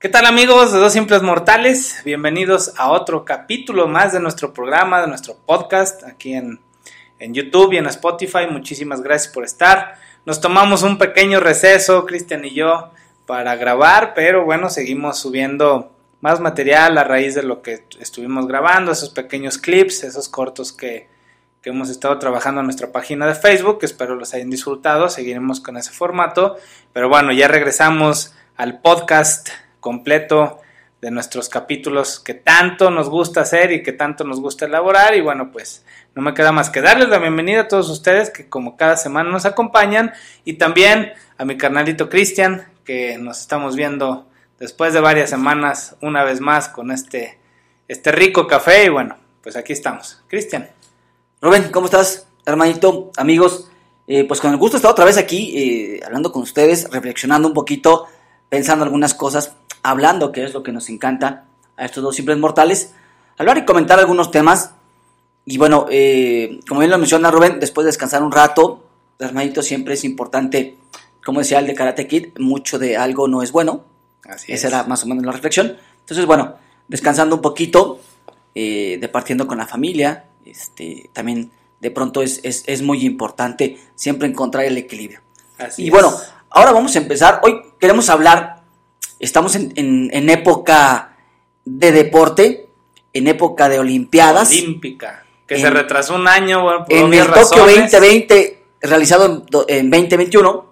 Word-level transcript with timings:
¿Qué 0.00 0.08
tal 0.08 0.26
amigos 0.26 0.72
de 0.72 0.78
Dos 0.78 0.92
Simples 0.92 1.22
Mortales? 1.22 2.02
Bienvenidos 2.04 2.72
a 2.76 2.92
otro 2.92 3.24
capítulo 3.24 3.88
más 3.88 4.12
de 4.12 4.20
nuestro 4.20 4.52
programa, 4.54 5.00
de 5.00 5.08
nuestro 5.08 5.34
podcast 5.44 6.04
aquí 6.04 6.34
en, 6.34 6.60
en, 7.18 7.34
YouTube 7.34 7.72
y 7.72 7.78
en 7.78 7.86
Spotify. 7.86 8.46
Muchísimas 8.48 9.02
gracias 9.02 9.34
por 9.34 9.42
estar. 9.42 9.96
Nos 10.24 10.40
tomamos 10.40 10.84
un 10.84 10.98
pequeño 10.98 11.40
receso, 11.40 12.06
Cristian 12.06 12.44
y 12.44 12.54
yo, 12.54 12.92
para 13.26 13.56
grabar, 13.56 14.14
pero 14.14 14.44
bueno, 14.44 14.70
seguimos 14.70 15.18
subiendo 15.18 15.90
más 16.20 16.38
material 16.38 16.96
a 16.96 17.02
raíz 17.02 17.34
de 17.34 17.42
lo 17.42 17.60
que 17.60 17.82
estuvimos 17.98 18.46
grabando, 18.46 18.92
esos 18.92 19.10
pequeños 19.10 19.58
clips, 19.58 20.04
esos 20.04 20.28
cortos 20.28 20.72
que, 20.72 21.08
que 21.60 21.70
hemos 21.70 21.90
estado 21.90 22.20
trabajando 22.20 22.60
en 22.60 22.68
nuestra 22.68 22.92
página 22.92 23.26
de 23.26 23.34
Facebook. 23.34 23.80
Espero 23.82 24.14
los 24.14 24.32
hayan 24.32 24.48
disfrutado. 24.48 25.08
Seguiremos 25.08 25.58
con 25.58 25.76
ese 25.76 25.90
formato. 25.90 26.56
Pero 26.92 27.08
bueno, 27.08 27.32
ya 27.32 27.48
regresamos 27.48 28.32
al 28.56 28.80
podcast 28.80 29.48
completo 29.80 30.60
de 31.00 31.10
nuestros 31.10 31.48
capítulos 31.48 32.18
que 32.18 32.34
tanto 32.34 32.90
nos 32.90 33.08
gusta 33.08 33.42
hacer 33.42 33.70
y 33.72 33.82
que 33.82 33.92
tanto 33.92 34.24
nos 34.24 34.40
gusta 34.40 34.66
elaborar. 34.66 35.14
Y 35.14 35.20
bueno, 35.20 35.50
pues 35.52 35.84
no 36.14 36.22
me 36.22 36.34
queda 36.34 36.52
más 36.52 36.70
que 36.70 36.80
darles 36.80 37.08
la 37.08 37.18
bienvenida 37.18 37.62
a 37.62 37.68
todos 37.68 37.88
ustedes 37.88 38.30
que 38.30 38.48
como 38.48 38.76
cada 38.76 38.96
semana 38.96 39.30
nos 39.30 39.46
acompañan 39.46 40.12
y 40.44 40.54
también 40.54 41.12
a 41.36 41.44
mi 41.44 41.56
carnalito 41.56 42.08
Cristian 42.08 42.66
que 42.84 43.18
nos 43.18 43.40
estamos 43.40 43.76
viendo 43.76 44.28
después 44.58 44.92
de 44.92 45.00
varias 45.00 45.30
semanas 45.30 45.96
una 46.00 46.24
vez 46.24 46.40
más 46.40 46.68
con 46.68 46.90
este, 46.90 47.38
este 47.86 48.10
rico 48.10 48.46
café 48.46 48.86
y 48.86 48.88
bueno, 48.88 49.16
pues 49.42 49.56
aquí 49.56 49.72
estamos. 49.72 50.22
Cristian. 50.26 50.68
Rubén, 51.40 51.70
¿cómo 51.70 51.86
estás, 51.86 52.26
hermanito, 52.44 53.12
amigos? 53.16 53.70
Eh, 54.08 54.24
pues 54.24 54.40
con 54.40 54.50
el 54.50 54.56
gusto 54.56 54.78
estar 54.78 54.90
otra 54.90 55.04
vez 55.04 55.18
aquí 55.18 55.52
eh, 55.56 56.00
hablando 56.04 56.32
con 56.32 56.42
ustedes, 56.42 56.90
reflexionando 56.90 57.46
un 57.46 57.54
poquito, 57.54 58.06
pensando 58.48 58.84
algunas 58.84 59.14
cosas 59.14 59.54
hablando, 59.90 60.32
que 60.32 60.44
es 60.44 60.54
lo 60.54 60.62
que 60.62 60.72
nos 60.72 60.88
encanta 60.88 61.44
a 61.76 61.84
estos 61.84 62.02
dos 62.02 62.16
simples 62.16 62.38
mortales, 62.38 62.94
hablar 63.36 63.58
y 63.58 63.64
comentar 63.64 63.98
algunos 63.98 64.30
temas. 64.30 64.72
Y 65.44 65.58
bueno, 65.58 65.86
eh, 65.90 66.60
como 66.68 66.80
bien 66.80 66.90
lo 66.90 66.98
menciona 66.98 67.30
Rubén, 67.30 67.60
después 67.60 67.84
de 67.84 67.88
descansar 67.88 68.22
un 68.22 68.32
rato, 68.32 68.84
hermanito, 69.18 69.62
siempre 69.62 69.94
es 69.94 70.04
importante, 70.04 70.76
como 71.24 71.40
decía 71.40 71.58
el 71.58 71.66
de 71.66 71.74
Karate 71.74 72.06
Kid, 72.06 72.38
mucho 72.38 72.78
de 72.78 72.96
algo 72.96 73.28
no 73.28 73.42
es 73.42 73.52
bueno. 73.52 73.84
Así 74.28 74.52
Esa 74.52 74.68
era 74.68 74.84
más 74.84 75.02
o 75.04 75.06
menos 75.06 75.24
la 75.24 75.32
reflexión. 75.32 75.76
Entonces, 76.00 76.26
bueno, 76.26 76.56
descansando 76.86 77.36
un 77.36 77.42
poquito, 77.42 78.00
eh, 78.54 78.98
departiendo 79.00 79.46
con 79.46 79.58
la 79.58 79.66
familia, 79.66 80.24
este, 80.44 81.10
también 81.12 81.50
de 81.80 81.90
pronto 81.90 82.22
es, 82.22 82.40
es, 82.42 82.82
muy 82.82 83.04
importante 83.04 83.78
siempre 83.94 84.28
encontrar 84.28 84.64
el 84.64 84.76
equilibrio. 84.76 85.20
Así 85.58 85.84
y 85.84 85.90
bueno, 85.90 86.12
ahora 86.50 86.72
vamos 86.72 86.94
a 86.96 86.98
empezar. 86.98 87.40
Hoy 87.44 87.60
queremos 87.78 88.08
hablar 88.08 88.57
Estamos 89.18 89.56
en, 89.56 90.30
época 90.30 91.16
de 91.64 91.92
deporte, 91.92 92.68
en 93.12 93.26
época 93.26 93.68
de 93.68 93.78
Olimpiadas. 93.78 94.50
Olímpica, 94.50 95.24
que 95.46 95.58
se 95.58 95.70
retrasó 95.70 96.14
un 96.14 96.28
año. 96.28 96.62
por 96.62 96.92
en 96.92 97.14
el 97.14 97.26
Tokio 97.26 97.64
2020, 97.64 98.62
realizado 98.82 99.44
en, 99.66 99.90
2021. 99.90 100.68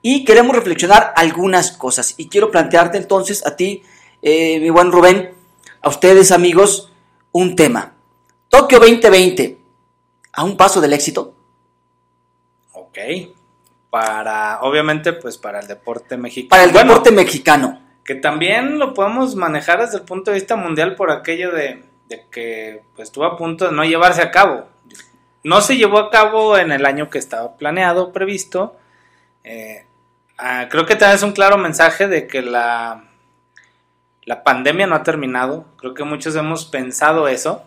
Y 0.00 0.24
queremos 0.24 0.56
reflexionar 0.56 1.12
algunas 1.16 1.72
cosas. 1.72 2.14
Y 2.16 2.28
quiero 2.28 2.50
plantearte 2.50 2.98
entonces 2.98 3.46
a 3.46 3.54
ti, 3.54 3.82
eh, 4.20 4.58
mi 4.58 4.70
buen 4.70 4.90
Rubén, 4.90 5.34
a 5.80 5.88
ustedes 5.88 6.32
amigos, 6.32 6.90
un 7.30 7.54
tema. 7.54 7.94
Tokio 8.48 8.80
2020, 8.80 9.58
¿a 10.32 10.44
un 10.44 10.56
paso 10.56 10.80
del 10.80 10.92
éxito? 10.92 11.34
Ok. 12.72 12.98
Para, 13.92 14.62
obviamente, 14.62 15.12
pues 15.12 15.38
para 15.38 15.60
el 15.60 15.68
deporte 15.68 16.16
mexicano. 16.16 16.48
Para 16.48 16.64
el 16.64 16.72
deporte 16.72 17.12
mexicano 17.12 17.82
que 18.04 18.14
también 18.14 18.78
lo 18.78 18.94
podemos 18.94 19.36
manejar 19.36 19.80
desde 19.80 19.98
el 19.98 20.04
punto 20.04 20.30
de 20.30 20.36
vista 20.36 20.56
mundial 20.56 20.96
por 20.96 21.10
aquello 21.10 21.52
de, 21.52 21.84
que 22.30 22.82
pues, 22.94 23.08
estuvo 23.08 23.24
a 23.24 23.36
punto 23.36 23.66
de 23.66 23.72
no 23.72 23.84
llevarse 23.84 24.22
a 24.22 24.30
cabo. 24.30 24.68
No 25.44 25.60
se 25.60 25.76
llevó 25.76 25.98
a 25.98 26.10
cabo 26.10 26.56
en 26.56 26.72
el 26.72 26.86
año 26.86 27.10
que 27.10 27.18
estaba 27.18 27.56
planeado, 27.56 28.12
previsto. 28.12 28.76
Eh, 29.44 29.86
ah, 30.38 30.66
creo 30.70 30.86
que 30.86 30.94
también 30.94 31.16
es 31.16 31.22
un 31.22 31.32
claro 31.32 31.58
mensaje 31.58 32.06
de 32.06 32.26
que 32.26 32.42
la, 32.42 33.04
la 34.24 34.44
pandemia 34.44 34.86
no 34.86 34.94
ha 34.94 35.02
terminado. 35.02 35.66
Creo 35.76 35.94
que 35.94 36.04
muchos 36.04 36.36
hemos 36.36 36.64
pensado 36.64 37.28
eso. 37.28 37.64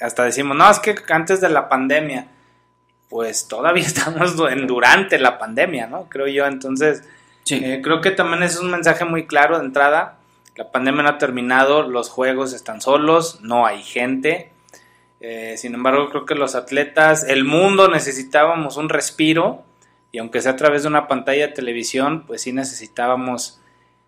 Hasta 0.00 0.24
decimos, 0.24 0.56
no, 0.56 0.70
es 0.70 0.78
que 0.80 0.94
antes 1.10 1.40
de 1.40 1.48
la 1.48 1.68
pandemia, 1.68 2.28
pues 3.14 3.46
todavía 3.46 3.84
estamos 3.86 4.34
en, 4.50 4.66
durante 4.66 5.20
la 5.20 5.38
pandemia, 5.38 5.86
¿no? 5.86 6.08
Creo 6.08 6.26
yo, 6.26 6.46
entonces 6.46 7.04
eh, 7.48 7.80
creo 7.80 8.00
que 8.00 8.10
también 8.10 8.42
es 8.42 8.58
un 8.58 8.72
mensaje 8.72 9.04
muy 9.04 9.28
claro 9.28 9.56
de 9.56 9.66
entrada. 9.66 10.18
La 10.56 10.72
pandemia 10.72 11.04
no 11.04 11.10
ha 11.10 11.18
terminado, 11.18 11.84
los 11.84 12.10
juegos 12.10 12.52
están 12.52 12.80
solos, 12.80 13.38
no 13.40 13.66
hay 13.66 13.84
gente. 13.84 14.50
Eh, 15.20 15.54
sin 15.56 15.74
embargo, 15.74 16.10
creo 16.10 16.26
que 16.26 16.34
los 16.34 16.56
atletas, 16.56 17.22
el 17.22 17.44
mundo 17.44 17.86
necesitábamos 17.86 18.78
un 18.78 18.88
respiro 18.88 19.62
y 20.10 20.18
aunque 20.18 20.42
sea 20.42 20.50
a 20.50 20.56
través 20.56 20.82
de 20.82 20.88
una 20.88 21.06
pantalla 21.06 21.46
de 21.46 21.52
televisión, 21.52 22.24
pues 22.26 22.42
sí 22.42 22.52
necesitábamos 22.52 23.60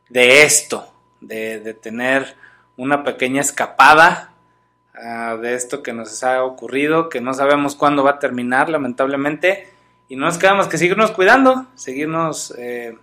de 0.09 0.43
esto, 0.43 0.93
de, 1.21 1.75
tener 1.75 2.35
una 2.77 3.05
pequeña 3.05 3.41
escapada 3.41 4.33
ah, 5.03 5.37
de 5.41 5.55
esto 5.55 5.83
que 5.83 5.93
nos 5.93 6.23
ha 6.23 6.45
ocurrido, 6.45 7.09
que 7.09 7.21
no 7.21 7.35
sabemos 7.35 7.77
cuándo 7.77 8.05
va 8.05 8.13
a 8.13 8.19
terminar, 8.19 8.69
lamentablemente, 8.69 9.69
y 10.09 10.17
no 10.17 10.27
nos 10.27 10.39
quedamos 10.39 10.69
que 10.69 10.79
seguirnos 10.79 11.11
cuidando, 11.11 11.67
seguirnos 11.75 12.55
eh, 12.59 12.97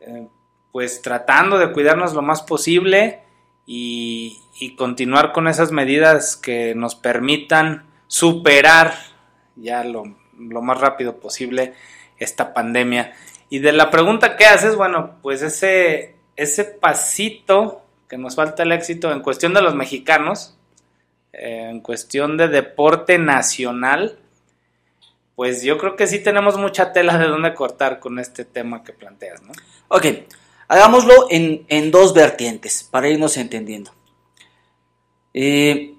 eh, 0.00 0.28
pues 0.72 1.02
tratando 1.02 1.58
de 1.58 1.72
cuidarnos 1.72 2.14
lo 2.14 2.22
más 2.22 2.42
posible 2.42 3.20
y, 3.66 4.40
continuar 4.76 5.32
con 5.32 5.46
esas 5.46 5.72
medidas 5.72 6.36
que 6.36 6.74
nos 6.74 6.94
permitan 6.94 7.86
superar 8.06 8.94
ya 9.56 9.84
lo, 9.84 10.04
más 10.32 10.80
rápido 10.80 11.18
posible 11.18 11.74
esta 12.18 12.54
pandemia. 12.54 13.12
Y 13.50 13.58
de 13.60 13.72
la 13.72 13.90
pregunta 13.90 14.36
que 14.36 14.46
haces, 14.46 14.74
bueno, 14.74 15.16
pues 15.22 15.42
ese, 15.42 16.16
ese 16.36 16.64
pasito 16.64 17.82
que 18.08 18.18
nos 18.18 18.34
falta 18.34 18.62
el 18.62 18.72
éxito 18.72 19.12
en 19.12 19.20
cuestión 19.20 19.54
de 19.54 19.62
los 19.62 19.74
mexicanos, 19.74 20.58
en 21.38 21.80
cuestión 21.80 22.36
de 22.36 22.48
deporte 22.48 23.18
nacional, 23.18 24.18
pues 25.34 25.62
yo 25.62 25.78
creo 25.78 25.96
que 25.96 26.06
sí 26.06 26.20
tenemos 26.20 26.56
mucha 26.56 26.92
tela 26.92 27.18
de 27.18 27.26
dónde 27.26 27.54
cortar 27.54 27.98
con 28.00 28.18
este 28.18 28.44
tema 28.44 28.84
que 28.84 28.92
planteas, 28.92 29.42
¿no? 29.42 29.52
Ok, 29.88 30.06
hagámoslo 30.68 31.26
en, 31.30 31.90
dos 31.90 32.14
vertientes 32.14 32.86
para 32.88 33.08
irnos 33.08 33.36
entendiendo. 33.36 33.92
Eh, 35.32 35.94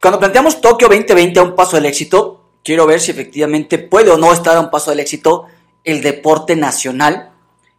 cuando 0.00 0.18
planteamos 0.18 0.60
Tokio 0.60 0.88
2020 0.88 1.40
a 1.40 1.42
un 1.42 1.56
paso 1.56 1.76
del 1.76 1.86
éxito, 1.86 2.50
quiero 2.62 2.86
ver 2.86 3.00
si 3.00 3.10
efectivamente 3.10 3.78
puede 3.78 4.10
o 4.10 4.18
no 4.18 4.32
estar 4.32 4.56
a 4.56 4.60
un 4.60 4.70
paso 4.70 4.90
del 4.90 5.00
éxito 5.00 5.46
el 5.84 6.02
deporte 6.02 6.56
nacional, 6.56 7.32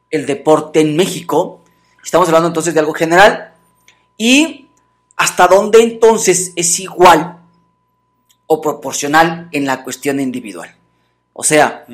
el 0.10 0.26
deporte 0.26 0.80
en 0.80 0.96
México. 0.96 1.64
Estamos 2.04 2.28
hablando 2.30 2.48
entonces 2.48 2.74
de 2.74 2.80
algo 2.80 2.94
general. 2.94 3.54
Y 4.18 4.67
hasta 5.18 5.48
dónde 5.48 5.82
entonces 5.82 6.54
es 6.56 6.80
igual 6.80 7.40
o 8.46 8.62
proporcional 8.62 9.50
en 9.52 9.66
la 9.66 9.84
cuestión 9.84 10.20
individual. 10.20 10.74
O 11.34 11.44
sea, 11.44 11.86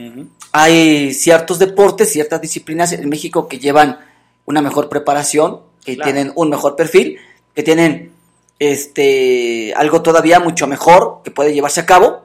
hay 0.51 1.13
ciertos 1.13 1.57
deportes, 1.57 2.11
ciertas 2.11 2.39
disciplinas 2.39 2.91
en 2.93 3.09
México 3.09 3.47
que 3.47 3.59
llevan 3.59 3.99
una 4.45 4.61
mejor 4.61 4.87
preparación, 4.89 5.61
que 5.83 5.95
tienen 5.95 6.31
un 6.35 6.49
mejor 6.49 6.75
perfil, 6.75 7.17
que 7.55 7.63
tienen 7.63 8.11
este 8.59 9.73
algo 9.75 10.01
todavía 10.01 10.39
mucho 10.39 10.67
mejor 10.67 11.21
que 11.23 11.31
puede 11.31 11.53
llevarse 11.53 11.81
a 11.81 11.85
cabo, 11.85 12.23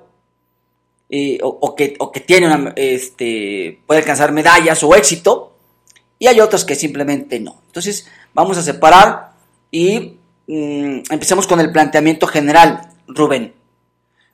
o, 1.43 1.75
que, 1.75 1.97
o 1.99 2.13
que 2.13 2.21
tiene 2.21 2.73
este, 2.77 3.81
puede 3.87 4.01
alcanzar 4.01 4.31
medallas 4.31 4.83
o 4.83 4.95
éxito, 4.95 5.55
y 6.19 6.27
hay 6.27 6.41
otros 6.41 6.65
que 6.65 6.75
simplemente 6.75 7.41
no. 7.41 7.63
Entonces, 7.67 8.07
vamos 8.35 8.59
a 8.59 8.63
separar 8.63 9.33
y 9.71 10.18
mm, 10.49 11.03
empecemos 11.11 11.47
con 11.47 11.61
el 11.61 11.71
planteamiento 11.71 12.27
general, 12.27 12.89
Rubén. 13.07 13.55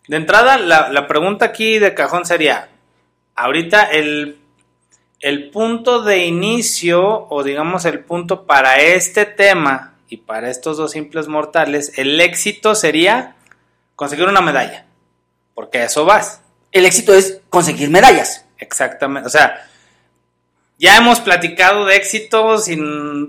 De 0.09 0.17
entrada, 0.17 0.59
la, 0.59 0.91
la 0.91 1.07
pregunta 1.07 1.47
aquí 1.47 1.79
de 1.79 1.95
cajón 1.95 2.25
sería, 2.25 2.69
ahorita 3.35 3.85
el, 3.85 4.39
punto 5.53 6.03
de 6.03 6.27
inicio 6.27 7.27
o 7.29 7.43
digamos 7.43 7.85
el 7.85 8.01
punto 8.01 8.45
para 8.45 8.81
este 8.81 9.25
tema 9.25 9.95
y 10.09 10.19
para 10.19 10.51
estos 10.51 10.77
dos 10.77 10.93
simples 10.93 11.29
mortales, 11.29 11.93
el 11.97 12.21
éxito 12.21 12.75
sería 12.75 13.37
conseguir 13.97 14.29
una 14.29 14.41
medalla, 14.41 14.87
porque 15.55 15.79
a 15.79 15.85
eso 15.85 16.05
vas. 16.05 16.41
El 16.73 16.87
éxito 16.87 17.15
es 17.15 17.41
conseguir 17.49 17.91
medallas. 17.91 18.45
Exactamente, 18.59 19.27
o 19.27 19.31
sea, 19.31 19.67
ya 20.79 20.97
hemos 20.97 21.21
platicado 21.21 21.87
de 21.87 21.97
éxito 21.97 22.59
sin, 22.59 22.83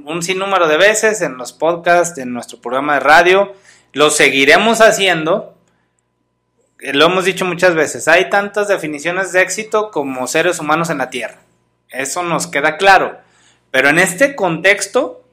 un 0.05 0.23
sinnúmero 0.23 0.67
de 0.67 0.77
veces 0.77 1.21
en 1.21 1.37
los 1.37 1.53
podcasts, 1.53 2.17
en 2.17 2.33
nuestro 2.33 2.59
programa 2.59 2.95
de 2.95 2.99
radio, 3.01 3.53
lo 3.93 4.09
seguiremos 4.09 4.81
haciendo 4.81 5.55
lo 6.93 7.05
hemos 7.05 7.25
dicho 7.25 7.45
muchas 7.45 7.73
veces, 7.73 8.07
hay 8.07 8.29
tantas 8.29 8.67
definiciones 8.67 9.31
de 9.31 9.41
éxito 9.41 9.91
como 9.91 10.27
seres 10.27 10.59
humanos 10.59 10.89
en 10.89 10.99
la 10.99 11.09
Tierra. 11.09 11.39
Eso 11.89 12.23
nos 12.23 12.47
queda 12.47 12.77
claro. 12.77 13.17
Pero 13.71 13.89
en 13.89 13.99
este 13.99 14.35
contexto, 14.35 15.23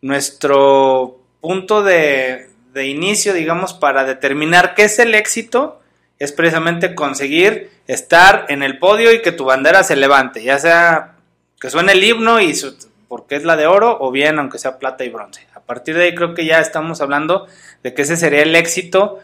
nuestro 0.00 1.20
punto 1.40 1.82
de, 1.82 2.50
de 2.72 2.86
inicio, 2.86 3.32
digamos, 3.32 3.74
para 3.74 4.04
determinar 4.04 4.74
qué 4.74 4.84
es 4.84 4.98
el 4.98 5.14
éxito, 5.14 5.80
es 6.18 6.32
precisamente 6.32 6.94
conseguir 6.94 7.70
estar 7.86 8.46
en 8.48 8.62
el 8.62 8.78
podio 8.78 9.12
y 9.12 9.22
que 9.22 9.32
tu 9.32 9.44
bandera 9.44 9.84
se 9.84 9.96
levante, 9.96 10.42
ya 10.42 10.58
sea 10.58 11.15
que 11.60 11.70
suene 11.70 11.92
el 11.92 12.04
himno 12.04 12.40
y 12.40 12.54
su, 12.54 12.76
porque 13.08 13.36
es 13.36 13.44
la 13.44 13.56
de 13.56 13.66
oro 13.66 13.96
o 14.00 14.10
bien 14.10 14.38
aunque 14.38 14.58
sea 14.58 14.78
plata 14.78 15.04
y 15.04 15.08
bronce. 15.08 15.46
A 15.54 15.60
partir 15.60 15.96
de 15.96 16.04
ahí 16.04 16.14
creo 16.14 16.34
que 16.34 16.44
ya 16.44 16.60
estamos 16.60 17.00
hablando 17.00 17.46
de 17.82 17.94
que 17.94 18.02
ese 18.02 18.16
sería 18.16 18.42
el 18.42 18.54
éxito 18.54 19.20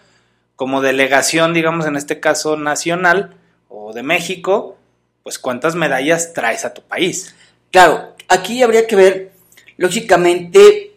como 0.56 0.80
delegación, 0.80 1.54
digamos 1.54 1.86
en 1.86 1.96
este 1.96 2.20
caso 2.20 2.56
nacional 2.56 3.34
o 3.68 3.92
de 3.92 4.02
México, 4.02 4.78
pues 5.22 5.38
cuántas 5.38 5.74
medallas 5.74 6.32
traes 6.32 6.64
a 6.64 6.74
tu 6.74 6.82
país. 6.82 7.34
Claro, 7.70 8.14
aquí 8.28 8.62
habría 8.62 8.86
que 8.86 8.96
ver, 8.96 9.32
lógicamente, 9.76 10.94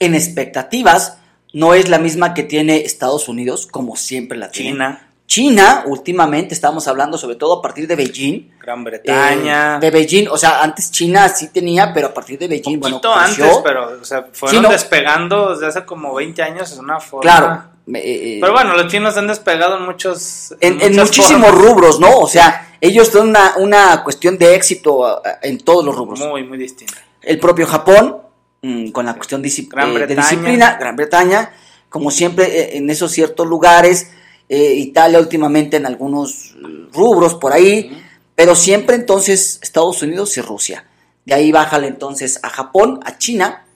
en 0.00 0.14
expectativas, 0.14 1.18
no 1.52 1.74
es 1.74 1.88
la 1.88 1.98
misma 1.98 2.34
que 2.34 2.42
tiene 2.42 2.78
Estados 2.78 3.28
Unidos, 3.28 3.66
como 3.66 3.96
siempre 3.96 4.36
la 4.36 4.50
tiene. 4.50 4.72
China, 4.72 5.05
China, 5.26 5.82
últimamente 5.86 6.54
estamos 6.54 6.86
hablando 6.86 7.18
sobre 7.18 7.34
todo 7.36 7.54
a 7.58 7.62
partir 7.62 7.86
de 7.88 7.96
Beijing. 7.96 8.52
Gran 8.60 8.84
Bretaña. 8.84 9.76
Eh, 9.76 9.80
de 9.80 9.90
Beijing, 9.90 10.28
o 10.28 10.38
sea, 10.38 10.62
antes 10.62 10.90
China 10.92 11.28
sí 11.28 11.48
tenía, 11.48 11.92
pero 11.92 12.08
a 12.08 12.14
partir 12.14 12.38
de 12.38 12.46
Beijing, 12.48 12.78
bueno, 12.78 13.00
creció. 13.00 13.44
antes, 13.44 13.58
pero 13.64 13.98
o 14.00 14.04
sea, 14.04 14.26
fueron 14.32 14.56
Sí, 14.56 14.62
no. 14.62 14.68
despegando 14.70 15.50
desde 15.52 15.66
hace 15.66 15.84
como 15.84 16.14
20 16.14 16.42
años, 16.42 16.70
es 16.70 16.78
una 16.78 17.00
forma. 17.00 17.22
Claro. 17.22 17.62
eh, 17.94 18.00
eh, 18.04 18.38
Pero 18.40 18.52
bueno, 18.52 18.74
los 18.76 18.86
chinos 18.86 19.16
han 19.16 19.26
despegado 19.26 19.78
en 19.78 19.84
muchos. 19.84 20.54
en, 20.60 20.94
muchísimos 20.96 21.50
formas. 21.50 21.64
rubros, 21.70 22.00
¿no? 22.00 22.18
O 22.18 22.28
sea, 22.28 22.76
ellos 22.80 23.10
tienen 23.10 23.30
una, 23.30 23.54
una 23.56 24.04
cuestión 24.04 24.38
de 24.38 24.54
éxito 24.54 25.22
en 25.42 25.58
todos 25.58 25.84
los 25.84 25.94
rubros. 25.96 26.20
Muy, 26.20 26.44
muy 26.44 26.56
distinto. 26.58 26.94
El 27.20 27.40
propio 27.40 27.66
Japón, 27.66 28.18
mm, 28.62 28.90
con 28.90 29.06
la 29.06 29.14
cuestión 29.14 29.42
Gran 29.42 29.96
eh, 29.96 30.06
de 30.06 30.14
disciplina, 30.14 30.76
Gran 30.78 30.94
Bretaña, 30.94 31.50
como 31.88 32.10
siempre 32.12 32.76
en 32.76 32.88
esos 32.90 33.10
ciertos 33.10 33.46
lugares, 33.46 34.12
eh, 34.48 34.74
Italia 34.74 35.18
últimamente 35.18 35.76
en 35.76 35.86
algunos 35.86 36.54
eh, 36.54 36.88
rubros 36.92 37.34
por 37.34 37.52
ahí, 37.52 38.02
pero 38.34 38.54
siempre 38.54 38.96
entonces 38.96 39.58
Estados 39.62 40.02
Unidos 40.02 40.36
y 40.36 40.40
Rusia. 40.40 40.86
De 41.24 41.34
ahí 41.34 41.50
bájale 41.50 41.88
entonces 41.88 42.38
a 42.42 42.50
Japón, 42.50 43.00
a 43.04 43.18
China, 43.18 43.66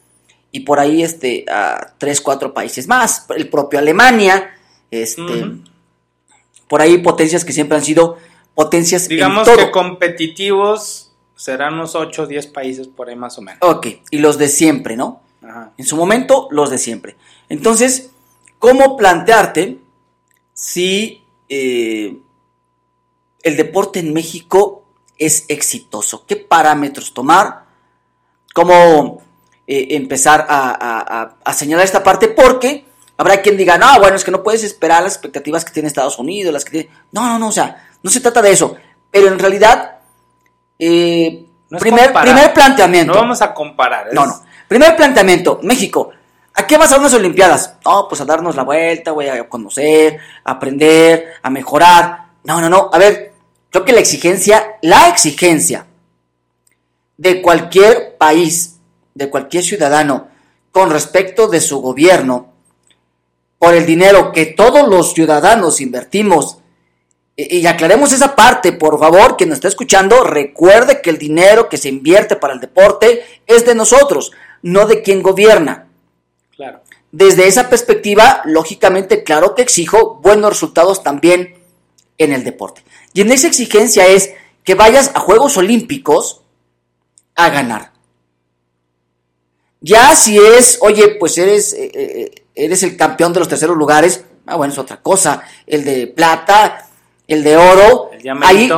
y 0.52 0.60
por 0.60 0.78
ahí 0.78 1.02
este, 1.02 1.44
a 1.50 1.94
tres, 1.98 2.20
cuatro 2.20 2.54
países 2.54 2.86
más, 2.86 3.26
el 3.36 3.48
propio 3.48 3.78
Alemania, 3.78 4.54
este, 4.90 5.22
por 6.68 6.80
ahí 6.80 6.98
potencias 6.98 7.44
que 7.44 7.52
siempre 7.52 7.76
han 7.76 7.84
sido 7.84 8.18
potencias 8.54 9.08
Digamos 9.08 9.46
en 9.48 9.54
todo. 9.54 9.66
que 9.66 9.70
competitivos 9.72 11.12
serán 11.34 11.74
unos 11.74 11.94
8 11.94 12.22
o 12.22 12.26
10 12.26 12.46
países 12.48 12.88
por 12.88 13.08
ahí 13.08 13.16
más 13.16 13.38
o 13.38 13.42
menos. 13.42 13.60
Ok, 13.62 13.86
y 14.10 14.18
los 14.18 14.36
de 14.38 14.48
siempre, 14.48 14.96
¿no? 14.96 15.22
Ajá. 15.42 15.72
En 15.78 15.86
su 15.86 15.96
momento, 15.96 16.48
los 16.50 16.68
de 16.68 16.78
siempre. 16.78 17.16
Entonces, 17.48 18.10
¿cómo 18.58 18.96
plantearte 18.96 19.78
si 20.52 21.24
eh, 21.48 22.16
el 23.42 23.56
deporte 23.56 24.00
en 24.00 24.12
México 24.12 24.84
es 25.18 25.44
exitoso? 25.48 26.24
¿Qué 26.26 26.36
parámetros 26.36 27.12
tomar? 27.14 27.64
¿Cómo 28.54 29.22
eh, 29.66 29.88
empezar 29.90 30.46
a, 30.48 30.70
a- 30.70 31.22
a- 31.22 31.36
a 31.44 31.52
señalar 31.52 31.84
esta 31.84 32.02
parte? 32.02 32.28
Porque 32.28 32.84
habrá 33.16 33.40
quien 33.42 33.56
diga, 33.56 33.78
no, 33.78 33.98
bueno, 34.00 34.16
es 34.16 34.24
que 34.24 34.30
no 34.30 34.42
puedes 34.42 34.64
esperar 34.64 35.02
las 35.02 35.12
expectativas 35.14 35.64
que 35.64 35.72
tiene 35.72 35.88
Estados 35.88 36.18
Unidos, 36.18 36.52
las 36.52 36.64
que 36.64 36.70
tiene... 36.70 36.88
No, 37.12 37.26
no, 37.28 37.38
no, 37.38 37.48
o 37.48 37.52
sea, 37.52 37.88
no 38.02 38.10
se 38.10 38.20
trata 38.20 38.42
de 38.42 38.52
eso. 38.52 38.76
Pero 39.10 39.28
en 39.28 39.38
realidad, 39.38 39.98
eh, 40.78 41.46
No 41.68 41.78
primer, 41.78 42.12
primer 42.12 42.52
planteamiento. 42.54 43.12
No 43.14 43.20
vamos 43.20 43.42
a 43.42 43.52
comparar. 43.54 44.08
es- 44.08 44.14
No, 44.14 44.26
no. 44.26 44.42
Primer 44.68 44.96
planteamiento, 44.96 45.60
México. 45.62 46.10
¿A 46.60 46.66
qué 46.66 46.76
vas 46.76 46.92
a 46.92 46.98
unas 46.98 47.14
Olimpiadas? 47.14 47.76
No, 47.86 48.06
pues 48.06 48.20
a 48.20 48.26
darnos 48.26 48.54
la 48.54 48.64
vuelta, 48.64 49.12
güey, 49.12 49.30
a 49.30 49.48
conocer, 49.48 50.18
a 50.44 50.50
aprender, 50.52 51.32
a 51.42 51.48
mejorar. 51.48 52.32
No, 52.44 52.60
no, 52.60 52.68
no. 52.68 52.90
A 52.92 52.98
ver, 52.98 53.32
creo 53.70 53.82
que 53.86 53.94
la 53.94 54.00
exigencia, 54.00 54.76
la 54.82 55.08
exigencia 55.08 55.86
de 57.16 57.40
cualquier 57.40 58.18
país, 58.18 58.76
de 59.14 59.30
cualquier 59.30 59.64
ciudadano, 59.64 60.28
con 60.70 60.90
respecto 60.90 61.48
de 61.48 61.62
su 61.62 61.80
gobierno, 61.80 62.52
por 63.58 63.72
el 63.72 63.86
dinero 63.86 64.30
que 64.30 64.44
todos 64.44 64.86
los 64.86 65.14
ciudadanos 65.14 65.80
invertimos, 65.80 66.58
y, 67.36 67.56
y 67.56 67.66
aclaremos 67.66 68.12
esa 68.12 68.36
parte, 68.36 68.72
por 68.72 69.00
favor, 69.00 69.38
quien 69.38 69.48
nos 69.48 69.56
está 69.56 69.68
escuchando, 69.68 70.24
recuerde 70.24 71.00
que 71.00 71.08
el 71.08 71.16
dinero 71.16 71.70
que 71.70 71.78
se 71.78 71.88
invierte 71.88 72.36
para 72.36 72.52
el 72.52 72.60
deporte 72.60 73.24
es 73.46 73.64
de 73.64 73.74
nosotros, 73.74 74.32
no 74.60 74.84
de 74.84 75.00
quien 75.00 75.22
gobierna. 75.22 75.86
Desde 77.12 77.48
esa 77.48 77.68
perspectiva, 77.68 78.40
lógicamente, 78.44 79.24
claro 79.24 79.54
que 79.54 79.62
exijo 79.62 80.16
buenos 80.22 80.50
resultados 80.50 81.02
también 81.02 81.54
en 82.18 82.32
el 82.32 82.44
deporte. 82.44 82.84
Y 83.12 83.22
en 83.22 83.32
esa 83.32 83.48
exigencia 83.48 84.06
es 84.06 84.30
que 84.62 84.74
vayas 84.74 85.10
a 85.14 85.20
Juegos 85.20 85.56
Olímpicos 85.56 86.42
a 87.34 87.48
ganar. 87.50 87.92
Ya 89.80 90.14
si 90.14 90.38
es, 90.38 90.78
oye, 90.82 91.16
pues 91.18 91.38
eres, 91.38 91.72
eh, 91.72 91.90
eh, 91.94 92.34
eres 92.54 92.82
el 92.82 92.96
campeón 92.96 93.32
de 93.32 93.40
los 93.40 93.48
terceros 93.48 93.76
lugares, 93.76 94.24
ah, 94.46 94.56
bueno, 94.56 94.72
es 94.72 94.78
otra 94.78 94.98
cosa. 94.98 95.42
El 95.66 95.84
de 95.84 96.06
plata, 96.06 96.86
el 97.26 97.42
de 97.42 97.56
oro, 97.56 98.10
El 98.12 98.42
ahí, 98.42 98.70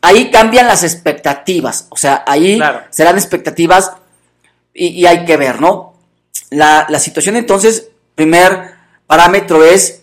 ahí 0.00 0.30
cambian 0.30 0.66
las 0.66 0.82
expectativas. 0.82 1.86
O 1.90 1.96
sea, 1.96 2.24
ahí 2.26 2.56
Claro. 2.56 2.84
serán 2.90 3.16
expectativas 3.16 3.92
y, 4.72 4.88
y 4.88 5.06
hay 5.06 5.24
que 5.24 5.36
ver, 5.36 5.60
¿no? 5.60 5.95
La, 6.50 6.86
la 6.88 6.98
situación 6.98 7.36
entonces, 7.36 7.88
primer 8.14 8.72
parámetro 9.06 9.64
es, 9.64 10.02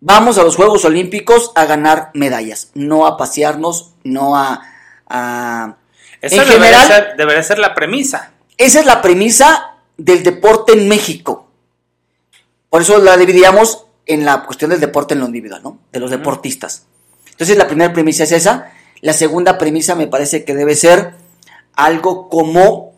vamos 0.00 0.38
a 0.38 0.42
los 0.42 0.56
Juegos 0.56 0.84
Olímpicos 0.84 1.52
a 1.54 1.64
ganar 1.64 2.10
medallas, 2.14 2.70
no 2.74 3.06
a 3.06 3.16
pasearnos, 3.16 3.92
no 4.04 4.36
a... 4.36 4.60
a- 5.08 5.76
Esa 6.20 6.42
En 6.42 6.48
debería, 6.48 6.80
general- 6.80 6.86
ser, 6.86 7.16
debería 7.16 7.42
ser 7.42 7.58
la 7.58 7.74
premisa. 7.74 8.32
Esa 8.56 8.80
es 8.80 8.86
la 8.86 9.00
premisa 9.02 9.76
del 9.96 10.22
deporte 10.22 10.72
en 10.72 10.88
México. 10.88 11.48
Por 12.70 12.82
eso 12.82 12.98
la 12.98 13.16
dividíamos 13.16 13.84
en 14.04 14.24
la 14.24 14.44
cuestión 14.44 14.70
del 14.70 14.80
deporte 14.80 15.14
en 15.14 15.20
lo 15.20 15.26
individual, 15.26 15.62
¿no? 15.62 15.78
De 15.92 16.00
los 16.00 16.10
deportistas. 16.10 16.84
Entonces 17.30 17.56
la 17.56 17.66
primera 17.68 17.92
premisa 17.92 18.24
es 18.24 18.32
esa. 18.32 18.72
La 19.00 19.12
segunda 19.12 19.58
premisa 19.58 19.94
me 19.94 20.06
parece 20.08 20.44
que 20.44 20.54
debe 20.54 20.74
ser 20.74 21.14
algo 21.76 22.28
como 22.28 22.92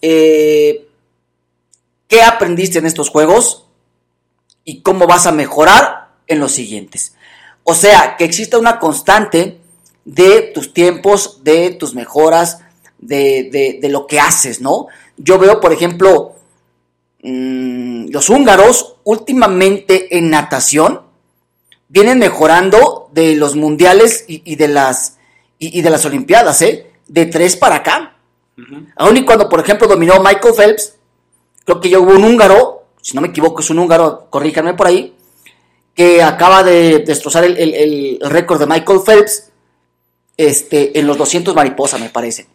eh, 0.00 0.88
qué 2.12 2.22
aprendiste 2.22 2.78
en 2.78 2.84
estos 2.84 3.08
juegos 3.08 3.64
y 4.66 4.82
cómo 4.82 5.06
vas 5.06 5.26
a 5.26 5.32
mejorar 5.32 6.10
en 6.26 6.40
los 6.40 6.52
siguientes. 6.52 7.14
O 7.64 7.74
sea, 7.74 8.16
que 8.18 8.24
exista 8.26 8.58
una 8.58 8.78
constante 8.78 9.62
de 10.04 10.42
tus 10.54 10.74
tiempos, 10.74 11.42
de 11.42 11.70
tus 11.70 11.94
mejoras, 11.94 12.58
de, 12.98 13.48
de- 13.50 13.78
de 13.80 13.88
lo 13.88 14.06
que 14.06 14.20
haces, 14.20 14.60
¿no? 14.60 14.88
Yo 15.16 15.38
veo, 15.38 15.58
por 15.58 15.72
ejemplo, 15.72 16.34
mm, 17.22 18.10
los 18.10 18.28
húngaros 18.28 18.96
últimamente 19.04 20.18
en 20.18 20.28
natación 20.28 21.00
vienen 21.88 22.18
mejorando 22.18 23.08
de 23.14 23.36
los 23.36 23.56
mundiales 23.56 24.26
y, 24.28 24.42
y 24.44 24.56
de 24.56 24.68
las 24.68 25.16
y, 25.58 25.78
y 25.78 25.80
de 25.80 25.88
las 25.88 26.04
olimpiadas, 26.04 26.60
¿eh? 26.60 26.90
De 27.08 27.24
tres 27.24 27.56
para 27.56 27.76
acá. 27.76 28.16
Aún 28.96 29.16
y 29.16 29.24
cuando, 29.24 29.48
por 29.48 29.60
ejemplo, 29.60 29.88
dominó 29.88 30.20
Michael 30.22 30.54
Phelps, 30.54 30.96
creo 31.64 31.80
que 31.80 31.90
ya 31.90 31.98
hubo 31.98 32.12
un 32.12 32.24
húngaro, 32.24 32.84
si 33.00 33.14
no 33.14 33.20
me 33.20 33.28
equivoco, 33.28 33.60
es 33.60 33.70
un 33.70 33.78
húngaro, 33.78 34.26
corríjanme 34.30 34.74
por 34.74 34.86
ahí, 34.86 35.14
que 35.94 36.22
acaba 36.22 36.62
de 36.62 37.00
destrozar 37.00 37.44
el, 37.44 37.56
el- 37.58 37.74
el 37.74 38.30
récord 38.30 38.58
de 38.60 38.66
Michael 38.66 39.00
Phelps 39.04 39.50
este, 40.36 40.98
en 40.98 41.06
los 41.06 41.16
200 41.18 41.54
mariposa, 41.54 41.98
me 41.98 42.08
parece. 42.08 42.46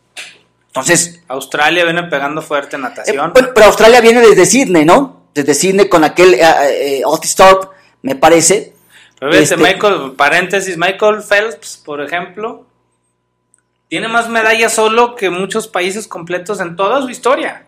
Entonces, 0.67 1.21
Australia 1.27 1.83
viene 1.85 2.03
pegando 2.03 2.41
fuerte 2.41 2.75
en 2.75 2.81
eh, 2.81 2.89
natación. 2.89 3.31
bueno, 3.33 3.49
pero 3.53 3.65
Australia 3.67 4.01
viene 4.01 4.21
desde 4.21 4.45
Sydney, 4.45 4.85
¿no? 4.85 5.27
Desde 5.33 5.53
Sydney 5.53 5.87
con 5.87 6.03
aquel 6.03 6.33
eh, 6.35 6.41
eh, 6.99 7.01
Otis 7.05 7.35
Thorpe, 7.35 7.67
me 8.01 8.15
parece. 8.15 8.73
Pero 9.19 9.31
este- 9.33 9.57
Michael, 9.57 10.13
paréntesis, 10.17 10.77
Michael 10.77 11.21
Phelps, 11.27 11.77
por 11.83 12.01
ejemplo, 12.01 12.65
tiene 13.87 14.07
más 14.07 14.29
medallas 14.29 14.73
solo 14.73 15.15
que 15.15 15.29
muchos 15.29 15.67
países 15.67 16.07
completos 16.07 16.59
en 16.59 16.75
toda 16.75 17.01
su 17.01 17.09
historia. 17.09 17.66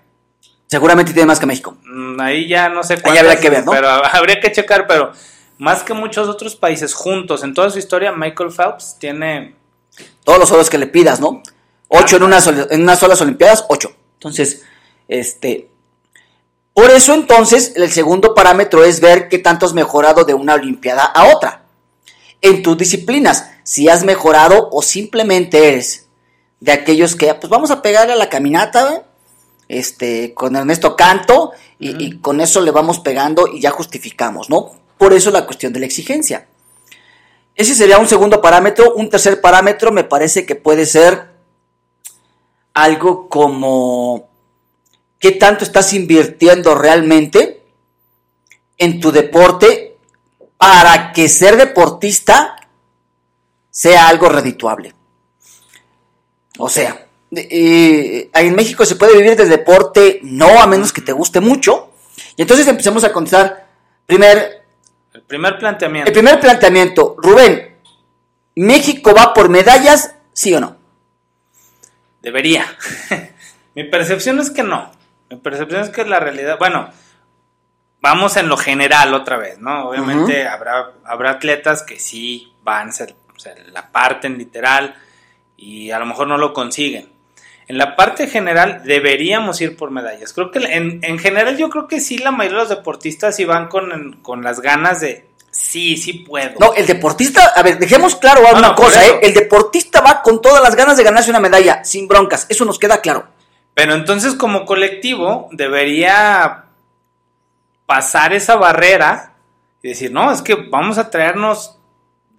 Seguramente 0.70 1.14
tiene 1.14 1.26
más 1.28 1.40
que 1.40 1.46
México. 1.46 1.78
Mm, 1.84 2.20
Ahí 2.22 2.48
ya 2.48 2.70
no 2.70 2.84
sé 2.84 2.94
Ahí 2.94 3.00
habría 3.06 3.24
cuántas, 3.24 3.40
que 3.42 3.50
ver, 3.50 3.66
¿no? 3.66 3.72
Pero 3.72 3.90
habría 4.14 4.40
que 4.40 4.52
checar, 4.52 4.86
pero 4.88 5.12
más 5.58 5.84
que 5.84 5.94
muchos 5.94 6.30
otros 6.30 6.56
países 6.56 6.94
juntos 6.94 7.44
en 7.44 7.54
toda 7.54 7.70
su 7.70 7.80
historia, 7.80 8.12
Michael 8.12 8.52
Phelps 8.52 8.98
tiene... 9.00 9.56
Todos 10.24 10.40
los 10.40 10.52
oros 10.52 10.70
que 10.70 10.78
le 10.78 10.88
pidas, 10.88 11.20
¿no? 11.20 11.42
Ocho 11.88 12.18
en, 12.18 12.24
unas, 12.24 12.44
sol- 12.44 12.68
en 12.70 12.82
unas 12.84 13.00
solas 13.00 13.20
Olimpiadas, 13.22 13.66
ocho. 13.68 13.92
Entonces, 14.14 14.62
este. 15.08 15.70
Por 16.74 16.92
eso, 16.92 17.14
entonces, 17.16 17.74
el 17.76 17.92
segundo 17.92 18.36
parámetro 18.36 18.84
es 18.86 19.02
ver 19.02 19.28
qué 19.28 19.40
tanto 19.40 19.66
has 19.66 19.74
mejorado 19.74 20.24
de 20.24 20.36
una 20.36 20.54
Olimpiada 20.54 21.04
a 21.04 21.26
otra. 21.36 21.64
En 22.42 22.62
tus 22.62 22.78
disciplinas, 22.78 23.50
si 23.64 23.90
has 23.90 24.04
mejorado 24.04 24.70
o 24.72 24.82
simplemente 24.84 25.68
eres 25.68 26.08
de 26.60 26.72
aquellos 26.72 27.16
que, 27.16 27.34
pues 27.34 27.50
vamos 27.50 27.72
a 27.72 27.82
pegarle 27.82 28.14
a 28.14 28.18
la 28.18 28.30
caminata, 28.30 28.94
¿eh? 28.94 29.02
Este, 29.70 30.34
con 30.34 30.58
Ernesto 30.58 30.98
Canto, 30.98 31.54
y, 31.80 32.04
y 32.04 32.20
con 32.20 32.42
eso 32.42 32.60
le 32.60 32.72
vamos 32.72 33.00
pegando 33.00 33.48
y 33.48 33.62
ya 33.62 33.72
justificamos, 33.72 34.50
¿no? 34.50 34.72
Por 34.98 35.14
eso 35.14 35.32
la 35.32 35.46
cuestión 35.46 35.72
de 35.72 35.80
la 35.80 35.86
exigencia. 35.86 36.46
Ese 37.60 37.76
sería 37.76 37.98
un 37.98 38.08
segundo 38.08 38.42
parámetro. 38.42 38.94
Un 38.96 39.10
tercer 39.10 39.42
parámetro 39.42 39.92
me 39.92 40.06
parece 40.06 40.46
que 40.46 40.56
puede 40.56 40.86
ser 40.86 41.30
algo 42.74 43.28
como 43.28 44.30
qué 45.20 45.32
tanto 45.32 45.66
estás 45.66 45.92
invirtiendo 45.94 46.74
realmente 46.76 47.66
en 48.78 49.02
tu 49.02 49.12
deporte 49.12 49.98
para 50.58 51.12
que 51.12 51.28
ser 51.28 51.58
deportista 51.58 52.56
sea 53.70 54.08
algo 54.08 54.30
redituable. 54.30 54.96
O 56.58 56.70
sea, 56.70 57.09
eh, 57.32 58.30
en 58.34 58.56
México 58.56 58.86
se 58.86 58.96
puede 58.96 59.18
vivir 59.18 59.36
del 59.36 59.50
deporte 59.50 60.20
no 60.24 60.62
a 60.62 60.68
menos 60.68 60.92
que 60.92 61.02
te 61.02 61.12
guste 61.12 61.40
mucho. 61.40 61.92
Y 62.36 62.42
entonces 62.42 62.68
empecemos 62.68 63.04
a 63.04 63.12
contestar 63.12 63.68
primer, 64.06 64.64
El 65.14 65.22
primer 65.24 65.58
planteamiento. 65.58 66.10
el 66.10 66.14
primer 66.14 66.40
planteamiento. 66.40 67.16
Rubén, 67.18 67.78
¿México 68.56 69.14
va 69.14 69.34
por 69.34 69.50
medallas, 69.50 70.16
sí 70.34 70.54
o 70.54 70.60
no? 70.60 70.78
Debería. 72.22 72.66
Mi 73.76 73.86
percepción 73.86 74.40
es 74.40 74.50
que 74.50 74.64
no. 74.64 74.92
Mi 75.30 75.38
percepción 75.38 75.82
es 75.82 75.90
que 75.90 76.04
la 76.06 76.20
realidad, 76.20 76.58
bueno, 76.58 76.90
vamos 78.02 78.36
en 78.38 78.50
lo 78.50 78.58
general 78.58 79.14
otra 79.14 79.38
vez, 79.38 79.60
¿no? 79.60 79.90
Obviamente 79.90 80.48
habrá, 80.48 80.92
habrá 81.06 81.32
atletas 81.32 81.84
que 81.84 82.00
sí 82.00 82.52
van, 82.64 82.92
se, 82.92 83.16
se 83.38 83.56
la 83.72 83.92
parten 83.92 84.38
literal 84.38 84.96
y 85.56 85.92
a 85.92 86.00
lo 86.00 86.06
mejor 86.06 86.28
no 86.28 86.38
lo 86.38 86.54
consiguen. 86.54 87.19
En 87.70 87.78
la 87.78 87.96
parte 87.96 88.26
general 88.26 88.82
deberíamos 88.84 89.62
ir 89.62 89.78
por 89.78 89.92
medallas. 89.92 90.34
Creo 90.34 90.50
que 90.50 90.58
en, 90.58 91.02
en 91.04 91.20
general 91.20 91.56
yo 91.56 91.70
creo 91.70 91.88
que 91.88 92.00
sí 92.00 92.18
la 92.18 92.32
mayoría 92.32 92.58
de 92.58 92.64
los 92.64 92.70
deportistas 92.70 93.36
sí 93.36 93.46
van 93.46 93.68
con, 93.68 94.18
con 94.24 94.44
las 94.44 94.60
ganas 94.60 95.02
de, 95.02 95.30
sí, 95.52 95.96
sí 95.96 96.14
puedo. 96.14 96.60
No, 96.60 96.74
el 96.74 96.88
deportista, 96.88 97.46
a 97.56 97.62
ver, 97.62 97.78
dejemos 97.78 98.16
claro 98.16 98.42
No, 98.42 98.58
una 98.58 98.70
no, 98.70 98.76
por 98.76 98.86
cosa. 98.86 99.06
¿eh? 99.06 99.20
El 99.22 99.36
deportista 99.36 100.02
va 100.02 100.24
con 100.24 100.42
todas 100.42 100.64
las 100.64 100.76
ganas 100.76 100.98
de 100.98 101.04
ganarse 101.04 101.30
una 101.30 101.40
medalla, 101.40 101.84
sin 101.86 102.08
broncas, 102.08 102.48
eso 102.50 102.66
nos 102.66 102.80
queda 102.80 103.02
claro. 103.02 103.28
Pero 103.76 103.94
entonces 103.94 104.34
como 104.34 104.66
colectivo 104.66 105.48
debería 105.52 106.66
pasar 107.86 108.34
esa 108.34 108.56
barrera 108.56 109.36
y 109.84 109.90
decir, 109.90 110.12
no, 110.12 110.32
es 110.32 110.42
que 110.42 110.56
vamos 110.56 110.98
a 110.98 111.12
traernos 111.12 111.78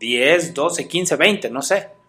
10, 0.00 0.54
12, 0.54 0.88
15, 0.88 1.14
20, 1.14 1.50
no 1.50 1.62
sé. 1.62 1.99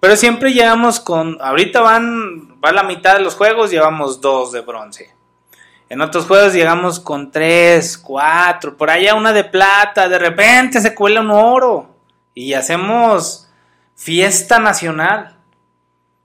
Pero 0.00 0.16
siempre 0.16 0.52
llegamos 0.52 0.98
con, 0.98 1.36
ahorita 1.40 1.80
van, 1.82 2.58
va 2.64 2.72
la 2.72 2.82
mitad 2.82 3.16
de 3.16 3.22
los 3.22 3.34
juegos, 3.34 3.70
llevamos 3.70 4.20
dos 4.20 4.50
de 4.50 4.62
bronce. 4.62 5.14
En 5.90 6.00
otros 6.00 6.26
juegos 6.26 6.54
llegamos 6.54 7.00
con 7.00 7.30
tres, 7.30 7.98
cuatro, 7.98 8.76
por 8.76 8.90
allá 8.90 9.14
una 9.14 9.32
de 9.32 9.44
plata, 9.44 10.08
de 10.08 10.18
repente 10.18 10.80
se 10.80 10.94
cuela 10.94 11.20
un 11.20 11.30
oro 11.30 11.94
y 12.32 12.54
hacemos 12.54 13.50
fiesta 13.94 14.58
nacional. 14.58 15.36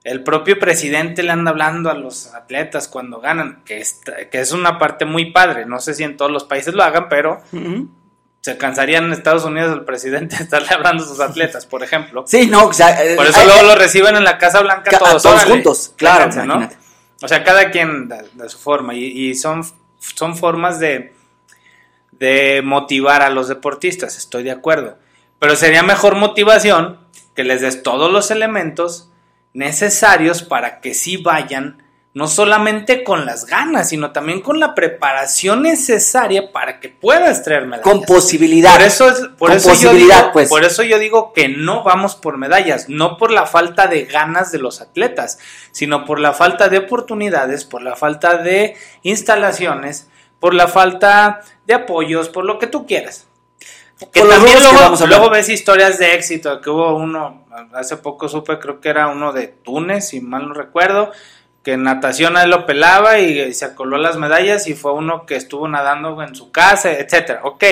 El 0.04 0.22
propio 0.22 0.58
presidente 0.58 1.24
le 1.24 1.32
anda 1.32 1.50
hablando 1.50 1.90
a 1.90 1.94
los 1.94 2.32
atletas 2.32 2.86
cuando 2.86 3.20
ganan, 3.20 3.64
que 3.64 3.80
es 3.80 4.52
una 4.52 4.78
parte 4.78 5.04
muy 5.04 5.32
padre. 5.32 5.66
No 5.66 5.80
sé 5.80 5.94
si 5.94 6.04
en 6.04 6.16
todos 6.16 6.30
los 6.30 6.44
países 6.44 6.74
lo 6.74 6.84
hagan, 6.84 7.08
pero 7.08 7.42
se 8.46 8.56
cansarían 8.56 9.06
en 9.06 9.12
Estados 9.12 9.44
Unidos 9.44 9.72
el 9.72 9.84
presidente 9.84 10.36
de 10.36 10.44
estarle 10.44 10.68
hablando 10.70 11.02
a 11.02 11.06
sus 11.08 11.18
atletas, 11.18 11.66
por 11.66 11.82
ejemplo. 11.82 12.22
Sí, 12.28 12.46
no, 12.46 12.66
o 12.66 12.72
sea, 12.72 13.04
eh, 13.04 13.16
Por 13.16 13.26
eso 13.26 13.40
hay- 13.40 13.46
luego 13.46 13.62
lo 13.64 13.74
reciben 13.74 14.14
en 14.14 14.22
la 14.22 14.38
Casa 14.38 14.60
Blanca 14.60 14.88
Ca- 14.92 14.98
todos, 15.00 15.44
juntos, 15.44 15.92
claro. 15.96 16.30
O 17.22 17.26
sea, 17.26 17.42
cada 17.42 17.72
quien 17.72 18.08
de, 18.08 18.22
de 18.34 18.48
su 18.48 18.56
forma 18.56 18.94
y, 18.94 19.04
y 19.30 19.34
son, 19.34 19.64
son 19.98 20.36
formas 20.36 20.78
de, 20.78 21.12
de 22.12 22.62
motivar 22.64 23.22
a 23.22 23.30
los 23.30 23.48
deportistas, 23.48 24.16
estoy 24.16 24.44
de 24.44 24.52
acuerdo. 24.52 24.96
Pero 25.40 25.56
sería 25.56 25.82
mejor 25.82 26.14
motivación 26.14 27.00
que 27.34 27.42
les 27.42 27.60
des 27.62 27.82
todos 27.82 28.12
los 28.12 28.30
elementos 28.30 29.10
necesarios 29.54 30.42
para 30.44 30.80
que 30.80 30.94
sí 30.94 31.16
vayan, 31.16 31.82
no 32.16 32.28
solamente 32.28 33.04
con 33.04 33.26
las 33.26 33.44
ganas, 33.44 33.90
sino 33.90 34.10
también 34.10 34.40
con 34.40 34.58
la 34.58 34.74
preparación 34.74 35.60
necesaria 35.60 36.50
para 36.50 36.80
que 36.80 36.88
puedas 36.88 37.42
traer 37.42 37.66
medallas. 37.66 37.84
con 37.84 38.04
posibilidad. 38.04 38.72
Por 38.72 38.82
eso, 38.86 39.08
es, 39.10 39.18
por, 39.36 39.50
Con 39.50 39.52
eso 39.52 39.68
yo 39.68 39.74
posibilidad, 39.74 40.20
digo, 40.20 40.32
pues. 40.32 40.48
por 40.48 40.64
eso 40.64 40.82
yo 40.82 40.98
digo 40.98 41.34
que 41.34 41.50
no 41.50 41.82
vamos 41.84 42.16
por 42.16 42.38
medallas, 42.38 42.88
no 42.88 43.18
por 43.18 43.30
la 43.30 43.44
falta 43.44 43.86
de 43.86 44.06
ganas 44.06 44.50
de 44.50 44.56
los 44.56 44.80
atletas, 44.80 45.38
sino 45.72 46.06
por 46.06 46.18
la 46.18 46.32
falta 46.32 46.70
de 46.70 46.78
oportunidades, 46.78 47.66
por 47.66 47.82
la 47.82 47.96
falta 47.96 48.38
de 48.38 48.78
instalaciones, 49.02 50.08
por 50.40 50.54
la 50.54 50.68
falta 50.68 51.42
de 51.66 51.74
apoyos, 51.74 52.30
por 52.30 52.46
lo 52.46 52.58
que 52.58 52.66
tú 52.66 52.86
quieras. 52.86 53.26
Que 54.10 54.20
Por 54.20 54.30
también 54.30 54.56
que 54.56 54.62
luego, 54.62 54.78
vamos 54.78 55.02
a 55.02 55.06
luego 55.06 55.28
ves 55.28 55.50
historias 55.50 55.98
de 55.98 56.14
éxito, 56.14 56.62
que 56.62 56.70
hubo 56.70 56.96
uno, 56.96 57.44
hace 57.74 57.98
poco 57.98 58.26
supe, 58.26 58.58
creo 58.58 58.80
que 58.80 58.88
era 58.88 59.08
uno 59.08 59.34
de 59.34 59.48
Túnez, 59.48 60.08
si 60.08 60.22
mal 60.22 60.48
no 60.48 60.54
recuerdo, 60.54 61.12
que 61.66 61.72
en 61.72 61.82
natación 61.82 62.36
a 62.36 62.44
él 62.44 62.50
lo 62.50 62.64
pelaba 62.64 63.18
y 63.18 63.52
se 63.52 63.64
acoló 63.64 63.98
las 63.98 64.16
medallas 64.16 64.68
y 64.68 64.74
fue 64.74 64.92
uno 64.92 65.26
que 65.26 65.34
estuvo 65.34 65.66
nadando 65.66 66.22
en 66.22 66.32
su 66.36 66.52
casa, 66.52 66.92
etcétera. 66.92 67.40
Ok, 67.42 67.64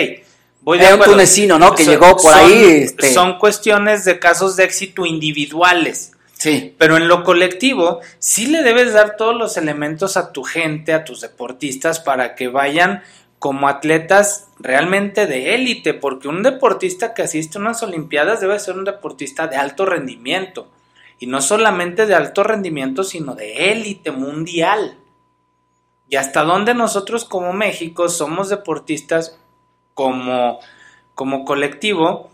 voy 0.62 0.78
de 0.80 0.86
Era 0.86 0.96
un 0.96 1.02
tunecino, 1.02 1.60
¿no? 1.60 1.76
Que 1.76 1.84
Son- 1.84 1.92
llegó 1.94 2.16
por 2.16 2.32
son- 2.32 2.34
ahí, 2.34 2.64
este- 2.82 3.14
Son 3.14 3.38
cuestiones 3.38 4.04
de 4.04 4.18
casos 4.18 4.56
de 4.56 4.64
éxito 4.64 5.06
individuales. 5.06 6.10
Sí. 6.32 6.74
Pero 6.76 6.96
en 6.96 7.06
lo 7.06 7.22
colectivo, 7.22 8.00
sí 8.18 8.46
le 8.48 8.64
debes 8.64 8.94
dar 8.94 9.14
todos 9.16 9.36
los 9.36 9.56
elementos 9.56 10.16
a 10.16 10.32
tu 10.32 10.42
gente, 10.42 10.92
a 10.92 11.04
tus 11.04 11.20
deportistas, 11.20 12.00
para 12.00 12.34
que 12.34 12.48
vayan 12.48 13.04
como 13.38 13.68
atletas 13.68 14.48
realmente 14.58 15.28
de 15.28 15.54
élite, 15.54 15.94
porque 15.94 16.26
un 16.26 16.42
deportista 16.42 17.14
que 17.14 17.22
asiste 17.22 17.58
a 17.58 17.60
unas 17.60 17.80
Olimpiadas 17.84 18.40
debe 18.40 18.58
ser 18.58 18.76
un 18.76 18.84
deportista 18.84 19.46
de 19.46 19.54
alto 19.54 19.86
rendimiento. 19.86 20.66
Y 21.18 21.26
no 21.26 21.40
solamente 21.40 22.06
de 22.06 22.14
alto 22.14 22.42
rendimiento, 22.42 23.04
sino 23.04 23.34
de 23.34 23.72
élite 23.72 24.10
mundial. 24.10 24.98
Y 26.08 26.16
hasta 26.16 26.42
dónde 26.42 26.74
nosotros 26.74 27.24
como 27.24 27.52
México 27.52 28.08
somos 28.08 28.48
deportistas 28.48 29.38
como, 29.94 30.60
como 31.14 31.44
colectivo 31.44 32.30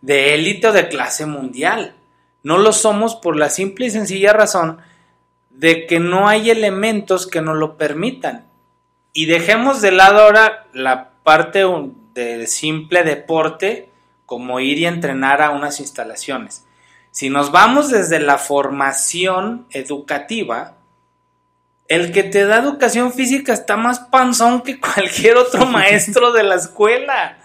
de 0.00 0.34
élite 0.34 0.68
o 0.68 0.72
de 0.72 0.88
clase 0.88 1.26
mundial. 1.26 1.94
No 2.42 2.58
lo 2.58 2.72
somos 2.72 3.16
por 3.16 3.36
la 3.36 3.50
simple 3.50 3.86
y 3.86 3.90
sencilla 3.90 4.32
razón 4.32 4.78
de 5.50 5.86
que 5.86 5.98
no 5.98 6.28
hay 6.28 6.50
elementos 6.50 7.26
que 7.26 7.42
nos 7.42 7.56
lo 7.56 7.76
permitan. 7.76 8.46
Y 9.12 9.26
dejemos 9.26 9.80
de 9.80 9.90
lado 9.90 10.20
ahora 10.20 10.66
la 10.72 11.10
parte 11.24 11.64
del 12.14 12.46
simple 12.46 13.02
deporte, 13.02 13.90
como 14.24 14.60
ir 14.60 14.78
y 14.78 14.86
entrenar 14.86 15.42
a 15.42 15.50
unas 15.50 15.80
instalaciones. 15.80 16.64
Si 17.10 17.30
nos 17.30 17.50
vamos 17.50 17.90
desde 17.90 18.20
la 18.20 18.38
formación 18.38 19.66
educativa, 19.70 20.74
el 21.88 22.12
que 22.12 22.22
te 22.22 22.44
da 22.44 22.58
educación 22.58 23.12
física 23.12 23.52
está 23.52 23.76
más 23.76 23.98
panzón 23.98 24.62
que 24.62 24.78
cualquier 24.80 25.36
otro 25.36 25.66
maestro 25.66 26.32
de 26.32 26.42
la 26.44 26.56
escuela. 26.56 27.38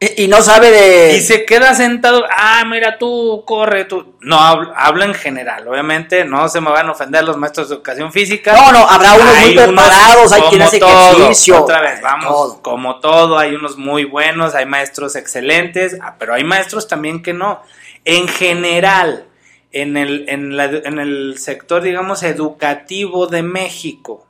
Y, 0.00 0.24
y 0.24 0.28
no 0.28 0.40
sabe 0.42 0.70
de... 0.70 1.16
Y 1.16 1.20
se 1.20 1.44
queda 1.44 1.74
sentado, 1.74 2.24
ah, 2.30 2.64
mira 2.64 2.98
tú, 2.98 3.42
corre 3.44 3.84
tú. 3.84 4.14
No, 4.20 4.38
hablo, 4.38 4.72
hablo 4.76 5.02
en 5.02 5.12
general, 5.12 5.66
obviamente, 5.66 6.24
no 6.24 6.48
se 6.48 6.60
me 6.60 6.70
van 6.70 6.86
a 6.86 6.92
ofender 6.92 7.24
los 7.24 7.36
maestros 7.36 7.68
de 7.68 7.74
educación 7.74 8.12
física. 8.12 8.52
No, 8.52 8.70
no, 8.70 8.88
habrá 8.88 9.14
unos 9.14 9.36
muy 9.40 9.56
preparados, 9.56 10.32
hay 10.32 10.40
como 10.42 10.50
quien 10.50 10.62
hace 10.62 10.78
todo, 10.78 11.18
ejercicio. 11.18 11.64
Otra 11.64 11.80
vez, 11.80 12.00
vamos, 12.00 12.28
Todo. 12.28 12.62
como 12.62 13.00
todo, 13.00 13.38
hay 13.40 13.56
unos 13.56 13.76
muy 13.76 14.04
buenos, 14.04 14.54
hay 14.54 14.66
maestros 14.66 15.16
excelentes, 15.16 15.98
ah, 16.00 16.14
pero 16.16 16.32
hay 16.32 16.44
maestros 16.44 16.86
también 16.86 17.20
que 17.20 17.34
no. 17.34 17.60
En 18.04 18.28
general, 18.28 19.26
en 19.72 19.96
el, 19.96 20.28
en, 20.28 20.56
la- 20.56 20.64
en 20.66 20.98
el 20.98 21.38
sector, 21.38 21.82
digamos, 21.82 22.22
educativo 22.22 23.26
de 23.26 23.42
México, 23.42 24.26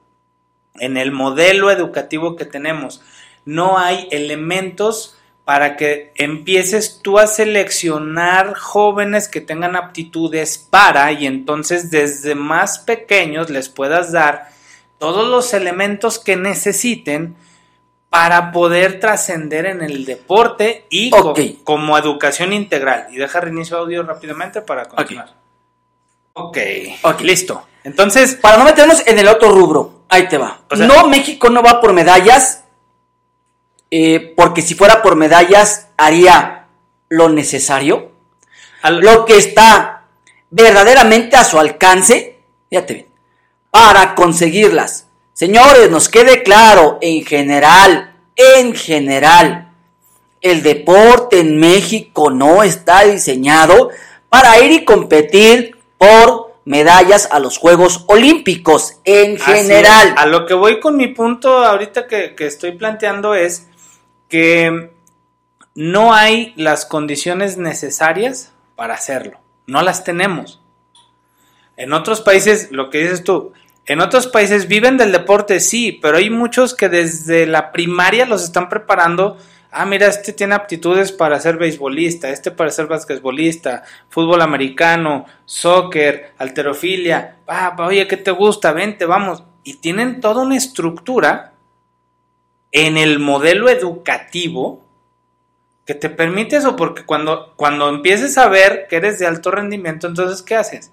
en 0.81 0.97
el 0.97 1.13
modelo 1.13 1.71
educativo 1.71 2.37
que 2.37 2.45
tenemos, 2.45 3.03
no 3.45 3.79
hay 3.79 4.09
elementos 4.11 5.17
para 5.45 5.77
que 5.77 6.13
empieces 6.17 7.01
tú 7.03 7.19
a 7.19 7.27
seleccionar 7.27 8.55
jóvenes 8.55 9.29
que 9.29 9.41
tengan 9.41 9.77
aptitudes 9.77 10.59
para 10.59 11.11
y 11.13 11.27
entonces 11.27 11.91
desde 11.91 12.35
más 12.35 12.81
pequeños 12.81 13.49
les 13.49 13.71
puedas 13.71 14.13
dar 14.13 14.51
todos 14.99 15.27
los 15.29 15.55
elementos 15.55 16.19
que 16.19 16.37
necesiten 16.37 17.35
para 18.11 18.53
poder 18.53 19.01
trascender 19.01 19.67
en 19.67 19.83
el 19.83 20.05
deporte 20.07 20.87
y 20.89 21.11
co- 21.11 21.35
como 21.65 21.99
educación 21.99 22.53
integral. 22.53 23.07
Y 23.11 23.17
deja 23.17 23.41
reinicio 23.41 23.77
audio 23.77 24.03
rápidamente 24.03 24.63
para 24.63 24.87
continuar. 24.87 25.35
Ok, 26.33 26.59
Ok. 27.03 27.21
listo. 27.21 27.67
Entonces, 27.85 28.35
Para 28.37 28.57
no 28.59 28.65
meternos 28.65 29.03
en 29.07 29.19
el 29.19 29.29
otro 29.29 29.51
rubro, 29.51 30.03
ahí 30.09 30.29
te 30.29 30.39
va. 30.39 30.61
O 30.71 30.77
sea- 30.77 30.87
no, 30.87 31.07
México 31.09 31.51
no 31.51 31.63
va 31.63 31.81
por 31.81 31.93
medallas, 31.93 32.65
eh, 33.91 34.35
porque 34.37 34.63
si 34.63 34.75
fuera 34.75 35.03
por 35.03 35.17
medallas 35.17 35.89
haría 35.97 36.67
lo 37.09 37.29
necesario, 37.29 38.13
al- 38.83 39.01
lo 39.01 39.25
que 39.25 39.37
está 39.37 40.05
verdaderamente 40.51 41.37
a 41.37 41.45
su 41.45 41.59
alcance, 41.59 42.39
fíjate 42.71 42.95
bien, 42.95 43.07
para 43.71 44.15
conseguirlas 44.15 45.08
Señores, 45.39 45.89
nos 45.89 46.09
quede 46.09 46.43
claro, 46.43 46.99
en 47.01 47.25
general, 47.25 48.13
en 48.35 48.75
general, 48.75 49.73
el 50.41 50.65
deporte 50.65 51.39
en 51.39 51.61
México 51.61 52.33
no 52.33 52.65
está 52.65 53.05
diseñado 53.05 53.91
para 54.29 54.59
ir 54.59 54.73
y 54.73 54.85
competir 54.85 55.79
por 55.97 56.57
medallas 56.65 57.29
a 57.31 57.39
los 57.39 57.57
Juegos 57.57 58.05
Olímpicos 58.09 58.99
en 59.05 59.39
general. 59.39 60.13
A 60.17 60.27
lo 60.27 60.45
que 60.45 60.55
voy 60.55 60.81
con 60.81 60.97
mi 60.97 61.07
punto 61.07 61.59
ahorita 61.65 62.09
que, 62.09 62.35
que 62.35 62.49
estoy 62.49 62.73
planteando 62.73 63.37
es 63.37 63.69
que 64.29 64.91
no 65.77 66.15
hay 66.15 66.53
las 66.57 66.85
condiciones 66.85 67.59
necesarias 67.59 68.51
para 68.75 68.95
hacerlo. 68.95 69.39
No 69.69 69.83
las 69.83 70.03
tenemos. 70.03 70.61
En 71.77 71.93
otros 71.93 72.23
países, 72.23 72.73
lo 72.73 72.91
que 72.91 72.99
dices 72.99 73.23
tú, 73.23 73.53
en 73.89 74.01
otros 74.03 74.27
países 74.27 74.69
viven 74.69 74.99
del 74.99 75.13
deporte, 75.13 75.61
sí, 75.61 75.99
pero 76.03 76.19
hay 76.19 76.29
muchos 76.29 76.75
que 76.75 76.91
desde 76.91 77.47
la 77.47 77.73
primaria 77.73 78.27
los 78.27 78.45
están 78.45 78.69
preparando. 78.69 79.39
Ah, 79.71 79.87
mira, 79.87 80.07
este 80.09 80.35
tiene 80.35 80.55
aptitudes 80.55 81.11
para 81.11 81.41
ser 81.41 81.57
beisbolista, 81.57 82.29
este 82.29 82.51
para 82.51 82.71
ser 82.71 82.87
basquetbolista, 82.87 83.85
fútbol 84.11 84.43
americano, 84.43 85.25
soccer, 85.47 86.35
alterofilia. 86.37 87.39
Ah, 87.47 87.75
oye, 87.79 88.07
¿qué 88.07 88.19
te 88.19 88.31
gusta? 88.31 88.73
Vente, 88.73 89.07
vamos. 89.07 89.43
Y 89.65 89.79
tienen 89.79 90.21
toda 90.21 90.43
una 90.43 90.57
estructura 90.57 91.55
en 92.73 92.99
el 92.99 93.19
modelo 93.19 93.71
educativo 93.71 94.85
que 95.87 95.95
te 95.95 96.11
permite 96.11 96.57
eso, 96.57 96.77
porque 96.77 97.07
cuando, 97.07 97.55
cuando 97.57 97.89
empieces 97.89 98.37
a 98.37 98.49
ver 98.49 98.87
que 98.91 98.97
eres 98.97 99.19
de 99.19 99.27
alto 99.27 99.51
rendimiento, 99.51 100.07
entonces, 100.07 100.43
¿qué 100.43 100.57
haces? 100.57 100.93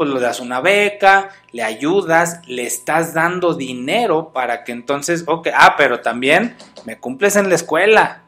Pues 0.00 0.08
le 0.08 0.18
das 0.18 0.40
una 0.40 0.62
beca, 0.62 1.28
le 1.52 1.62
ayudas, 1.62 2.40
le 2.46 2.62
estás 2.62 3.12
dando 3.12 3.52
dinero 3.52 4.30
para 4.32 4.64
que 4.64 4.72
entonces, 4.72 5.24
ok, 5.26 5.48
ah, 5.54 5.74
pero 5.76 6.00
también 6.00 6.56
me 6.86 6.98
cumples 6.98 7.36
en 7.36 7.50
la 7.50 7.54
escuela. 7.54 8.22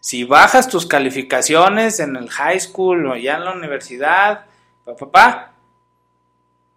Si 0.00 0.22
bajas 0.22 0.68
tus 0.68 0.86
calificaciones 0.86 1.98
en 1.98 2.14
el 2.14 2.30
high 2.30 2.60
school 2.60 3.06
o 3.06 3.16
ya 3.16 3.38
en 3.38 3.44
la 3.44 3.54
universidad, 3.54 4.44
papá, 4.84 5.50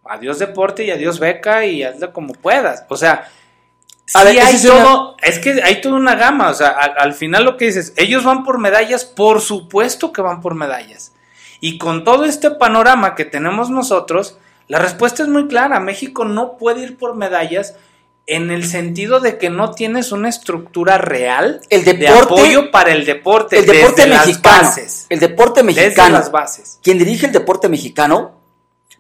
adiós 0.04 0.40
deporte 0.40 0.84
y 0.84 0.90
adiós 0.90 1.20
beca 1.20 1.64
y 1.68 1.84
hazlo 1.84 2.12
como 2.12 2.34
puedas. 2.34 2.86
O 2.90 2.98
sea, 2.98 3.30
hay 4.16 4.40
todo, 4.64 5.16
es 5.22 5.38
que 5.38 5.62
hay 5.62 5.80
toda 5.80 5.94
una 5.94 6.16
gama, 6.16 6.50
o 6.50 6.56
sea, 6.56 6.70
al 6.70 7.14
final 7.14 7.46
lo 7.46 7.56
que 7.56 7.66
dices, 7.66 7.94
ellos 7.98 8.24
van 8.24 8.44
por 8.44 8.58
medallas, 8.58 9.06
por 9.06 9.42
supuesto 9.42 10.12
que 10.12 10.24
van 10.24 10.42
por 10.42 10.56
medallas. 10.56 11.14
Y 11.60 11.78
con 11.78 12.04
todo 12.04 12.26
este 12.26 12.52
panorama 12.52 13.16
que 13.16 13.26
tenemos 13.26 13.70
nosotros, 13.70 14.38
la 14.68 14.80
respuesta 14.80 15.24
es 15.24 15.30
muy 15.30 15.48
clara. 15.48 15.80
México 15.80 16.26
no 16.26 16.58
puede 16.58 16.84
ir 16.84 16.98
por 16.98 17.16
medallas 17.16 17.76
en 18.30 18.52
el 18.52 18.64
sentido 18.64 19.20
de 19.20 19.40
que 19.40 19.50
no 19.50 19.72
tienes 19.72 20.12
una 20.12 20.30
estructura 20.30 21.00
real 21.00 21.62
el 21.72 21.84
deporte, 21.84 22.06
de 22.06 22.20
apoyo 22.20 22.72
para 22.72 22.92
el 22.92 23.04
deporte. 23.04 23.58
El 23.58 23.66
deporte 23.66 24.06
mexicano. 24.06 24.72
el 25.10 25.20
deporte 25.20 25.64
mexicano. 25.64 26.20
las 26.20 26.32
bases. 26.32 26.80
Quien 26.84 27.00
dirige 27.00 27.26
el 27.26 27.32
deporte 27.32 27.68
mexicano 27.68 28.40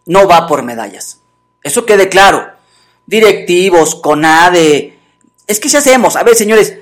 no 0.07 0.27
va 0.27 0.47
por 0.47 0.63
medallas. 0.63 1.21
Eso 1.61 1.85
quede 1.85 2.09
claro. 2.09 2.49
Directivos, 3.05 3.95
CONADE. 3.95 4.97
Es 5.45 5.59
que 5.59 5.69
si 5.69 5.77
hacemos. 5.77 6.15
A 6.15 6.23
ver, 6.23 6.35
señores, 6.35 6.77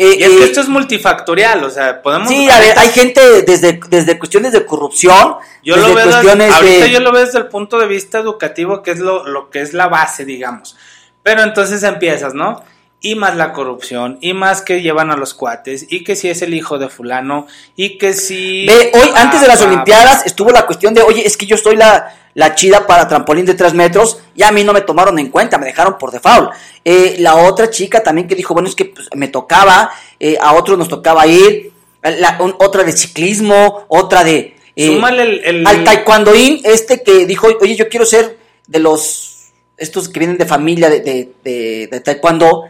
eh, 0.00 0.16
y 0.16 0.22
es 0.22 0.28
que 0.30 0.42
eh, 0.42 0.44
esto 0.44 0.60
es 0.60 0.68
multifactorial, 0.68 1.64
o 1.64 1.70
sea, 1.70 2.00
podemos... 2.00 2.28
Sí, 2.28 2.48
a 2.48 2.60
ver, 2.60 2.78
hay 2.78 2.90
gente 2.90 3.42
desde, 3.42 3.80
desde 3.90 4.16
cuestiones 4.16 4.52
de 4.52 4.64
corrupción, 4.64 5.34
yo 5.64 5.76
lo 5.76 5.92
veo 5.92 6.08
ahorita 6.08 6.86
yo 6.86 7.00
lo 7.00 7.10
veo 7.10 7.24
desde 7.24 7.38
el 7.38 7.48
punto 7.48 7.80
de 7.80 7.86
vista 7.88 8.20
educativo, 8.20 8.80
que 8.80 8.92
es 8.92 9.00
lo, 9.00 9.26
lo 9.26 9.50
que 9.50 9.60
es 9.60 9.74
la 9.74 9.88
base, 9.88 10.24
digamos. 10.24 10.76
Pero 11.24 11.42
entonces 11.42 11.82
empiezas, 11.82 12.32
¿no? 12.32 12.62
Y 13.00 13.14
más 13.14 13.36
la 13.36 13.52
corrupción, 13.52 14.18
y 14.20 14.32
más 14.32 14.60
que 14.60 14.82
llevan 14.82 15.10
a 15.10 15.16
los 15.16 15.32
cuates, 15.32 15.86
y 15.88 16.02
que 16.02 16.16
si 16.16 16.28
es 16.28 16.42
el 16.42 16.52
hijo 16.52 16.78
de 16.78 16.88
fulano, 16.88 17.46
y 17.76 17.96
que 17.96 18.12
si... 18.12 18.66
Ve, 18.66 18.90
hoy, 18.92 19.10
antes 19.14 19.40
de 19.40 19.46
las 19.46 19.62
Olimpiadas, 19.62 20.26
estuvo 20.26 20.50
la 20.50 20.66
cuestión 20.66 20.94
de, 20.94 21.02
oye, 21.02 21.24
es 21.24 21.36
que 21.36 21.46
yo 21.46 21.56
soy 21.56 21.76
la, 21.76 22.16
la 22.34 22.56
chida 22.56 22.88
para 22.88 23.06
trampolín 23.06 23.46
de 23.46 23.54
tres 23.54 23.72
metros, 23.72 24.20
y 24.34 24.42
a 24.42 24.50
mí 24.50 24.64
no 24.64 24.72
me 24.72 24.80
tomaron 24.80 25.16
en 25.20 25.30
cuenta, 25.30 25.58
me 25.58 25.66
dejaron 25.66 25.96
por 25.96 26.10
default. 26.10 26.50
Eh, 26.84 27.16
la 27.20 27.36
otra 27.36 27.70
chica 27.70 28.02
también 28.02 28.26
que 28.26 28.34
dijo, 28.34 28.52
bueno, 28.52 28.68
es 28.68 28.74
que 28.74 28.86
pues, 28.86 29.08
me 29.14 29.28
tocaba, 29.28 29.92
eh, 30.18 30.36
a 30.40 30.54
otros 30.54 30.76
nos 30.76 30.88
tocaba 30.88 31.24
ir, 31.26 31.72
la, 32.02 32.38
otra 32.58 32.82
de 32.82 32.92
ciclismo, 32.92 33.84
otra 33.88 34.24
de... 34.24 34.56
Eh, 34.74 34.86
Súmale 34.88 35.22
el, 35.22 35.44
el... 35.44 35.66
Al 35.66 35.84
taekwondoín, 35.84 36.62
este 36.64 37.02
que 37.02 37.26
dijo, 37.26 37.48
oye, 37.60 37.76
yo 37.76 37.88
quiero 37.88 38.06
ser 38.06 38.38
de 38.66 38.78
los... 38.80 39.36
Estos 39.76 40.08
que 40.08 40.18
vienen 40.18 40.38
de 40.38 40.46
familia 40.46 40.90
de, 40.90 41.00
de, 41.00 41.32
de, 41.44 41.86
de 41.86 42.00
taekwondo, 42.00 42.64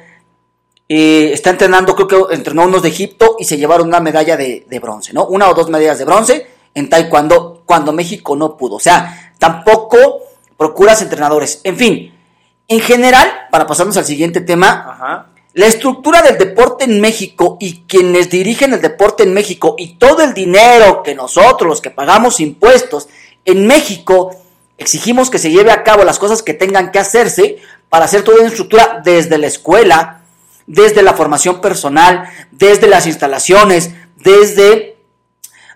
eh, 0.88 1.32
está 1.34 1.50
entrenando, 1.50 1.94
creo 1.94 2.26
que 2.26 2.34
entrenó 2.34 2.64
unos 2.64 2.82
de 2.82 2.88
Egipto 2.88 3.36
y 3.38 3.44
se 3.44 3.58
llevaron 3.58 3.88
una 3.88 4.00
medalla 4.00 4.36
de, 4.36 4.78
bronce, 4.80 5.12
¿no? 5.12 5.26
Una 5.26 5.48
o 5.50 5.54
dos 5.54 5.68
medallas 5.68 5.98
de 5.98 6.04
bronce 6.04 6.46
en 6.74 6.88
taekwondo 6.88 7.62
cuando 7.66 7.92
México 7.92 8.34
no 8.36 8.56
pudo. 8.56 8.76
O 8.76 8.80
sea, 8.80 9.34
tampoco 9.38 10.22
procuras 10.56 11.02
entrenadores. 11.02 11.60
En 11.64 11.76
fin, 11.76 12.14
en 12.66 12.80
general, 12.80 13.30
para 13.50 13.66
pasarnos 13.66 13.96
al 13.96 14.04
siguiente 14.04 14.40
tema, 14.40 15.28
la 15.54 15.66
estructura 15.66 16.22
del 16.22 16.38
deporte 16.38 16.84
en 16.84 17.00
México 17.00 17.56
y 17.60 17.82
quienes 17.86 18.30
dirigen 18.30 18.72
el 18.72 18.80
deporte 18.80 19.24
en 19.24 19.34
México 19.34 19.74
y 19.76 19.94
todo 19.96 20.22
el 20.22 20.32
dinero 20.32 21.02
que 21.02 21.14
nosotros, 21.14 21.68
los 21.68 21.80
que 21.80 21.90
pagamos 21.90 22.40
impuestos 22.40 23.08
en 23.44 23.66
México, 23.66 24.36
exigimos 24.78 25.30
que 25.30 25.38
se 25.38 25.50
lleve 25.50 25.70
a 25.70 25.82
cabo 25.82 26.04
las 26.04 26.18
cosas 26.18 26.42
que 26.42 26.54
tengan 26.54 26.92
que 26.92 26.98
hacerse 26.98 27.58
para 27.88 28.04
hacer 28.04 28.22
toda 28.22 28.38
una 28.38 28.48
estructura 28.48 29.00
desde 29.04 29.38
la 29.38 29.46
escuela, 29.46 30.17
desde 30.68 31.02
la 31.02 31.14
formación 31.14 31.60
personal, 31.60 32.30
desde 32.52 32.86
las 32.86 33.06
instalaciones, 33.06 33.90
desde 34.16 34.98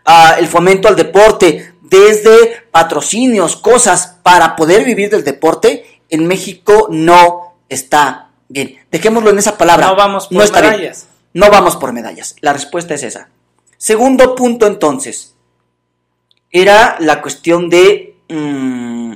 ah, 0.04 0.36
el 0.38 0.46
fomento 0.46 0.86
al 0.86 0.94
deporte, 0.94 1.74
desde 1.80 2.66
patrocinios, 2.70 3.56
cosas 3.56 4.18
para 4.22 4.54
poder 4.54 4.84
vivir 4.84 5.10
del 5.10 5.24
deporte, 5.24 6.00
en 6.10 6.26
México 6.26 6.88
no 6.90 7.54
está 7.68 8.28
bien. 8.48 8.78
Dejémoslo 8.90 9.30
en 9.30 9.38
esa 9.38 9.56
palabra. 9.56 9.88
No 9.88 9.96
vamos 9.96 10.28
por 10.28 10.52
medallas. 10.52 11.08
No 11.32 11.50
vamos 11.50 11.76
por 11.76 11.92
medallas. 11.92 12.36
La 12.40 12.52
respuesta 12.52 12.94
es 12.94 13.02
esa. 13.02 13.30
Segundo 13.78 14.34
punto 14.34 14.66
entonces, 14.66 15.34
era 16.50 16.96
la 17.00 17.22
cuestión 17.22 17.70
de 17.70 18.16
mm, 18.28 19.14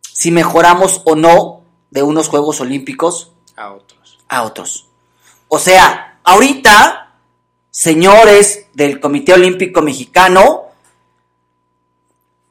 si 0.00 0.30
mejoramos 0.30 1.02
o 1.04 1.14
no 1.14 1.62
de 1.90 2.02
unos 2.02 2.28
Juegos 2.28 2.60
Olímpicos 2.62 3.32
a 3.56 3.72
otros 3.72 3.97
a 4.28 4.42
otros. 4.42 4.86
O 5.48 5.58
sea, 5.58 6.18
ahorita, 6.24 7.14
señores 7.70 8.66
del 8.74 9.00
Comité 9.00 9.32
Olímpico 9.32 9.82
Mexicano, 9.82 10.66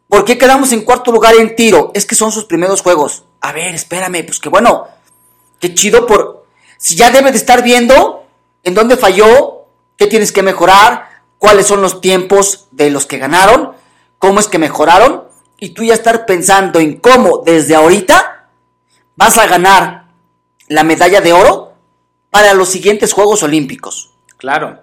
¿por 0.08 0.26
qué 0.26 0.38
quedamos 0.38 0.72
en 0.72 0.84
cuarto 0.84 1.12
lugar 1.12 1.36
en 1.36 1.56
tiro? 1.56 1.92
Es 1.94 2.06
que 2.06 2.16
son 2.16 2.32
sus 2.32 2.46
primeros 2.46 2.82
juegos. 2.82 3.24
A 3.42 3.52
ver, 3.52 3.76
espérame, 3.76 4.26
pues 4.26 4.40
que 4.40 4.50
bueno, 4.50 4.88
qué 5.60 5.74
chido 5.74 6.06
por... 6.06 6.46
Si 6.78 6.96
ya 6.96 7.12
debes 7.12 7.34
de 7.34 7.38
estar 7.38 7.64
viendo 7.64 8.26
en 8.64 8.74
dónde 8.74 8.98
falló, 8.98 9.66
qué 9.96 10.08
tienes 10.08 10.32
que 10.32 10.44
mejorar, 10.44 11.22
cuáles 11.38 11.68
son 11.68 11.82
los 11.82 12.02
tiempos 12.02 12.68
de 12.72 12.90
los 12.90 13.06
que 13.06 13.18
ganaron, 13.18 13.74
cómo 14.20 14.40
es 14.40 14.48
que 14.48 14.60
mejoraron, 14.60 15.28
y 15.60 15.70
tú 15.70 15.84
ya 15.84 15.94
estar 15.94 16.26
pensando 16.26 16.80
en 16.80 17.00
cómo 17.00 17.44
desde 17.46 17.76
ahorita 17.76 18.50
vas 19.16 19.38
a 19.38 19.48
ganar 19.48 20.08
la 20.68 20.84
medalla 20.84 21.22
de 21.22 21.34
oro 21.34 21.67
para 22.30 22.54
los 22.54 22.70
siguientes 22.70 23.14
Juegos 23.14 23.44
Olímpicos. 23.44 24.12
Claro, 24.38 24.82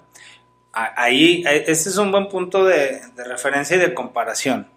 ahí 0.72 1.44
ese 1.46 1.88
es 1.88 1.96
un 1.96 2.10
buen 2.10 2.28
punto 2.28 2.64
de, 2.64 3.00
referencia 3.16 3.76
y 3.76 3.80
de 3.80 3.94
comparación. 3.94 4.68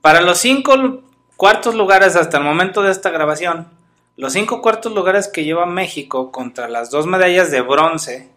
Para 0.00 0.20
los 0.20 0.38
cinco 0.38 1.02
cuartos 1.36 1.74
lugares 1.74 2.16
hasta 2.16 2.38
el 2.38 2.44
momento 2.44 2.82
de 2.82 2.90
esta 2.90 3.10
grabación, 3.10 3.68
los 4.16 4.32
cinco 4.34 4.60
cuartos 4.60 4.92
lugares 4.92 5.28
que 5.28 5.44
lleva 5.44 5.66
México 5.66 6.30
contra 6.30 6.68
las 6.68 6.90
dos 6.90 7.06
medallas 7.06 7.50
de 7.50 7.62
bronce, 7.62 8.30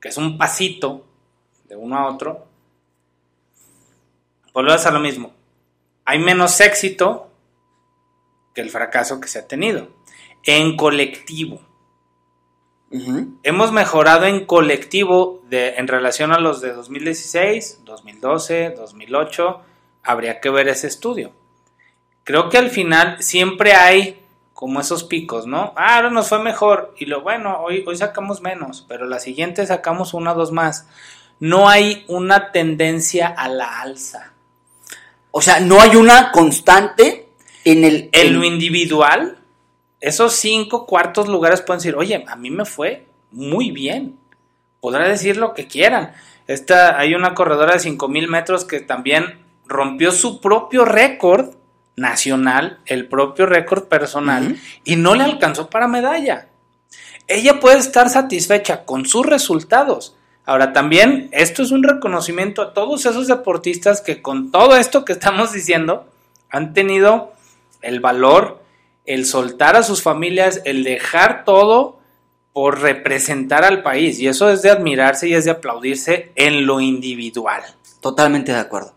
que 0.00 0.08
es 0.08 0.16
un 0.16 0.38
pasito 0.38 1.04
de 1.64 1.76
uno 1.76 1.98
a 1.98 2.08
otro, 2.08 2.46
volvemos 4.52 4.86
a 4.86 4.90
lo 4.90 5.00
mismo. 5.00 5.32
Hay 6.04 6.18
menos 6.18 6.60
éxito 6.60 7.30
que 8.54 8.60
el 8.60 8.70
fracaso 8.70 9.20
que 9.20 9.28
se 9.28 9.40
ha 9.40 9.46
tenido 9.46 9.99
en 10.44 10.76
colectivo. 10.76 11.60
Hemos 13.44 13.70
mejorado 13.70 14.26
en 14.26 14.46
colectivo 14.46 15.42
de, 15.48 15.76
en 15.76 15.86
relación 15.86 16.32
a 16.32 16.40
los 16.40 16.60
de 16.60 16.72
2016, 16.72 17.82
2012, 17.84 18.70
2008. 18.76 19.60
Habría 20.02 20.40
que 20.40 20.50
ver 20.50 20.66
ese 20.68 20.88
estudio. 20.88 21.30
Creo 22.24 22.48
que 22.48 22.58
al 22.58 22.70
final 22.70 23.22
siempre 23.22 23.74
hay 23.74 24.20
como 24.52 24.80
esos 24.80 25.04
picos, 25.04 25.46
¿no? 25.46 25.72
Ah, 25.76 25.96
ahora 25.96 26.10
nos 26.10 26.28
fue 26.28 26.38
mejor. 26.40 26.94
Y 26.98 27.06
lo 27.06 27.22
bueno, 27.22 27.60
hoy, 27.62 27.84
hoy 27.86 27.96
sacamos 27.96 28.42
menos, 28.42 28.84
pero 28.88 29.06
la 29.06 29.18
siguiente 29.18 29.66
sacamos 29.66 30.12
una 30.12 30.32
o 30.32 30.34
dos 30.34 30.52
más. 30.52 30.86
No 31.38 31.68
hay 31.68 32.04
una 32.08 32.52
tendencia 32.52 33.28
a 33.28 33.48
la 33.48 33.80
alza. 33.80 34.32
O 35.30 35.40
sea, 35.40 35.60
no 35.60 35.80
hay 35.80 35.96
una 35.96 36.32
constante 36.32 37.28
En 37.64 37.84
el. 37.84 38.10
En 38.12 38.34
lo 38.34 38.44
individual, 38.44 39.39
esos 40.00 40.34
cinco 40.34 40.86
cuartos 40.86 41.28
lugares 41.28 41.60
pueden 41.60 41.78
decir, 41.78 41.94
oye, 41.96 42.24
a 42.26 42.36
mí 42.36 42.50
me 42.50 42.64
fue 42.64 43.06
muy 43.30 43.70
bien. 43.70 44.18
Podrá 44.80 45.06
decir 45.08 45.36
lo 45.36 45.54
que 45.54 45.66
quieran. 45.66 46.12
Esta, 46.46 46.98
hay 46.98 47.14
una 47.14 47.34
corredora 47.34 47.74
de 47.74 47.80
5000 47.80 48.28
metros 48.28 48.64
que 48.64 48.80
también 48.80 49.38
rompió 49.66 50.10
su 50.10 50.40
propio 50.40 50.84
récord 50.84 51.54
nacional, 51.96 52.80
el 52.86 53.06
propio 53.06 53.46
récord 53.46 53.84
personal, 53.84 54.58
y 54.84 54.96
no 54.96 55.14
le 55.14 55.24
alcanzó 55.24 55.68
para 55.68 55.86
medalla. 55.86 56.48
Ella 57.28 57.60
puede 57.60 57.78
estar 57.78 58.08
satisfecha 58.08 58.84
con 58.84 59.06
sus 59.06 59.24
resultados. 59.26 60.16
Ahora 60.44 60.72
también 60.72 61.28
esto 61.32 61.62
es 61.62 61.70
un 61.70 61.84
reconocimiento 61.84 62.62
a 62.62 62.72
todos 62.72 63.06
esos 63.06 63.28
deportistas 63.28 64.00
que 64.00 64.22
con 64.22 64.50
todo 64.50 64.76
esto 64.76 65.04
que 65.04 65.12
estamos 65.12 65.52
diciendo 65.52 66.08
han 66.48 66.72
tenido 66.74 67.32
el 67.82 68.00
valor, 68.00 68.59
el 69.10 69.26
soltar 69.26 69.74
a 69.74 69.82
sus 69.82 70.02
familias, 70.02 70.62
el 70.64 70.84
dejar 70.84 71.44
todo 71.44 71.98
por 72.52 72.80
representar 72.80 73.64
al 73.64 73.82
país. 73.82 74.20
Y 74.20 74.28
eso 74.28 74.48
es 74.50 74.62
de 74.62 74.70
admirarse 74.70 75.28
y 75.28 75.34
es 75.34 75.44
de 75.44 75.50
aplaudirse 75.50 76.30
en 76.36 76.64
lo 76.64 76.80
individual. 76.80 77.62
Totalmente 78.00 78.52
de 78.52 78.58
acuerdo. 78.58 78.94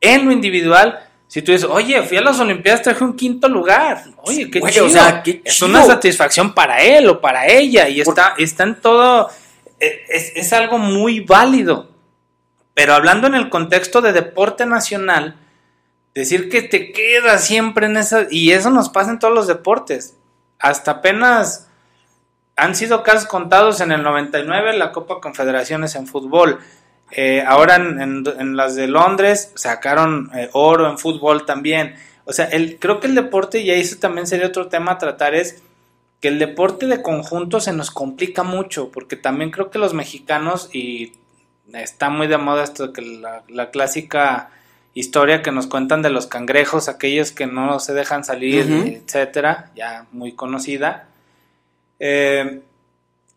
En 0.00 0.24
lo 0.24 0.32
individual, 0.32 0.98
si 1.28 1.42
tú 1.42 1.52
dices, 1.52 1.68
oye, 1.70 2.02
fui 2.02 2.16
a 2.16 2.22
las 2.22 2.40
Olimpiadas, 2.40 2.82
traje 2.82 3.04
un 3.04 3.14
quinto 3.14 3.48
lugar. 3.48 4.02
Oye, 4.24 4.50
qué 4.50 4.60
chido. 4.62 4.88
Es 5.44 5.62
una 5.62 5.84
satisfacción 5.84 6.54
para 6.54 6.82
él 6.82 7.08
o 7.08 7.20
para 7.20 7.46
ella. 7.46 7.88
Y 7.88 8.00
está, 8.00 8.34
está 8.38 8.64
en 8.64 8.80
todo. 8.80 9.30
E, 9.78 10.06
es, 10.08 10.32
es 10.34 10.52
algo 10.52 10.78
muy 10.78 11.20
válido. 11.20 11.88
Pero 12.74 12.94
hablando 12.94 13.28
en 13.28 13.36
el 13.36 13.48
contexto 13.48 14.00
de 14.00 14.12
deporte 14.12 14.66
nacional, 14.66 15.36
decir 16.14 16.48
que 16.48 16.62
te 16.62 16.92
quedas 16.92 17.44
siempre 17.44 17.86
en 17.86 17.96
esa. 17.96 18.26
Y 18.30 18.52
eso 18.52 18.70
nos 18.70 18.88
pasa 18.88 19.10
en 19.10 19.18
todos 19.18 19.34
los 19.34 19.46
deportes. 19.46 20.16
Hasta 20.58 20.92
apenas 20.92 21.68
han 22.56 22.74
sido 22.74 23.02
casos 23.02 23.26
contados 23.26 23.80
en 23.80 23.92
el 23.92 24.02
99 24.02 24.76
la 24.76 24.92
Copa 24.92 25.20
Confederaciones 25.20 25.94
en 25.94 26.06
fútbol. 26.06 26.60
Eh, 27.10 27.44
ahora 27.46 27.76
en, 27.76 28.56
las 28.56 28.74
de 28.74 28.86
Londres 28.86 29.52
sacaron 29.54 30.30
eh, 30.34 30.48
oro 30.52 30.88
en 30.88 30.98
fútbol 30.98 31.44
también. 31.44 31.96
O 32.24 32.32
sea, 32.32 32.46
el, 32.46 32.78
creo 32.78 33.00
que 33.00 33.06
el 33.06 33.14
deporte, 33.14 33.60
y 33.60 33.70
eso 33.70 33.96
también 33.98 34.26
sería 34.26 34.46
otro 34.46 34.68
tema 34.68 34.92
a 34.92 34.98
tratar, 34.98 35.34
es 35.34 35.62
que 36.20 36.28
el 36.28 36.38
deporte 36.38 36.86
de 36.86 37.02
conjunto 37.02 37.60
se 37.60 37.72
nos 37.72 37.90
complica 37.90 38.44
mucho, 38.44 38.90
porque 38.90 39.16
también 39.16 39.50
creo 39.50 39.70
que 39.70 39.78
los 39.78 39.92
mexicanos, 39.92 40.70
y 40.72 41.14
está 41.74 42.10
muy 42.10 42.28
de 42.28 42.38
moda 42.38 42.62
esto, 42.62 42.92
que 42.92 43.02
la, 43.02 43.70
clásica 43.70 44.50
historia 44.94 45.42
que 45.42 45.52
nos 45.52 45.66
cuentan 45.66 46.02
de 46.02 46.10
los 46.10 46.26
cangrejos, 46.26 46.88
aquellos 46.88 47.32
que 47.32 47.46
no 47.46 47.78
se 47.80 47.94
dejan 47.94 48.24
salir, 48.24 48.70
etcétera, 49.04 49.70
ya 49.74 50.06
muy 50.12 50.32
conocida 50.32 51.08
eh, 52.04 52.62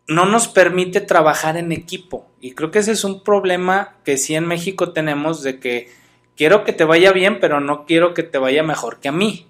no 0.07 0.25
nos 0.25 0.47
permite 0.47 0.99
trabajar 0.99 1.55
en 1.55 1.71
equipo. 1.71 2.27
Y 2.41 2.53
creo 2.53 2.71
que 2.71 2.79
ese 2.79 2.93
es 2.93 3.03
un 3.03 3.23
problema 3.23 3.93
que 4.03 4.17
sí 4.17 4.33
en 4.33 4.47
México 4.47 4.91
tenemos 4.91 5.43
de 5.43 5.59
que 5.59 5.91
quiero 6.35 6.63
que 6.63 6.73
te 6.73 6.83
vaya 6.83 7.11
bien, 7.11 7.39
pero 7.39 7.59
no 7.59 7.85
quiero 7.85 8.15
que 8.15 8.23
te 8.23 8.39
vaya 8.39 8.63
mejor 8.63 8.99
que 8.99 9.09
a 9.09 9.11
mí. 9.11 9.45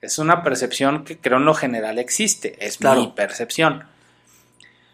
Es 0.00 0.18
una 0.18 0.44
percepción 0.44 1.04
que 1.04 1.18
creo 1.18 1.38
en 1.38 1.46
lo 1.46 1.54
general 1.54 1.98
existe, 1.98 2.56
es 2.64 2.80
mi 2.80 3.08
percepción. 3.08 3.84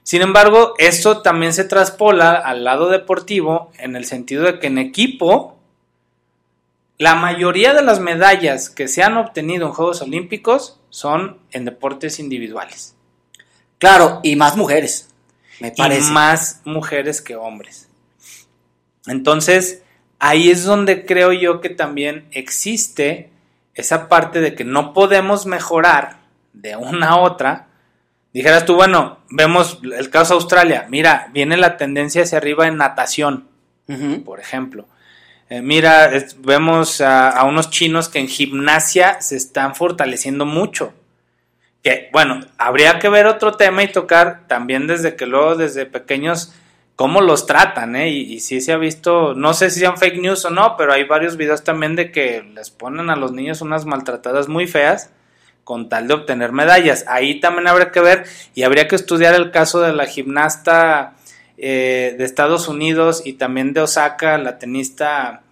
Sin 0.03 0.23
embargo, 0.23 0.75
esto 0.79 1.21
también 1.21 1.53
se 1.53 1.65
traspola 1.65 2.33
al 2.33 2.65
lado 2.65 2.89
deportivo 2.89 3.71
en 3.79 3.95
el 3.95 4.07
sentido 4.07 4.45
de 4.45 4.59
que 4.59 4.69
en 4.69 4.79
equipo 4.79 5.60
la 7.01 7.15
mayoría 7.15 7.73
de 7.73 7.81
las 7.81 7.99
medallas 7.99 8.69
que 8.69 8.87
se 8.87 9.03
han 9.03 9.17
obtenido 9.17 9.67
en 9.67 9.73
Juegos 9.73 10.03
Olímpicos 10.03 10.79
son 10.91 11.39
en 11.51 11.65
deportes 11.65 12.19
individuales. 12.19 12.95
Claro, 13.79 14.21
y 14.23 14.37
más 14.37 14.55
mujeres, 14.55 15.09
me 15.61 15.71
parece. 15.71 16.11
Y 16.11 16.13
más 16.13 16.61
mujeres 16.67 17.23
que 17.23 17.37
hombres. 17.37 17.89
Entonces, 19.07 19.83
ahí 20.19 20.51
es 20.51 20.65
donde 20.65 21.07
creo 21.07 21.33
yo 21.33 21.63
que 21.63 21.71
también 21.71 22.29
existe 22.33 23.31
esa 23.73 24.11
parte 24.11 24.43
de 24.43 24.55
que 24.55 24.65
no 24.65 24.93
podemos 24.93 25.47
mejorar 25.47 26.19
de 26.53 26.77
una 26.77 27.13
a 27.13 27.21
otra. 27.21 27.69
Dijeras 28.35 28.67
tú, 28.67 28.75
bueno, 28.75 29.21
vemos 29.31 29.81
el 29.83 30.11
caso 30.11 30.35
de 30.35 30.41
Australia, 30.43 30.87
mira, 30.91 31.31
viene 31.33 31.57
la 31.57 31.79
tendencia 31.79 32.25
hacia 32.25 32.37
arriba 32.37 32.67
en 32.67 32.77
natación, 32.77 33.49
por 34.23 34.39
ejemplo. 34.39 34.87
Eh, 35.51 35.61
mira, 35.61 36.11
vemos 36.39 37.01
a, 37.01 37.45
unos 37.45 37.71
chinos 37.71 38.09
que 38.09 38.21
en 38.21 38.29
gimnasia 38.29 39.21
se 39.21 39.37
están 39.37 39.75
fortaleciendo 39.75 40.47
mucho 40.47 40.95
que 41.83 42.11
bueno, 42.13 42.41
habría 42.59 42.99
que 42.99 43.09
ver 43.09 43.27
otro 43.27 43.57
tema 43.57 43.83
y 43.83 43.89
tocar 43.89 44.47
también 44.47 44.87
desde 44.87 45.17
que 45.17 45.27
luego 45.27 45.57
desde 45.57 45.87
pequeños 45.87 46.55
cómo 46.97 47.23
los 47.23 47.47
tratan, 47.47 47.97
¿eh? 47.97 48.11
Y, 48.11 48.41
si 48.41 48.61
se 48.61 48.73
ha 48.73 48.77
visto, 48.77 49.35
no 49.35 49.55
sé 49.55 49.71
si 49.71 49.81
sean 49.81 49.97
fake 49.97 50.21
news 50.21 50.45
o 50.45 50.51
no, 50.51 50.77
pero 50.77 50.93
hay 50.93 51.05
varios 51.05 51.39
videos 51.39 51.65
también 51.65 51.97
de 51.97 52.13
que 52.13 52.43
les 52.55 52.71
ponen 52.71 53.09
a 53.09 53.17
los 53.17 53.33
niños 53.33 53.63
unas 53.63 53.87
maltratadas 53.87 54.49
muy 54.49 54.67
feas 54.67 55.11
con 55.65 55.89
tal 55.89 56.09
de 56.09 56.15
obtener 56.15 56.53
medallas. 56.53 57.07
Ahí 57.09 57.41
también 57.41 57.69
habría 57.69 57.91
que 57.91 58.01
ver 58.01 58.25
y 58.55 58.65
habría 58.65 58.87
que 58.87 58.97
estudiar 58.97 59.35
el 59.35 59.51
caso 59.51 59.81
de 59.81 59.95
la 59.95 60.05
gimnasta 60.05 61.15
eh, 61.63 62.15
de 62.17 62.25
Estados 62.25 62.69
Unidos 62.69 63.21
y 63.25 63.35
también 63.35 63.75
de 63.75 63.83
Osaka, 63.83 64.39
la 64.39 64.59
tenista 64.59 65.43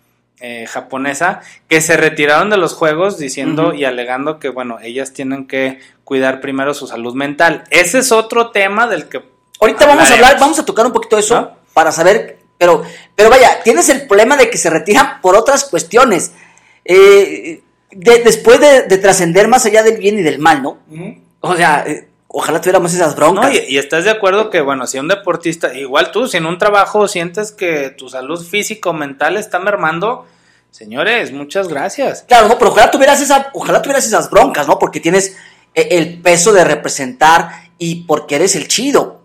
eh, 0.41 0.67
japonesa, 0.67 1.43
que 1.69 1.83
se 1.83 1.99
retiraron 1.99 2.49
de 2.49 2.57
los 2.57 2.73
juegos 2.73 3.19
diciendo 3.19 3.75
y 3.75 3.85
alegando 3.85 4.39
que, 4.39 4.49
bueno, 4.49 4.79
ellas 4.81 5.13
tienen 5.13 5.47
que 5.47 5.81
cuidar 6.05 6.41
primero 6.41 6.73
su 6.73 6.87
salud 6.87 7.15
mental. 7.15 7.65
Ese 7.71 7.99
es 7.99 8.11
otro 8.11 8.51
tema 8.51 8.87
del 8.87 9.09
que... 9.11 9.21
Ahorita 9.61 9.85
vamos 9.85 10.11
a 10.11 10.15
hablar, 10.15 10.41
vamos 10.41 10.59
a 10.59 10.65
tocar 10.65 10.87
un 10.87 10.93
poquito 10.93 11.19
eso 11.19 11.53
para 11.75 11.93
saber, 11.93 12.39
pero, 12.57 12.83
pero 13.15 13.29
vaya, 13.29 13.63
tienes 13.63 13.91
el 13.91 14.07
problema 14.07 14.39
de 14.39 14.49
que 14.49 14.57
se 14.57 14.71
retiran 14.71 15.21
por 15.21 15.37
otras 15.37 15.65
cuestiones. 15.65 16.33
Eh, 16.87 17.61
después 17.91 18.61
de, 18.61 18.97
trascender 18.97 19.47
más 19.47 19.67
allá 19.67 19.83
del 19.83 19.99
bien 19.99 20.19
y 20.19 20.23
del 20.23 20.39
mal, 20.39 20.63
¿no? 20.63 20.79
O 21.41 21.55
sea, 21.55 21.85
eh, 21.87 22.08
ojalá 22.29 22.61
tuviéramos 22.61 22.93
esas 22.95 23.17
broncas. 23.17 23.53
y, 23.69 23.79
estás 23.79 24.05
de 24.05 24.11
acuerdo 24.11 24.51
que, 24.51 24.61
bueno, 24.61 24.87
si 24.87 24.99
un 24.99 25.09
deportista, 25.09 25.75
igual 25.75 26.13
tú, 26.13 26.29
si 26.29 26.37
en 26.37 26.47
un 26.47 26.59
trabajo 26.59 27.09
sientes 27.09 27.53
que 27.53 27.91
tu 27.91 28.09
salud 28.09 28.45
físico 28.45 28.93
mental 28.93 29.37
está 29.37 29.59
mermando, 29.59 30.27
señores, 30.71 31.33
muchas 31.33 31.69
gracias. 31.69 32.25
Claro, 32.29 32.49
no, 32.49 32.59
pero 32.59 32.71
ojalá 32.71 32.91
tuvieras, 32.91 33.21
esa, 33.21 33.51
ojalá 33.55 33.83
tuvieras 33.83 34.07
esas 34.07 34.31
broncas, 34.31 34.69
¿no? 34.69 34.79
Porque 34.79 35.01
tienes 35.01 35.37
e, 35.75 35.89
el 35.99 36.21
peso 36.21 36.53
de 36.53 36.65
representar 36.65 37.71
y 37.79 38.05
porque 38.05 38.37
eres 38.37 38.55
el 38.57 38.69
chido. 38.69 39.23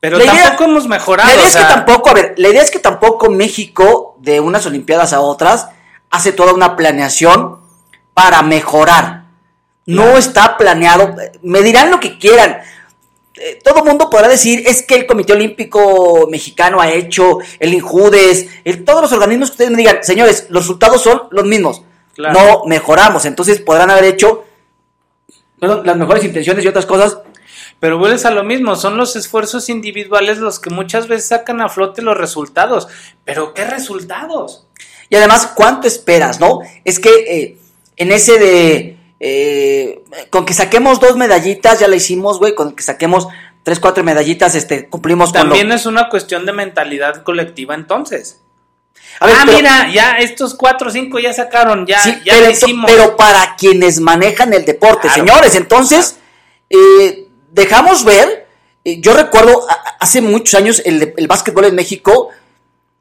pero 0.00 0.18
tampoco 0.18 0.64
hemos 0.64 0.86
mejorado. 0.86 1.28
La 1.28 1.34
idea 1.34 1.46
es 1.46 1.56
que 1.56 1.64
tampoco, 1.64 2.10
a 2.10 2.14
ver, 2.14 2.34
la 2.36 2.48
idea 2.48 2.62
es 2.62 2.70
que 2.70 2.78
tampoco 2.78 3.30
México, 3.30 4.16
de 4.20 4.40
unas 4.40 4.66
Olimpiadas 4.66 5.14
a 5.14 5.20
otras, 5.20 5.68
hace 6.10 6.32
toda 6.32 6.52
una 6.52 6.76
planeación 6.76 7.60
para 8.12 8.42
mejorar. 8.42 9.23
No 9.86 10.16
está 10.16 10.56
planeado. 10.56 11.14
Me 11.42 11.62
dirán 11.62 11.90
lo 11.90 12.00
que 12.00 12.18
quieran. 12.18 12.58
Eh, 13.36 13.58
todo 13.62 13.84
mundo 13.84 14.08
podrá 14.08 14.28
decir, 14.28 14.62
es 14.66 14.82
que 14.82 14.94
el 14.94 15.06
Comité 15.06 15.32
Olímpico 15.32 16.28
Mexicano 16.30 16.80
ha 16.80 16.90
hecho, 16.92 17.38
el 17.58 17.74
INJUDES, 17.74 18.46
todos 18.84 19.02
los 19.02 19.12
organismos 19.12 19.50
que 19.50 19.54
ustedes 19.54 19.70
me 19.72 19.76
digan, 19.78 19.98
señores, 20.02 20.46
los 20.50 20.62
resultados 20.62 21.02
son 21.02 21.24
los 21.30 21.44
mismos 21.44 21.82
no 22.18 22.64
mejoramos. 22.66 23.24
Entonces 23.24 23.60
podrán 23.60 23.90
haber 23.90 24.04
hecho 24.04 24.44
las 25.60 25.96
mejores 25.96 26.24
intenciones 26.24 26.64
y 26.64 26.68
otras 26.68 26.86
cosas. 26.86 27.18
Pero 27.80 27.98
vuelves 27.98 28.24
a 28.24 28.30
lo 28.30 28.44
mismo, 28.44 28.76
son 28.76 28.96
los 28.96 29.16
esfuerzos 29.16 29.68
individuales 29.68 30.38
los 30.38 30.58
que 30.58 30.70
muchas 30.70 31.08
veces 31.08 31.28
sacan 31.28 31.60
a 31.60 31.68
flote 31.68 32.02
los 32.02 32.16
resultados. 32.16 32.88
Pero 33.24 33.52
¿qué 33.52 33.64
resultados? 33.64 34.66
Y 35.10 35.16
además, 35.16 35.52
¿cuánto 35.54 35.86
esperas, 35.86 36.40
no? 36.40 36.60
Es 36.84 36.98
que 36.98 37.10
eh, 37.10 37.58
en 37.96 38.12
ese 38.12 38.38
de... 38.38 38.93
Eh, 39.20 40.04
con 40.30 40.44
que 40.44 40.54
saquemos 40.54 41.00
dos 41.00 41.16
medallitas, 41.16 41.80
ya 41.80 41.88
la 41.88 41.96
hicimos, 41.96 42.38
güey, 42.38 42.54
con 42.54 42.74
que 42.74 42.82
saquemos 42.82 43.28
tres, 43.62 43.80
cuatro 43.80 44.04
medallitas, 44.04 44.54
este, 44.54 44.88
cumplimos 44.88 45.32
También 45.32 45.72
es 45.72 45.86
una 45.86 46.08
cuestión 46.08 46.44
de 46.46 46.52
mentalidad 46.52 47.22
colectiva 47.22 47.74
entonces 47.74 48.40
ah, 49.20 49.44
mira, 49.46 49.90
ya 49.92 50.12
estos 50.18 50.54
cuatro 50.54 50.88
o 50.88 50.90
cinco 50.90 51.18
ya 51.18 51.32
sacaron, 51.32 51.86
ya, 51.86 52.02
ya 52.24 52.34
pero, 52.34 52.50
hicimos. 52.50 52.90
Pero 52.90 53.16
para 53.16 53.56
quienes 53.56 54.00
manejan 54.00 54.52
el 54.52 54.64
deporte, 54.64 55.08
señores, 55.10 55.54
entonces, 55.54 56.16
eh, 56.70 57.26
dejamos 57.52 58.04
ver, 58.04 58.46
eh, 58.84 59.00
yo 59.00 59.14
recuerdo 59.14 59.66
hace 60.00 60.20
muchos 60.20 60.54
años 60.54 60.82
el, 60.84 61.14
el 61.16 61.26
básquetbol 61.26 61.66
en 61.66 61.74
México, 61.74 62.30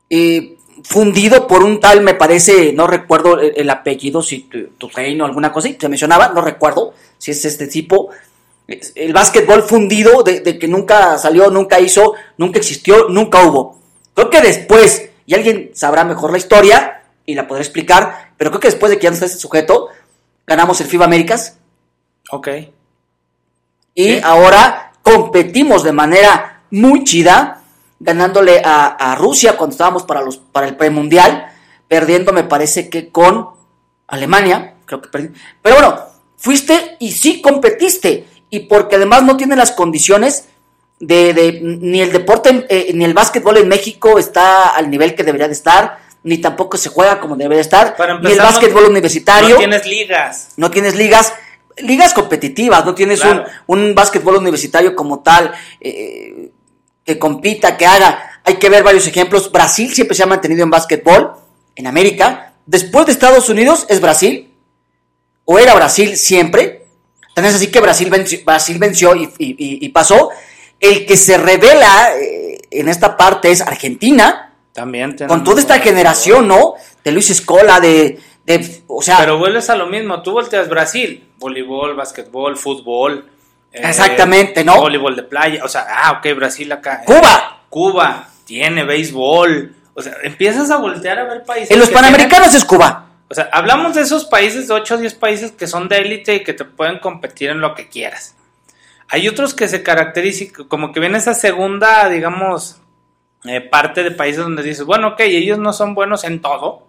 eh, 0.09 0.57
fundido 0.83 1.47
por 1.47 1.63
un 1.63 1.79
tal, 1.79 2.01
me 2.01 2.13
parece, 2.13 2.73
no 2.73 2.87
recuerdo 2.87 3.39
el, 3.39 3.69
apellido, 3.69 4.21
si 4.21 4.41
tu, 4.77 4.87
reino, 4.89 5.25
alguna 5.25 5.51
cosa, 5.51 5.69
y 5.69 5.77
se 5.79 5.89
mencionaba, 5.89 6.29
no 6.29 6.41
recuerdo 6.41 6.93
si 7.17 7.31
es 7.31 7.45
este 7.45 7.67
tipo, 7.67 8.09
el 8.67 9.13
básquetbol 9.13 9.63
fundido 9.63 10.23
de, 10.23 10.41
de, 10.41 10.59
que 10.59 10.67
nunca 10.67 11.17
salió, 11.17 11.49
nunca 11.49 11.79
hizo, 11.79 12.13
nunca 12.37 12.59
existió, 12.59 13.07
nunca 13.09 13.41
hubo. 13.43 13.79
Creo 14.13 14.29
que 14.29 14.41
después 14.41 15.09
y 15.25 15.35
alguien 15.35 15.71
sabrá 15.73 16.03
mejor 16.03 16.31
la 16.31 16.37
historia, 16.37 17.03
y 17.25 17.35
la 17.35 17.47
podré 17.47 17.63
explicar, 17.63 18.33
pero 18.37 18.51
creo 18.51 18.59
que 18.59 18.67
después 18.67 18.89
de 18.89 18.97
que 18.97 19.03
ya 19.03 19.09
no 19.09 19.13
está 19.13 19.25
ese 19.25 19.37
sujeto, 19.37 19.89
ganamos 20.45 20.79
el 20.81 20.87
FIBA 20.87 21.05
Américas. 21.05 21.57
Ok. 22.31 22.47
Y 23.95 24.15
Sí. 24.15 24.21
ahora 24.23 24.93
competimos 25.01 25.83
de 25.83 25.93
manera 25.93 26.63
muy 26.71 27.03
chida, 27.03 27.62
ganándole 28.03 28.61
a, 28.63 28.87
a 28.87 29.15
Rusia 29.15 29.55
cuando 29.57 29.73
estábamos 29.73 30.03
para, 30.03 30.21
los, 30.21 30.37
para 30.37 30.67
el 30.67 30.75
premundial, 30.75 31.51
perdiendo 31.87 32.33
me 32.33 32.43
parece 32.43 32.89
que 32.89 33.09
con 33.09 33.49
Alemania, 34.07 34.75
creo 34.85 35.01
que 35.01 35.09
perdí. 35.09 35.29
Pero 35.61 35.75
bueno, 35.75 35.99
fuiste 36.37 36.97
y 36.99 37.11
sí 37.11 37.41
competiste, 37.41 38.25
y 38.49 38.61
porque 38.61 38.97
además 38.97 39.23
no 39.23 39.37
tiene 39.37 39.55
las 39.55 39.71
condiciones 39.71 40.45
de, 40.99 41.33
de- 41.33 41.59
ni 41.61 42.01
el 42.01 42.11
deporte, 42.11 42.65
eh, 42.69 42.91
ni 42.93 43.05
el 43.05 43.13
básquetbol 43.13 43.57
en 43.57 43.67
México 43.67 44.19
está 44.19 44.69
al 44.69 44.89
nivel 44.89 45.15
que 45.15 45.23
debería 45.23 45.47
de 45.47 45.53
estar, 45.53 45.99
ni 46.23 46.37
tampoco 46.37 46.77
se 46.77 46.89
juega 46.89 47.19
como 47.19 47.35
debería 47.35 47.57
de 47.57 47.61
estar, 47.63 47.95
Para 47.95 48.19
ni 48.19 48.31
el 48.31 48.37
no- 48.37 48.43
básquetbol 48.43 48.85
universitario 48.85 49.49
No 49.49 49.57
tienes 49.57 49.85
ligas. 49.87 50.49
no 50.57 50.69
tienes 50.71 50.95
ligas, 50.95 51.33
ligas 51.77 52.13
competitivas, 52.13 52.85
no 52.85 52.93
tienes 52.95 53.21
Claro. 53.21 53.45
un, 53.67 53.79
un 53.79 53.95
básquetbol 53.95 54.35
universitario 54.37 54.95
como 54.95 55.19
tal, 55.21 55.51
eh, 55.81 56.51
que 57.05 57.19
compita, 57.19 57.77
que 57.77 57.85
haga. 57.85 58.39
Hay 58.45 58.55
que 58.55 58.69
ver 58.69 58.83
varios 58.83 59.07
ejemplos. 59.07 59.51
Brasil 59.51 59.93
siempre 59.93 60.15
se 60.15 60.23
ha 60.23 60.27
mantenido 60.27 60.63
en 60.63 60.69
básquetbol, 60.69 61.33
en 61.75 61.87
América. 61.87 62.53
Después 62.65 63.05
de 63.05 63.11
Estados 63.11 63.49
Unidos 63.49 63.85
es 63.89 63.99
Brasil, 64.01 64.53
o 65.45 65.59
era 65.59 65.73
Brasil 65.75 66.15
siempre. 66.17 66.85
Tan 67.35 67.45
es 67.45 67.55
así 67.55 67.67
que 67.67 67.79
Brasil 67.81 68.09
venció, 68.09 68.39
Brasil 68.45 68.77
venció 68.77 69.15
y, 69.15 69.23
y- 69.37 69.55
y- 69.57 69.85
y 69.85 69.89
pasó. 69.89 70.29
El 70.79 71.05
que 71.05 71.17
se 71.17 71.37
revela 71.37 72.09
eh, 72.17 72.59
en 72.71 72.89
esta 72.89 73.15
parte 73.17 73.49
es 73.51 73.61
Argentina, 73.61 74.53
También 74.73 75.15
con 75.27 75.43
toda 75.43 75.59
esta 75.61 75.79
generación, 75.79 76.47
¿no? 76.47 76.75
De 77.03 77.11
Luis 77.11 77.29
Escola, 77.29 77.79
de, 77.79 78.19
de 78.45 78.83
o 78.87 79.01
sea, 79.01 79.17
Pero 79.19 79.37
vuelves 79.37 79.69
a 79.69 79.75
lo 79.75 79.87
mismo, 79.87 80.21
tú 80.21 80.31
volteas 80.33 80.67
Brasil, 80.69 81.29
voleibol, 81.39 81.95
básquetbol, 81.95 82.57
fútbol. 82.57 83.29
Eh, 83.73 83.81
Exactamente, 83.83 84.63
¿no? 84.63 84.79
Voleibol 84.79 85.15
de 85.15 85.23
playa, 85.23 85.63
o 85.63 85.67
sea, 85.67 85.87
ah, 85.89 86.11
ok, 86.19 86.35
Brasil 86.35 86.71
acá. 86.71 87.01
Cuba. 87.05 87.61
Cuba 87.69 88.29
tiene 88.45 88.83
béisbol. 88.83 89.75
O 89.95 90.01
sea, 90.01 90.13
empiezas 90.23 90.69
a 90.69 90.77
voltear 90.77 91.19
a 91.19 91.23
ver 91.25 91.43
países. 91.43 91.71
En 91.71 91.79
los 91.79 91.89
Panamericanos 91.89 92.53
es 92.53 92.63
Cuba. 92.65 93.09
o 93.29 93.33
sea, 93.33 93.49
hablamos 93.51 93.95
de 93.95 94.01
esos 94.01 94.25
países, 94.25 94.67
de 94.67 94.75
8 94.75 94.95
o 94.95 94.97
10 94.97 95.13
países 95.15 95.51
que 95.51 95.65
son 95.65 95.87
de 95.87 95.97
élite 95.97 96.35
y 96.35 96.43
que 96.43 96.53
te 96.53 96.65
pueden 96.65 96.99
competir 96.99 97.49
en 97.49 97.61
lo 97.61 97.73
que 97.73 97.89
quieras. 97.89 98.35
Hay 99.09 99.27
otros 99.27 99.53
que 99.53 99.67
se 99.67 99.83
caracterizan, 99.83 100.65
como 100.67 100.91
que 100.91 100.99
viene 100.99 101.17
esa 101.17 101.33
segunda, 101.33 102.09
digamos, 102.09 102.79
eh, 103.45 103.61
parte 103.61 104.03
de 104.03 104.11
países 104.11 104.43
donde 104.43 104.63
dices, 104.63 104.85
bueno, 104.85 105.09
ok, 105.09 105.21
ellos 105.21 105.59
no 105.59 105.73
son 105.73 105.95
buenos 105.95 106.23
en 106.23 106.41
todo, 106.41 106.87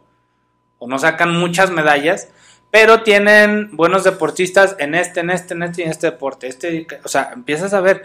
o 0.79 0.87
no 0.87 0.99
sacan 0.99 1.35
muchas 1.35 1.71
medallas, 1.71 2.29
pero 2.75 3.05
tienen 3.05 3.69
buenos 3.77 4.03
deportistas 4.03 4.75
en 4.81 4.97
este, 4.97 5.21
en 5.21 5.31
este, 5.31 5.55
en 5.55 5.63
este 5.63 5.83
y 5.83 5.85
en 5.85 5.91
este 5.93 6.09
deporte. 6.09 6.49
Este, 6.49 6.89
o 7.05 7.09
sea, 7.09 7.31
empiezas 7.33 7.73
a 7.73 7.81
ver. 7.81 8.03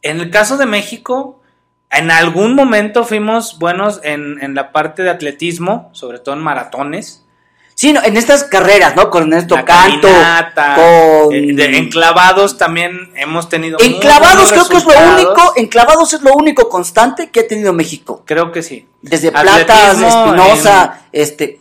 En 0.00 0.18
el 0.20 0.30
caso 0.30 0.56
de 0.56 0.64
México, 0.64 1.42
en 1.90 2.10
algún 2.10 2.54
momento 2.54 3.04
fuimos 3.04 3.58
buenos 3.58 4.00
en, 4.02 4.42
en 4.42 4.54
la 4.54 4.72
parte 4.72 5.02
de 5.02 5.10
atletismo, 5.10 5.90
sobre 5.92 6.20
todo 6.20 6.34
en 6.36 6.40
maratones. 6.40 7.26
Sí, 7.74 7.92
no, 7.92 8.02
en 8.02 8.16
estas 8.16 8.44
carreras, 8.44 8.96
¿no? 8.96 9.10
Con 9.10 9.24
Ernesto 9.24 9.56
La 9.56 9.66
Canto, 9.66 10.08
con... 10.08 11.34
eh, 11.34 11.52
de- 11.52 11.76
en 11.76 11.90
clavados 11.90 12.56
también 12.56 13.12
hemos 13.14 13.50
tenido. 13.50 13.76
muy 13.78 13.88
En 13.88 14.00
clavados 14.00 14.50
creo 14.50 14.68
que 14.68 14.76
es 14.78 14.84
lo 14.86 15.14
único, 15.16 15.52
en 15.54 15.66
clavados 15.66 16.14
es 16.14 16.22
lo 16.22 16.32
único 16.32 16.70
constante 16.70 17.28
que 17.28 17.40
ha 17.40 17.46
tenido 17.46 17.74
México. 17.74 18.22
Creo 18.24 18.52
que 18.52 18.62
sí. 18.62 18.88
Desde 19.02 19.30
Platas, 19.30 20.00
Espinosa, 20.00 21.02
este... 21.12 21.60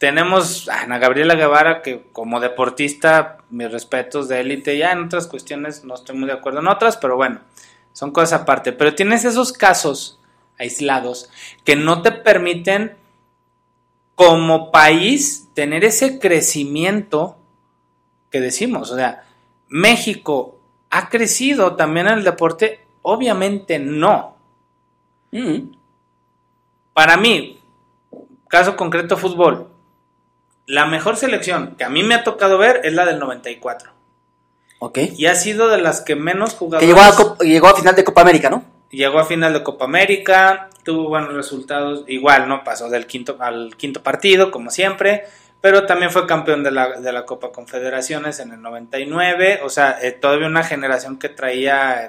Tenemos 0.00 0.66
a 0.70 0.80
Ana 0.80 0.98
Gabriela 0.98 1.34
Guevara, 1.34 1.82
que 1.82 2.06
como 2.10 2.40
deportista, 2.40 3.36
mis 3.50 3.70
respetos 3.70 4.28
de 4.28 4.40
élite, 4.40 4.78
ya 4.78 4.92
en 4.92 5.04
otras 5.04 5.26
cuestiones 5.26 5.84
no 5.84 5.94
estoy 5.94 6.16
muy 6.16 6.26
de 6.26 6.32
acuerdo 6.32 6.60
en 6.60 6.68
otras, 6.68 6.96
pero 6.96 7.16
bueno, 7.16 7.40
son 7.92 8.10
cosas 8.10 8.40
aparte. 8.40 8.72
Pero 8.72 8.94
tienes 8.94 9.26
esos 9.26 9.52
casos 9.52 10.18
aislados 10.58 11.28
que 11.66 11.76
no 11.76 12.00
te 12.00 12.12
permiten, 12.12 12.96
como 14.14 14.70
país, 14.70 15.50
tener 15.52 15.84
ese 15.84 16.18
crecimiento 16.18 17.36
que 18.30 18.40
decimos. 18.40 18.90
O 18.90 18.96
sea, 18.96 19.24
México 19.68 20.58
ha 20.88 21.10
crecido 21.10 21.76
también 21.76 22.06
en 22.08 22.14
el 22.14 22.24
deporte, 22.24 22.80
obviamente 23.02 23.78
no. 23.78 24.34
mm, 25.30 25.58
Para 26.94 27.18
mí, 27.18 27.60
caso 28.48 28.76
concreto 28.76 29.18
fútbol, 29.18 29.69
la 30.70 30.86
mejor 30.86 31.16
selección 31.16 31.74
que 31.76 31.82
a 31.84 31.88
mí 31.88 32.02
me 32.04 32.14
ha 32.14 32.22
tocado 32.22 32.56
ver 32.58 32.80
es 32.84 32.92
la 32.94 33.04
del 33.04 33.18
94. 33.18 33.90
ok. 34.78 34.98
Y 35.16 35.26
ha 35.26 35.34
sido 35.34 35.68
de 35.68 35.78
las 35.78 36.00
que 36.00 36.14
menos 36.14 36.50
Que 36.52 36.58
jugadores 36.58 36.88
llegó 36.88 37.00
a, 37.00 37.14
Copa- 37.16 37.44
llegó 37.44 37.66
a 37.68 37.74
final 37.76 37.94
de 37.96 38.04
Copa 38.04 38.20
América, 38.22 38.50
¿no? 38.50 38.64
llegó 38.90 39.18
a 39.20 39.24
final 39.24 39.52
de 39.52 39.62
Copa 39.62 39.84
América, 39.84 40.68
tuvo 40.84 41.08
buenos 41.08 41.32
resultados, 41.34 42.04
igual 42.08 42.48
no 42.48 42.64
pasó 42.64 42.88
del 42.88 43.06
quinto 43.06 43.36
al 43.40 43.76
quinto 43.76 44.02
partido 44.02 44.50
como 44.50 44.70
siempre, 44.70 45.24
pero 45.60 45.86
también 45.86 46.10
fue 46.10 46.26
campeón 46.26 46.62
de 46.64 46.70
la, 46.72 47.00
de 47.00 47.12
la 47.12 47.24
Copa 47.26 47.52
Confederaciones 47.52 48.40
en 48.40 48.52
el 48.52 48.60
99, 48.62 49.60
o 49.64 49.68
sea, 49.70 49.98
eh, 50.02 50.12
todavía 50.12 50.46
una 50.48 50.64
generación 50.64 51.18
que 51.18 51.28
traía 51.28 52.06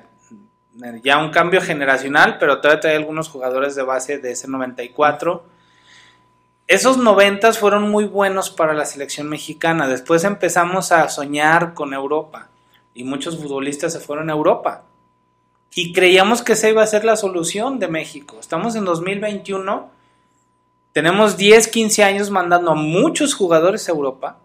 eh, 0.84 1.02
ya 1.04 1.18
un 1.20 1.30
cambio 1.32 1.62
generacional, 1.62 2.38
pero 2.40 2.62
todavía 2.62 2.80
traía 2.80 2.98
algunos 2.98 3.28
jugadores 3.30 3.76
de 3.76 3.84
base 3.84 4.18
de 4.20 4.32
ese 4.32 4.48
94. 4.48 5.46
Esos 6.72 6.96
90 6.98 7.52
fueron 7.52 7.92
muy 7.92 8.06
buenos 8.06 8.50
para 8.50 8.74
la 8.74 8.86
selección 8.86 9.28
mexicana. 9.28 9.90
Después 9.90 10.24
empezamos 10.24 10.94
a 10.94 11.10
soñar 11.10 11.74
con 11.74 11.94
Europa 11.94 12.48
y 12.94 13.04
muchos 13.04 13.38
futbolistas 13.38 13.92
se 13.92 14.00
fueron 14.00 14.30
a 14.30 14.34
Europa. 14.34 14.84
Y 15.76 15.92
creíamos 15.92 16.42
que 16.42 16.54
esa 16.54 16.70
iba 16.70 16.82
a 16.82 16.88
ser 16.88 17.04
la 17.04 17.18
solución 17.18 17.78
de 17.78 17.90
México. 17.90 18.38
Estamos 18.40 18.78
en 18.78 18.86
2021, 18.86 19.90
tenemos 20.94 21.36
10, 21.36 21.68
15 21.68 22.06
años 22.06 22.30
mandando 22.30 22.72
a 22.72 22.76
muchos 22.76 23.34
jugadores 23.34 23.90
a 23.90 23.92
Europa 23.92 24.38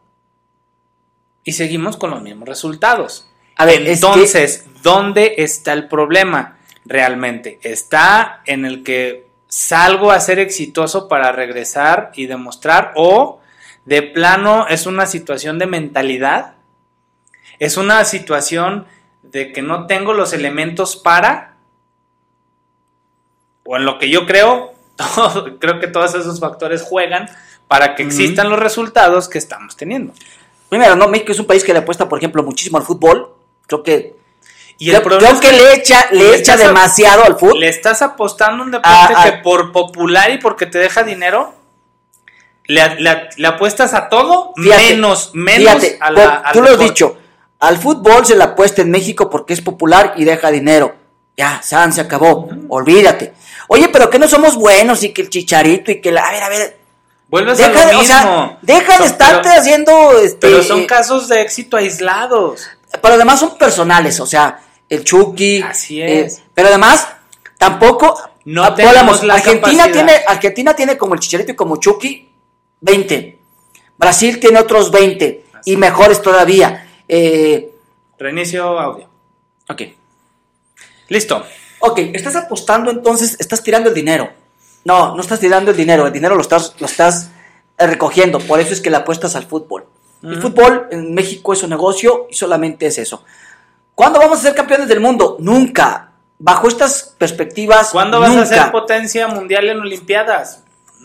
y 1.45 1.53
seguimos 1.53 1.97
con 1.97 2.11
los 2.11 2.23
mismos 2.23 2.49
resultados. 2.49 3.31
A 3.55 3.67
ver, 3.67 3.83
es 3.83 3.87
que- 3.87 3.93
Entonces, 3.93 4.67
¿dónde 4.83 5.35
está 5.39 5.73
el 5.75 5.87
problema 5.87 6.59
realmente? 6.85 7.61
¿Está 7.63 8.43
en 8.47 8.65
el 8.65 8.83
que 8.83 9.26
salgo 9.49 10.11
a 10.11 10.21
ser 10.21 10.39
exitoso 10.39 11.09
para 11.09 11.33
regresar 11.33 12.11
y 12.15 12.27
demostrar 12.27 12.93
o 12.97 13.41
de 13.85 14.03
plano 14.03 14.67
es 14.69 14.87
una 14.87 15.07
situación 15.07 15.59
de 15.59 15.67
mentalidad? 15.67 16.55
¿Es 17.59 17.77
una 17.77 18.05
situación 18.05 18.87
de 19.23 19.53
que 19.53 19.63
no 19.63 19.87
tengo 19.87 20.13
los 20.13 20.33
elementos 20.33 20.97
para? 20.97 21.57
O 23.65 23.77
en 23.77 23.85
lo 23.85 23.99
que 23.99 24.11
yo 24.11 24.27
creo, 24.27 24.75
todo- 24.97 25.59
creo 25.59 25.81
que 25.81 25.89
todos 25.89 26.15
esos 26.15 26.39
factores 26.41 26.83
juegan 26.83 27.29
para 27.69 27.95
que 27.95 28.03
existan 28.05 28.49
los 28.51 28.59
resultados 28.61 29.29
que 29.29 29.39
estamos 29.39 29.77
teniendo. 29.77 30.13
Primero, 30.69 30.97
¿no? 30.97 31.09
México 31.09 31.33
es 31.33 31.39
un 31.41 31.47
país 31.47 31.65
que 31.65 31.73
le 31.73 31.81
apuesta, 31.81 32.09
por 32.09 32.19
ejemplo, 32.19 32.43
muchísimo 32.43 32.79
al 32.79 32.85
fútbol. 32.85 33.35
Creo 33.67 33.83
que... 33.83 34.17
Y 34.79 34.91
el 34.91 35.01
problema 35.03 35.41
creo 35.41 35.41
es 35.41 35.41
que 35.41 35.53
le 35.57 35.75
echa, 35.75 36.07
le 36.13 36.19
le 36.25 36.35
echa 36.37 36.53
a- 36.55 36.57
demasiado 36.57 37.25
al 37.25 37.39
fútbol. 37.39 37.61
le 37.61 37.69
estás 37.69 38.03
apostando 38.03 38.63
un 38.63 38.71
deporte 38.71 38.89
Ah, 38.93 39.11
ah. 39.17 39.25
que 39.25 39.33
por 39.39 39.73
popular 39.73 40.31
y 40.31 40.39
porque 40.39 40.67
te 40.67 40.79
deja 40.79 41.03
dinero, 41.03 41.55
le, 42.67 43.01
le- 43.01 43.29
le 43.37 43.49
apuestas 43.49 43.95
a 43.95 44.09
todo 44.09 44.53
Fíjate, 44.57 44.95
menos, 44.95 45.31
menos 45.35 45.81
Fíjate, 45.83 45.99
a 46.01 46.07
al 46.09 46.53
tú 46.53 46.61
lo 46.63 46.71
has 46.71 46.79
dicho, 46.79 47.17
al 47.61 47.79
fútbol 47.79 48.27
se 48.27 48.37
le 48.37 48.45
apuesta 48.45 48.83
en 48.83 48.91
México 48.91 49.31
porque 49.31 49.53
es 49.55 49.61
popular 49.61 50.15
y 50.17 50.25
deja 50.25 50.51
dinero. 50.51 50.95
Ya, 51.37 51.61
San, 51.63 51.93
se 51.93 52.01
acabó, 52.01 52.49
olvídate. 52.69 53.33
Oye, 53.69 53.89
pero 53.89 54.11
que 54.11 54.19
no 54.19 54.27
somos 54.29 54.57
buenos 54.57 55.03
y 55.03 55.13
que 55.13 55.23
el 55.23 55.31
chicharito 55.31 55.91
y 55.91 56.01
que 56.01 56.11
la... 56.13 56.27
A 56.29 56.33
ver, 56.33 56.43
a 56.43 56.49
ver, 56.49 56.79
Vuelves 57.29 57.61
a 57.61 57.69
lo 57.69 57.75
de- 57.75 57.95
o 57.95 57.99
mismo. 57.99 58.05
sea, 58.05 58.59
deja 58.63 58.99
de 58.99 59.05
estarte 59.07 59.49
pero- 59.49 59.61
haciendo... 59.61 60.19
Este, 60.19 60.39
Pero 60.49 60.63
son 60.63 60.87
casos 60.87 61.29
de 61.29 61.43
éxito 61.43 61.77
aislados. 61.77 62.69
pero 63.03 63.15
además 63.15 63.41
son 63.41 63.57
personales, 63.59 64.19
o 64.21 64.27
sea, 64.27 64.61
el 64.89 65.05
Chucky. 65.05 65.63
Así 65.63 66.01
eh, 66.01 66.21
es. 66.27 66.43
pero 66.55 66.69
además, 66.69 67.09
tampoco. 67.59 68.19
No 68.45 68.63
la 68.63 68.69
Argentina 69.35 69.61
capacidad. 69.61 69.93
tiene, 69.93 70.13
Argentina 70.27 70.77
tiene 70.77 70.97
como 70.97 71.15
el 71.15 71.21
Chicharito 71.21 71.51
y 71.53 71.57
como 71.57 71.79
Chucky 71.79 72.29
20. 72.81 73.39
Brasil 73.99 74.39
tiene 74.39 74.61
otros 74.61 74.91
20 74.93 75.45
Así 75.53 75.73
y 75.73 75.77
mejores 75.77 76.23
todavía. 76.23 76.89
Eh, 77.09 77.73
Reinicio 78.19 78.79
audio. 78.79 79.09
ok. 79.69 79.83
Listo. 81.09 81.45
Ok, 81.81 81.99
estás 82.15 82.37
apostando 82.37 82.91
entonces, 82.91 83.37
estás 83.39 83.63
tirando 83.63 83.89
el 83.89 83.95
dinero. 83.95 84.31
No, 84.85 85.15
no 85.15 85.21
estás 85.21 85.41
tirando 85.41 85.73
el 85.73 85.77
dinero, 85.77 86.07
el 86.07 86.13
dinero 86.13 86.35
lo 86.37 86.41
estás, 86.41 86.75
lo 86.79 86.87
estás 86.87 87.31
eh, 87.79 87.87
recogiendo. 87.87 88.39
Por 88.39 88.61
eso 88.61 88.73
es 88.73 88.81
que 88.81 88.91
le 88.91 88.97
apuestas 88.97 89.35
al 89.37 89.47
fútbol. 89.47 89.87
El 90.23 90.39
Ujú. 90.39 90.49
fútbol 90.49 90.87
en 90.91 91.13
México 91.15 91.53
es 91.53 91.63
un 91.63 91.71
negocio 91.71 92.27
y 92.31 92.35
solamente 92.35 92.87
es 92.87 92.99
eso. 92.99 93.25
¿Cuándo 93.97 94.19
vamos 94.19 94.41
a 94.41 94.43
ser 94.43 94.55
campeones 94.55 94.89
del 94.89 95.01
mundo? 95.01 95.39
Nunca. 95.41 96.11
Bajo 96.39 96.69
estas 96.69 97.15
perspectivas. 97.17 97.89
¿Cuándo 97.93 98.21
vas 98.21 98.37
a 98.37 98.45
ser 98.45 98.71
potencia 98.71 99.27
mundial 99.27 99.71
en 99.71 99.81
Olimpiadas? 99.81 100.63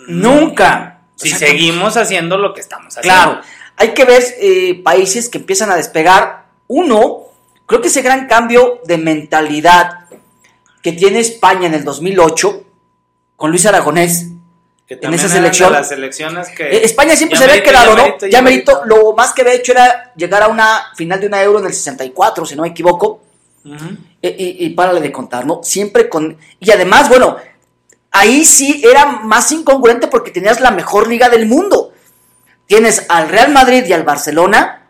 Nunca. 0.10 0.99
Si 1.15 1.30
seguimos 1.30 1.95
haciendo 1.95 2.38
lo 2.38 2.54
que 2.54 2.60
estamos 2.60 2.97
haciendo. 2.97 3.23
Claro, 3.23 3.41
hay 3.77 3.93
que 3.93 4.04
ver 4.04 4.21
eh, 4.39 4.82
países 4.84 5.30
que 5.30 5.38
empiezan 5.38 5.71
a 5.71 5.77
despegar. 5.77 6.47
Uno, 6.67 7.27
creo 7.65 7.80
que 7.80 7.88
ese 7.88 8.01
gran 8.01 8.27
cambio 8.27 8.82
de 8.84 8.97
mentalidad 8.97 10.10
que 10.82 10.91
tiene 10.91 11.19
España 11.19 11.67
en 11.67 11.75
el 11.75 11.86
2008 11.86 12.65
con 13.38 13.51
Luis 13.51 13.65
Aragonés 13.65 14.27
en 14.99 15.13
esa 15.13 15.30
selección. 15.30 15.71
las 15.71 15.89
selecciones 15.89 16.49
que 16.49 16.63
eh, 16.63 16.86
España 16.86 17.15
siempre 17.15 17.38
se 17.38 17.45
había 17.45 17.63
quedado, 17.63 17.95
¿no? 17.95 18.17
Ya 18.30 18.41
merito, 18.41 18.82
lo 18.86 19.13
más 19.13 19.34
que 19.34 19.41
había 19.41 19.54
hecho 19.54 19.71
era 19.71 20.12
llegar 20.15 20.43
a 20.43 20.47
una 20.47 20.91
final 20.95 21.19
de 21.19 21.27
una 21.27 21.41
euro 21.41 21.60
en 21.60 21.65
el 21.65 21.73
64, 21.73 22.45
si 22.45 22.56
no 22.56 22.63
me 22.63 22.69
equivoco. 22.69 23.21
Eh, 24.21 24.36
y, 24.38 24.65
y, 24.65 24.69
párale 24.71 25.01
de 25.01 25.12
contar, 25.12 25.45
¿no? 25.45 25.62
Siempre 25.63 26.10
con. 26.10 26.38
Y 26.60 26.71
además, 26.71 27.10
bueno, 27.10 27.38
ahí 28.12 28.43
sí 28.43 28.82
era 28.84 29.06
más 29.06 29.51
incongruente 29.51 30.08
porque 30.08 30.32
tenías 30.32 30.60
la 30.60 30.71
mejor 30.71 31.08
liga 31.08 31.30
del 31.30 31.45
mundo. 31.45 31.93
Tienes 32.65 33.06
al 33.10 33.30
Real 33.30 33.51
Madrid 33.51 33.84
y 33.86 33.93
al 33.93 34.04
Barcelona, 34.04 34.89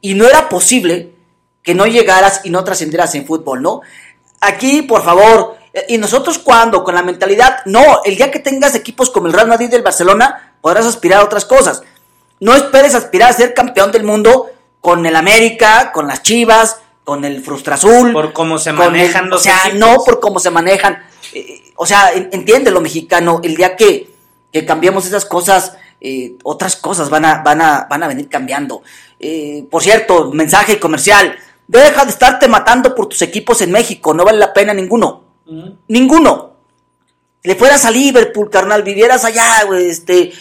y 0.00 0.14
no 0.14 0.26
era 0.26 0.48
posible 0.48 1.14
que 1.62 1.74
no 1.74 1.86
llegaras 1.86 2.40
y 2.44 2.50
no 2.50 2.64
trascendieras 2.64 3.14
en 3.14 3.26
fútbol, 3.26 3.62
¿no? 3.62 3.80
Aquí, 4.40 4.82
por 4.82 5.04
favor, 5.04 5.56
y 5.88 5.98
nosotros 5.98 6.38
cuando, 6.38 6.82
con 6.82 6.94
la 6.94 7.02
mentalidad, 7.02 7.58
no, 7.64 8.02
el 8.04 8.16
día 8.16 8.30
que 8.30 8.40
tengas 8.40 8.74
equipos 8.74 9.10
como 9.10 9.26
el 9.26 9.32
Real 9.32 9.48
Madrid 9.48 9.68
y 9.70 9.76
el 9.76 9.82
Barcelona, 9.82 10.54
podrás 10.60 10.86
aspirar 10.86 11.20
a 11.20 11.24
otras 11.24 11.44
cosas. 11.44 11.82
No 12.40 12.54
esperes 12.54 12.94
aspirar 12.94 13.30
a 13.30 13.34
ser 13.34 13.54
campeón 13.54 13.92
del 13.92 14.04
mundo 14.04 14.50
con 14.80 15.04
el 15.06 15.14
América, 15.14 15.92
con 15.92 16.06
las 16.06 16.22
Chivas, 16.22 16.78
con 17.04 17.24
el 17.24 17.42
Frustrazul. 17.42 18.12
Por 18.12 18.32
cómo 18.32 18.58
se 18.58 18.72
manejan 18.72 19.28
los 19.28 19.40
O 19.40 19.44
sea, 19.44 19.58
no 19.74 20.02
por 20.04 20.20
cómo 20.20 20.40
se 20.40 20.50
manejan. 20.50 21.02
Eh, 21.34 21.72
o 21.76 21.86
sea, 21.86 22.10
entiende 22.12 22.70
lo 22.70 22.80
mexicano, 22.80 23.40
el 23.42 23.56
día 23.56 23.76
que, 23.76 24.10
que 24.52 24.64
cambiemos 24.64 25.06
esas 25.06 25.24
cosas, 25.24 25.76
eh, 26.00 26.34
otras 26.42 26.76
cosas 26.76 27.10
van 27.10 27.24
a, 27.24 27.42
van 27.42 27.60
a, 27.60 27.86
van 27.88 28.02
a 28.02 28.08
venir 28.08 28.28
cambiando. 28.28 28.82
Eh, 29.18 29.64
por 29.70 29.82
cierto, 29.82 30.30
mensaje 30.32 30.80
comercial, 30.80 31.36
deja 31.66 32.04
de 32.04 32.10
estarte 32.10 32.48
matando 32.48 32.94
por 32.94 33.06
tus 33.06 33.22
equipos 33.22 33.60
en 33.60 33.70
México, 33.70 34.14
no 34.14 34.24
vale 34.24 34.38
la 34.38 34.52
pena 34.52 34.74
ninguno. 34.74 35.29
Ninguno. 35.88 36.56
Le 37.42 37.54
fueras 37.54 37.84
a 37.84 37.90
Liverpool, 37.90 38.50
carnal, 38.50 38.82
vivieras 38.82 39.24
allá, 39.24 39.62
este, 39.78 40.32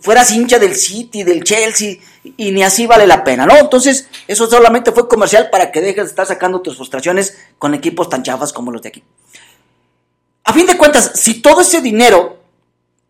fueras 0.00 0.32
hincha 0.32 0.58
del 0.58 0.74
City, 0.74 1.22
del 1.22 1.44
Chelsea, 1.44 1.96
y 2.36 2.50
ni 2.50 2.62
así 2.62 2.86
vale 2.86 3.06
la 3.06 3.22
pena, 3.22 3.46
¿no? 3.46 3.56
Entonces, 3.56 4.08
eso 4.26 4.48
solamente 4.48 4.92
fue 4.92 5.08
comercial 5.08 5.48
para 5.50 5.70
que 5.70 5.80
dejes 5.80 6.04
de 6.04 6.10
estar 6.10 6.26
sacando 6.26 6.60
tus 6.60 6.76
frustraciones 6.76 7.38
con 7.58 7.74
equipos 7.74 8.08
tan 8.08 8.22
chafas 8.22 8.52
como 8.52 8.72
los 8.72 8.82
de 8.82 8.88
aquí. 8.88 9.04
A 10.44 10.52
fin 10.52 10.66
de 10.66 10.76
cuentas, 10.76 11.12
si 11.14 11.40
todo 11.40 11.60
ese 11.60 11.80
dinero 11.80 12.38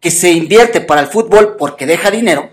que 0.00 0.10
se 0.10 0.30
invierte 0.30 0.80
para 0.80 1.00
el 1.00 1.08
fútbol 1.08 1.56
porque 1.56 1.86
deja 1.86 2.10
dinero, 2.10 2.50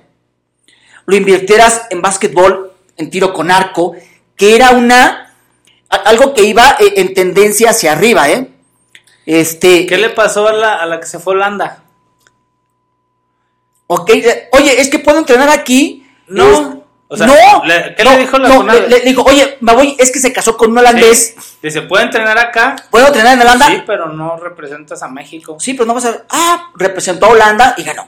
lo 1.05 1.15
invirtieras 1.15 1.83
en 1.89 2.01
básquetbol, 2.01 2.71
en 2.95 3.09
tiro 3.09 3.33
con 3.33 3.51
arco, 3.51 3.93
que 4.35 4.55
era 4.55 4.71
una 4.71 5.27
algo 5.89 6.33
que 6.33 6.45
iba 6.45 6.77
eh, 6.79 6.93
en 6.97 7.13
tendencia 7.13 7.71
hacia 7.71 7.91
arriba, 7.91 8.29
¿eh? 8.29 8.47
Este, 9.25 9.86
¿Qué 9.86 9.97
le 9.97 10.10
pasó 10.10 10.47
a 10.47 10.53
la, 10.53 10.75
a 10.75 10.86
la 10.86 10.99
que 10.99 11.05
se 11.05 11.19
fue 11.19 11.34
a 11.34 11.38
Holanda? 11.38 11.84
Ok, 13.88 14.10
oye, 14.53 14.79
es 14.79 14.89
que 14.89 14.99
puedo 14.99 15.19
entrenar 15.19 15.49
aquí. 15.49 16.07
No. 16.27 16.81
O 17.13 17.17
sea, 17.17 17.27
no, 17.27 17.34
¿Qué 17.97 18.05
le 18.05 18.17
dijo 18.17 18.38
la 18.38 18.47
no, 18.47 18.63
le, 18.63 19.01
dijo, 19.01 19.21
oye, 19.23 19.57
me 19.60 19.73
voy, 19.73 19.97
es 19.99 20.13
que 20.13 20.19
se 20.19 20.31
casó 20.31 20.55
con 20.55 20.71
un 20.71 20.77
holandés. 20.77 21.36
Dice, 21.62 21.81
¿puedo 21.81 22.01
entrenar 22.01 22.38
acá? 22.38 22.77
¿Puedo 22.89 23.07
entrenar 23.07 23.34
en 23.34 23.41
Holanda? 23.41 23.67
Sí, 23.67 23.84
pero 23.86 24.07
no 24.07 24.38
representas 24.38 25.03
a 25.03 25.10
México. 25.10 25.57
Sí, 25.60 25.73
pero 25.73 25.88
no 25.88 25.93
vas 25.93 26.05
a... 26.05 26.23
Ah, 26.29 26.71
representó 26.75 27.25
a 27.25 27.29
Holanda 27.29 27.75
y 27.77 27.84
ganó. 27.84 28.07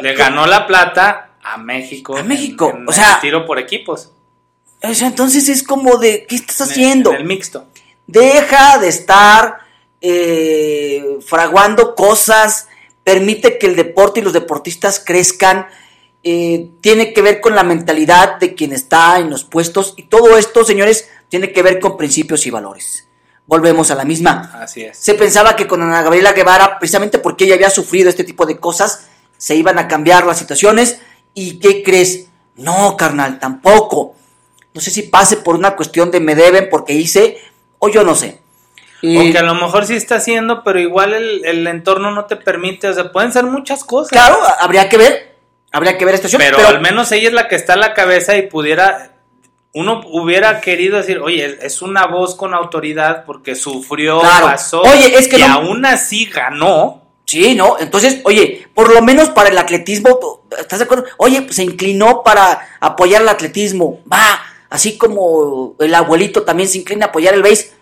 Le 0.00 0.14
ganó 0.14 0.46
la 0.46 0.66
plata 0.66 1.32
a 1.42 1.58
México. 1.58 2.16
A 2.16 2.22
México, 2.22 2.74
o 2.86 2.90
sea... 2.90 3.18
tiro 3.20 3.44
por 3.44 3.58
equipos. 3.58 4.12
O 4.82 4.94
sea, 4.94 5.08
entonces 5.08 5.50
es 5.50 5.62
como 5.62 5.98
de, 5.98 6.24
¿qué 6.26 6.36
estás 6.36 6.62
haciendo? 6.62 7.12
el 7.12 7.24
mixto. 7.24 7.66
Deja 8.06 8.78
de 8.78 8.88
estar 8.88 9.58
eh, 10.08 11.18
fraguando 11.26 11.96
cosas, 11.96 12.68
permite 13.02 13.58
que 13.58 13.66
el 13.66 13.74
deporte 13.74 14.20
y 14.20 14.22
los 14.22 14.32
deportistas 14.32 15.02
crezcan, 15.04 15.66
eh, 16.22 16.70
tiene 16.80 17.12
que 17.12 17.22
ver 17.22 17.40
con 17.40 17.56
la 17.56 17.64
mentalidad 17.64 18.38
de 18.38 18.54
quien 18.54 18.72
está 18.72 19.18
en 19.18 19.30
los 19.30 19.42
puestos 19.42 19.94
y 19.96 20.04
todo 20.04 20.38
esto, 20.38 20.64
señores, 20.64 21.08
tiene 21.28 21.52
que 21.52 21.62
ver 21.62 21.80
con 21.80 21.96
principios 21.96 22.46
y 22.46 22.50
valores. 22.50 23.08
Volvemos 23.46 23.90
a 23.90 23.96
la 23.96 24.04
misma. 24.04 24.52
Así 24.54 24.84
es. 24.84 24.96
Se 24.96 25.14
pensaba 25.14 25.56
que 25.56 25.66
con 25.66 25.82
Ana 25.82 26.02
Gabriela 26.02 26.32
Guevara, 26.32 26.78
precisamente 26.78 27.18
porque 27.18 27.44
ella 27.44 27.56
había 27.56 27.70
sufrido 27.70 28.08
este 28.08 28.22
tipo 28.22 28.46
de 28.46 28.58
cosas, 28.58 29.08
se 29.36 29.56
iban 29.56 29.78
a 29.78 29.88
cambiar 29.88 30.24
las 30.24 30.38
situaciones. 30.38 31.00
¿Y 31.34 31.58
qué 31.58 31.82
crees? 31.82 32.26
No, 32.54 32.96
carnal, 32.96 33.40
tampoco. 33.40 34.14
No 34.72 34.80
sé 34.80 34.90
si 34.92 35.02
pase 35.02 35.38
por 35.38 35.56
una 35.56 35.74
cuestión 35.74 36.12
de 36.12 36.20
me 36.20 36.36
deben 36.36 36.68
porque 36.70 36.92
hice, 36.92 37.38
o 37.80 37.88
yo 37.88 38.04
no 38.04 38.14
sé. 38.14 38.45
Y... 39.02 39.16
O 39.16 39.32
que 39.32 39.38
a 39.38 39.42
lo 39.42 39.54
mejor 39.54 39.86
sí 39.86 39.94
está 39.94 40.16
haciendo, 40.16 40.62
pero 40.64 40.78
igual 40.78 41.14
el, 41.14 41.66
entorno 41.66 42.10
no 42.10 42.24
te 42.26 42.36
permite. 42.36 42.88
O 42.88 42.94
sea, 42.94 43.12
pueden 43.12 43.32
ser 43.32 43.44
muchas 43.44 43.84
cosas. 43.84 44.10
Claro, 44.10 44.38
habría 44.60 44.88
que 44.88 44.96
ver. 44.96 45.36
Habría 45.72 45.98
que 45.98 46.04
ver 46.04 46.14
esta 46.14 46.28
pero, 46.38 46.56
pero 46.56 46.68
al 46.68 46.80
menos 46.80 47.12
ella 47.12 47.28
es 47.28 47.34
la 47.34 47.48
que 47.48 47.56
está 47.56 47.74
en 47.74 47.80
la 47.80 47.94
cabeza 47.94 48.36
y 48.36 48.42
pudiera. 48.42 49.12
Uno 49.74 50.00
hubiera 50.06 50.62
querido 50.62 50.96
decir, 50.96 51.18
oye, 51.18 51.58
es 51.60 51.82
una 51.82 52.06
voz 52.06 52.34
con 52.34 52.54
autoridad 52.54 53.24
porque 53.26 53.54
sufrió, 53.54 54.22
pasó. 54.22 54.80
Oye, 54.80 55.18
es 55.18 55.28
que 55.28 55.38
y 55.38 55.42
aún 55.42 55.84
así 55.84 56.26
ganó. 56.26 57.02
Sí, 57.26 57.56
¿no? 57.56 57.76
Entonces, 57.78 58.20
oye, 58.22 58.68
por 58.72 58.94
lo 58.94 59.02
menos 59.02 59.30
para 59.30 59.50
el 59.50 59.58
atletismo, 59.58 60.46
¿estás 60.56 60.78
de 60.78 60.84
acuerdo? 60.84 61.06
Oye, 61.18 61.44
se 61.50 61.64
inclinó 61.64 62.22
para 62.22 62.68
apoyar 62.80 63.20
el 63.20 63.28
atletismo. 63.28 64.00
Va, 64.10 64.40
así 64.70 64.96
como 64.96 65.74
el 65.80 65.94
abuelito 65.94 66.44
también 66.44 66.68
se 66.68 66.78
inclina 66.78 67.06
a 67.06 67.08
apoyar 67.08 67.34
el 67.34 67.42
base 67.42 67.75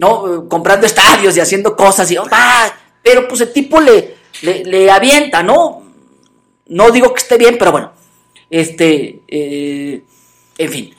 ¿no? 0.00 0.48
Comprando 0.48 0.86
estadios 0.86 1.36
y 1.36 1.40
haciendo 1.40 1.76
cosas 1.76 2.10
y, 2.10 2.16
¡ah! 2.16 2.74
Pero 3.02 3.28
pues 3.28 3.42
el 3.42 3.52
tipo 3.52 3.80
le, 3.82 4.16
le, 4.40 4.90
avienta, 4.90 5.42
¿no? 5.42 5.82
No 6.68 6.90
digo 6.90 7.12
que 7.12 7.20
esté 7.20 7.36
bien, 7.36 7.56
pero 7.58 7.70
bueno. 7.70 7.92
Este, 8.48 9.20
eh, 9.28 10.02
en 10.56 10.70
fin. 10.70 10.94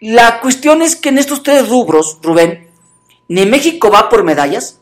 La 0.00 0.40
cuestión 0.40 0.82
es 0.82 0.94
que 0.94 1.08
en 1.08 1.16
estos 1.16 1.42
tres 1.42 1.70
rubros, 1.70 2.18
Rubén, 2.22 2.70
ni 3.28 3.46
México 3.46 3.90
va 3.90 4.10
por 4.10 4.24
medallas, 4.24 4.80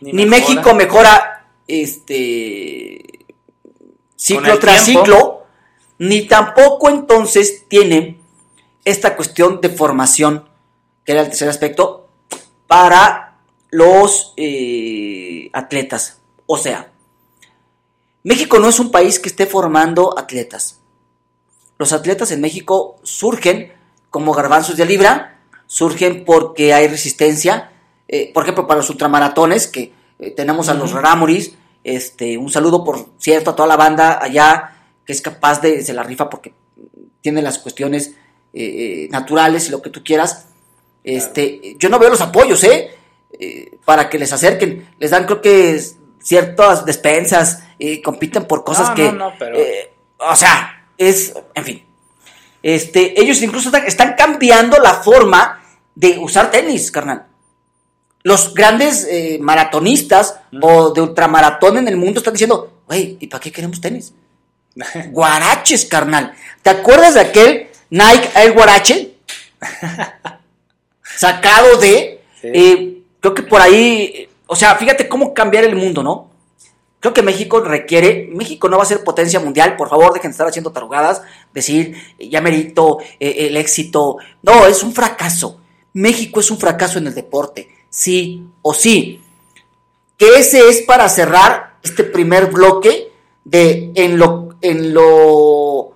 ni, 0.00 0.24
México 0.24 0.72
mejora 0.72 1.48
este 1.66 3.26
ciclo 4.14 4.58
tras 4.60 4.84
ciclo, 4.84 5.46
ni 5.98 6.28
tampoco 6.28 6.90
entonces 6.90 7.64
tiene 7.68 8.20
esta 8.84 9.16
cuestión 9.16 9.60
de 9.60 9.68
formación 9.68 10.51
que 11.04 11.12
era 11.12 11.22
el 11.22 11.28
tercer 11.28 11.48
aspecto, 11.48 12.08
para 12.66 13.32
los 13.70 14.34
eh, 14.36 15.50
atletas. 15.52 16.20
O 16.46 16.56
sea, 16.56 16.92
México 18.22 18.58
no 18.58 18.68
es 18.68 18.78
un 18.78 18.90
país 18.90 19.18
que 19.18 19.28
esté 19.28 19.46
formando 19.46 20.16
atletas. 20.18 20.78
Los 21.78 21.92
atletas 21.92 22.30
en 22.30 22.40
México 22.40 23.00
surgen 23.02 23.72
como 24.10 24.34
garbanzos 24.34 24.76
de 24.76 24.86
libra, 24.86 25.40
surgen 25.66 26.24
porque 26.24 26.74
hay 26.74 26.86
resistencia. 26.86 27.72
Eh, 28.06 28.30
por 28.32 28.44
ejemplo, 28.44 28.66
para 28.66 28.78
los 28.80 28.90
ultramaratones, 28.90 29.66
que 29.66 29.92
eh, 30.18 30.30
tenemos 30.30 30.68
a 30.68 30.74
los 30.74 30.92
Ramoris, 30.92 31.54
este, 31.82 32.36
un 32.38 32.50
saludo, 32.50 32.84
por 32.84 33.08
cierto, 33.18 33.50
a 33.50 33.56
toda 33.56 33.68
la 33.68 33.76
banda 33.76 34.22
allá 34.22 34.76
que 35.04 35.12
es 35.12 35.22
capaz 35.22 35.60
de, 35.60 35.82
se 35.82 35.94
la 35.94 36.04
rifa 36.04 36.30
porque 36.30 36.54
tiene 37.20 37.42
las 37.42 37.58
cuestiones 37.58 38.14
naturales 39.10 39.66
y 39.66 39.70
lo 39.70 39.80
que 39.80 39.88
tú 39.88 40.04
quieras. 40.04 40.51
Este, 41.04 41.76
yo 41.78 41.88
no 41.88 41.98
veo 41.98 42.10
los 42.10 42.20
apoyos, 42.20 42.62
¿eh? 42.64 42.90
¿eh? 43.38 43.78
Para 43.84 44.08
que 44.08 44.18
les 44.18 44.32
acerquen. 44.32 44.88
Les 44.98 45.10
dan, 45.10 45.24
creo 45.26 45.40
que, 45.40 45.80
ciertas 46.22 46.84
despensas. 46.84 47.62
y 47.78 48.00
compiten 48.00 48.44
por 48.44 48.64
cosas 48.64 48.90
que. 48.90 49.12
No, 49.12 49.32
pero... 49.38 49.56
Eh, 49.56 49.92
o 50.18 50.36
sea, 50.36 50.86
es. 50.96 51.34
En 51.54 51.64
fin. 51.64 51.84
Este, 52.62 53.20
ellos 53.20 53.42
incluso 53.42 53.76
están, 53.76 54.14
cambiando 54.14 54.78
la 54.78 54.94
forma 54.94 55.60
de 55.94 56.18
usar 56.18 56.50
tenis, 56.50 56.90
carnal. 56.90 57.26
Los 58.22 58.54
grandes 58.54 59.04
eh, 59.10 59.38
maratonistas 59.40 60.38
o 60.60 60.90
de 60.90 61.00
ultramaratón 61.00 61.78
en 61.78 61.88
el 61.88 61.96
mundo 61.96 62.20
están 62.20 62.34
diciendo, 62.34 62.82
güey, 62.86 63.16
¿y 63.18 63.26
para 63.26 63.40
qué 63.40 63.50
queremos 63.50 63.80
tenis? 63.80 64.14
Guaraches, 65.10 65.86
carnal. 65.86 66.32
¿Te 66.62 66.70
acuerdas 66.70 67.14
de 67.14 67.20
aquel 67.20 67.68
Nike 67.90 68.30
Air 68.36 68.52
Guarache? 68.52 69.16
sacado 71.16 71.76
de, 71.78 72.20
eh, 72.42 72.98
creo 73.20 73.34
que 73.34 73.42
por 73.42 73.60
ahí, 73.60 74.28
o 74.46 74.56
sea, 74.56 74.74
fíjate 74.76 75.08
cómo 75.08 75.32
cambiar 75.34 75.64
el 75.64 75.76
mundo, 75.76 76.02
¿no? 76.02 76.30
Creo 77.00 77.12
que 77.14 77.22
México 77.22 77.60
requiere, 77.60 78.28
México 78.32 78.68
no 78.68 78.76
va 78.76 78.84
a 78.84 78.86
ser 78.86 79.02
potencia 79.02 79.40
mundial, 79.40 79.76
por 79.76 79.88
favor, 79.88 80.12
dejen 80.12 80.30
de 80.30 80.32
estar 80.32 80.46
haciendo 80.46 80.70
tarugadas, 80.70 81.22
decir, 81.52 81.96
ya 82.18 82.40
merito 82.40 82.98
eh, 83.18 83.48
el 83.48 83.56
éxito. 83.56 84.18
No, 84.42 84.66
es 84.68 84.82
un 84.84 84.92
fracaso. 84.94 85.60
México 85.94 86.38
es 86.40 86.50
un 86.52 86.58
fracaso 86.58 86.98
en 86.98 87.08
el 87.08 87.14
deporte, 87.14 87.68
sí 87.90 88.44
o 88.62 88.72
sí. 88.72 89.20
Que 90.16 90.36
ese 90.38 90.68
es 90.68 90.82
para 90.82 91.08
cerrar 91.08 91.74
este 91.82 92.04
primer 92.04 92.46
bloque 92.46 93.10
de 93.44 93.90
en 93.96 94.16
lo, 94.16 94.50
en 94.60 94.94
lo 94.94 95.92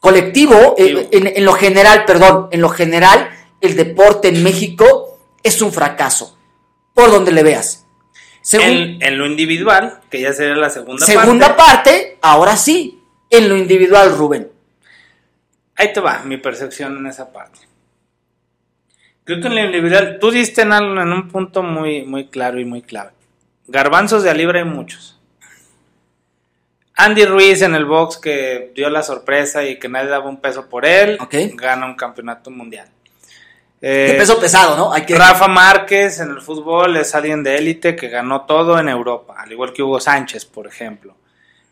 colectivo, 0.00 0.74
en, 0.76 1.08
en- 1.10 1.36
en 1.38 1.44
lo 1.44 1.54
general, 1.54 2.04
perdón, 2.04 2.48
en 2.50 2.60
lo 2.60 2.68
general, 2.68 3.30
el 3.60 3.76
deporte 3.76 4.28
en 4.28 4.42
México 4.42 5.18
es 5.42 5.60
un 5.62 5.72
fracaso, 5.72 6.38
por 6.94 7.10
donde 7.10 7.32
le 7.32 7.42
veas. 7.42 7.86
Según- 8.42 8.66
En, 8.66 9.02
en 9.02 9.18
lo 9.18 9.26
individual, 9.26 10.00
que 10.10 10.20
ya 10.20 10.32
sería 10.32 10.54
la 10.56 10.70
segunda, 10.70 11.04
segunda 11.04 11.56
parte. 11.56 11.90
parte, 11.92 12.18
ahora 12.22 12.56
sí, 12.56 13.00
en 13.30 13.48
lo 13.48 13.56
individual, 13.56 14.16
Rubén. 14.16 14.50
Ahí 15.76 15.92
te 15.92 16.00
va 16.00 16.22
mi 16.24 16.38
percepción 16.38 16.96
en 16.96 17.06
esa 17.06 17.32
parte. 17.32 17.60
Creo 19.24 19.40
que 19.40 19.48
en 19.48 19.54
lo 19.56 19.64
individual, 19.64 20.18
tú 20.20 20.30
diste 20.30 20.62
en, 20.62 20.72
algo- 20.72 21.00
en 21.00 21.12
un 21.12 21.28
punto 21.28 21.62
muy, 21.62 22.02
muy 22.04 22.28
claro 22.28 22.58
y 22.58 22.64
muy 22.64 22.80
clave. 22.82 23.10
Garbanzos 23.66 24.22
de 24.22 24.30
a 24.30 24.34
libre 24.34 24.60
hay 24.60 24.64
muchos. 24.64 25.20
Andy 26.96 27.26
Ruiz 27.26 27.62
en 27.62 27.74
el 27.74 27.84
box 27.84 28.16
que 28.16 28.72
dio 28.74 28.90
la 28.90 29.02
sorpresa 29.02 29.62
y 29.64 29.78
que 29.78 29.88
nadie 29.88 30.08
daba 30.08 30.28
un 30.28 30.40
peso 30.40 30.68
por 30.68 30.84
él, 30.84 31.16
gana 31.54 31.86
un 31.86 31.94
campeonato 31.94 32.50
mundial. 32.50 32.88
De 33.80 34.14
Eh, 34.14 34.18
peso 34.18 34.40
pesado, 34.40 34.76
¿no? 34.76 34.92
Hay 34.92 35.06
que 35.06 35.14
Rafa 35.14 35.46
Márquez 35.46 36.18
en 36.20 36.30
el 36.30 36.40
fútbol 36.40 36.96
es 36.96 37.14
alguien 37.14 37.42
de 37.44 37.56
élite 37.58 37.94
que 37.94 38.08
ganó 38.08 38.42
todo 38.44 38.78
en 38.78 38.88
Europa, 38.88 39.34
al 39.38 39.52
igual 39.52 39.72
que 39.72 39.82
Hugo 39.82 40.00
Sánchez, 40.00 40.44
por 40.46 40.66
ejemplo. 40.66 41.14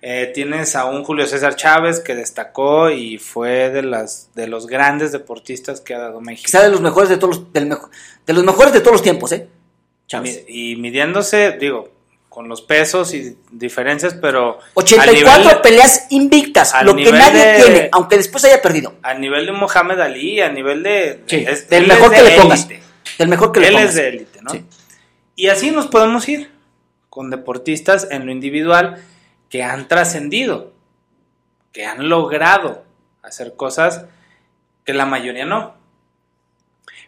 Eh, 0.03 0.31
tienes 0.33 0.77
a 0.77 0.85
un 0.85 1.03
Julio 1.03 1.27
César 1.27 1.57
Chávez 1.57 1.99
que 2.01 2.15
destacó 2.15 2.91
y 2.91 3.19
fue 3.19 3.71
de 3.71 3.83
las 3.83 4.31
de 4.35 4.47
los 4.47 4.67
grandes 4.69 5.11
deportistas 5.11 5.81
que 5.81 5.95
ha 5.95 5.99
dado 5.99 6.21
México. 6.21 6.47
quizá 6.47 6.63
de 6.63 6.69
los 6.69 6.81
mejores 6.81 7.09
de 7.09 7.17
todos 7.17 7.39
los, 7.39 7.53
del 7.53 7.67
mejo- 7.67 7.91
de 8.25 8.33
los 8.33 8.45
mejores 8.45 8.73
de 8.73 8.81
todos 8.81 8.93
los 8.93 9.03
tiempos, 9.03 9.33
¿eh? 9.33 9.49
Chávez. 10.07 10.45
Y 10.47 10.77
midiéndose, 10.77 11.53
digo, 11.59 11.89
con 12.37 12.49
los 12.51 12.61
pesos 12.61 13.15
y 13.15 13.35
diferencias, 13.51 14.13
pero 14.13 14.59
84 14.75 15.31
a 15.31 15.39
nivel, 15.39 15.61
peleas 15.63 16.07
invictas, 16.11 16.75
lo 16.85 16.95
que 16.95 17.11
nadie 17.11 17.47
de- 17.47 17.63
tiene, 17.63 17.89
aunque 17.93 18.19
después 18.19 18.45
haya 18.45 18.61
perdido. 18.61 18.93
a 19.03 19.15
nivel 19.15 19.47
de 19.47 19.53
Mohamed 19.53 19.99
Ali, 20.01 20.43
a 20.43 20.51
nivel 20.51 20.83
de... 20.83 21.25
Sí, 21.27 21.47
es- 21.49 21.67
del 21.71 21.85
él 21.85 21.89
mejor 21.89 22.13
es 22.13 22.21
que 22.21 22.25
de 22.27 22.31
le 22.37 22.43
pongas. 22.43 22.67
élite. 22.67 22.83
Del 23.19 23.29
mejor 23.29 23.53
que 23.53 23.61
le 23.61 23.69
Él 23.69 23.73
pongas. 23.73 23.89
es 23.89 23.95
de 23.97 24.09
élite, 24.11 24.43
¿no? 24.43 24.51
Sí. 24.51 24.67
Y 25.35 25.49
así 25.49 25.71
nos 25.71 25.87
podemos 25.87 26.29
ir 26.29 26.51
con 27.09 27.31
deportistas 27.31 28.07
en 28.11 28.27
lo 28.27 28.33
individual 28.33 29.03
que 29.49 29.63
han 29.63 29.89
trascendido, 29.89 30.75
que 31.73 31.87
han 31.87 32.07
logrado 32.11 32.85
hacer 33.23 33.57
cosas 33.57 34.05
que 34.85 34.93
la 34.93 35.07
mayoría 35.07 35.47
no. 35.47 35.75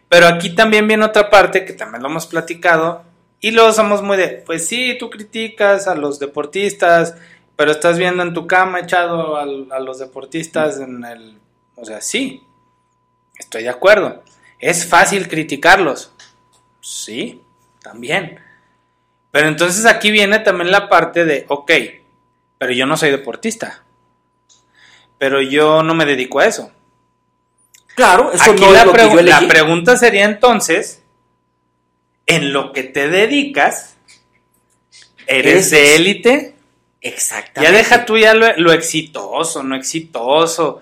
Pero 0.07 0.25
aquí 0.25 0.55
también 0.55 0.87
viene 0.87 1.05
otra 1.05 1.29
parte 1.29 1.65
que 1.65 1.73
también 1.73 2.01
lo 2.01 2.09
hemos 2.09 2.25
platicado 2.25 3.03
y 3.41 3.51
luego 3.51 3.71
somos 3.71 4.01
muy 4.01 4.17
de, 4.17 4.27
pues 4.45 4.67
sí, 4.67 4.97
tú 4.99 5.09
criticas 5.09 5.87
a 5.87 5.95
los 5.95 6.19
deportistas, 6.19 7.15
pero 7.55 7.71
estás 7.71 7.97
viendo 7.97 8.23
en 8.23 8.33
tu 8.33 8.47
cama 8.47 8.79
echado 8.79 9.37
a, 9.37 9.45
los 9.79 9.99
deportistas 9.99 10.79
en 10.79 11.03
el... 11.05 11.37
O 11.75 11.85
sea, 11.85 12.01
sí, 12.01 12.43
estoy 13.37 13.63
de 13.63 13.69
acuerdo. 13.69 14.23
Es 14.59 14.85
fácil 14.85 15.29
criticarlos. 15.29 16.11
Sí, 16.81 17.41
también. 17.81 18.39
Pero 19.31 19.47
entonces 19.47 19.85
aquí 19.85 20.11
viene 20.11 20.39
también 20.39 20.71
la 20.71 20.89
parte 20.89 21.23
de, 21.23 21.45
ok, 21.47 21.71
pero 22.57 22.73
yo 22.73 22.85
no 22.85 22.97
soy 22.97 23.11
deportista. 23.11 23.83
Pero 25.17 25.41
yo 25.41 25.83
no 25.83 25.93
me 25.95 26.05
dedico 26.05 26.39
a 26.39 26.45
eso. 26.45 26.71
Claro, 27.95 28.31
eso 28.33 28.51
Aquí 28.51 28.61
no 28.61 28.71
la, 28.71 28.79
es 28.79 28.85
lo 28.85 28.93
que 28.93 29.09
yo 29.09 29.21
la 29.21 29.47
pregunta 29.47 29.97
sería 29.97 30.25
entonces, 30.25 30.98
en 32.29 32.53
lo 32.53 32.71
que 32.71 32.83
te 32.83 33.09
dedicas, 33.09 33.97
¿eres 35.25 35.71
de 35.71 35.95
élite? 35.95 36.55
Exactamente. 37.01 37.61
Ya 37.71 37.77
deja 37.77 38.05
tú 38.05 38.17
ya 38.17 38.35
lo, 38.35 38.55
lo 38.57 38.71
exitoso, 38.71 39.63
no 39.63 39.75
exitoso, 39.75 40.81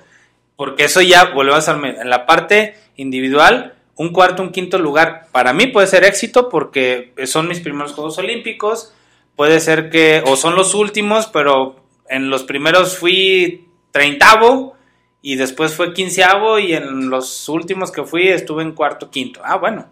porque 0.58 0.84
eso 0.84 1.02
ya 1.02 1.26
volvemos 1.26 1.68
al 1.70 1.84
en 1.86 2.10
la 2.10 2.26
parte 2.26 2.76
individual, 2.98 3.76
un 3.95 4.12
cuarto, 4.12 4.43
un 4.43 4.52
quinto 4.52 4.78
lugar, 4.78 5.28
para 5.32 5.54
mí 5.54 5.68
puede 5.68 5.88
ser 5.88 6.04
éxito 6.04 6.50
porque 6.50 7.14
son 7.26 7.48
mis 7.48 7.62
primeros 7.62 7.93
Juegos 7.93 8.18
Olímpicos, 8.18 8.93
puede 9.38 9.62
ser 9.62 9.89
que, 9.89 10.22
o 10.26 10.36
son 10.36 10.56
los 10.56 10.74
últimos, 10.74 11.28
pero 11.28 11.82
en 12.10 12.30
los 12.30 12.43
primeros 12.43 12.98
fui 12.98 13.70
treintavo 13.91 14.76
y 15.22 15.36
después 15.36 15.74
fue 15.74 15.93
quinceavo 15.93 16.60
y 16.60 16.74
en 16.74 17.10
los 17.10 17.48
últimos 17.48 17.91
que 17.91 18.04
fui 18.04 18.28
estuve 18.28 18.64
en 18.64 18.74
cuarto, 18.74 19.10
quinto. 19.10 19.39
Ah, 19.43 19.56
bueno, 19.56 19.88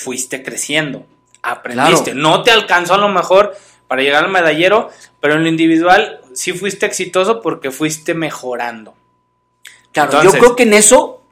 fuiste 0.00 0.42
creciendo, 0.42 1.06
aprendiste, 1.42 2.14
no 2.14 2.42
te 2.42 2.50
alcanzó 2.50 2.94
a 2.94 2.98
lo 2.98 3.08
mejor 3.08 3.54
para 3.86 4.02
llegar 4.02 4.24
al 4.24 4.30
medallero, 4.30 4.90
pero 5.20 5.34
en 5.34 5.42
lo 5.42 5.48
individual 5.48 6.20
sí 6.34 6.52
fuiste 6.52 6.86
exitoso 6.86 7.40
porque 7.42 7.70
fuiste 7.70 8.14
mejorando. 8.14 8.94
Claro, 9.92 10.10
Entonces- 10.12 10.32
yo 10.32 10.38
creo 10.38 10.56
que 10.56 10.62
en 10.64 10.74
eso. 10.74 11.22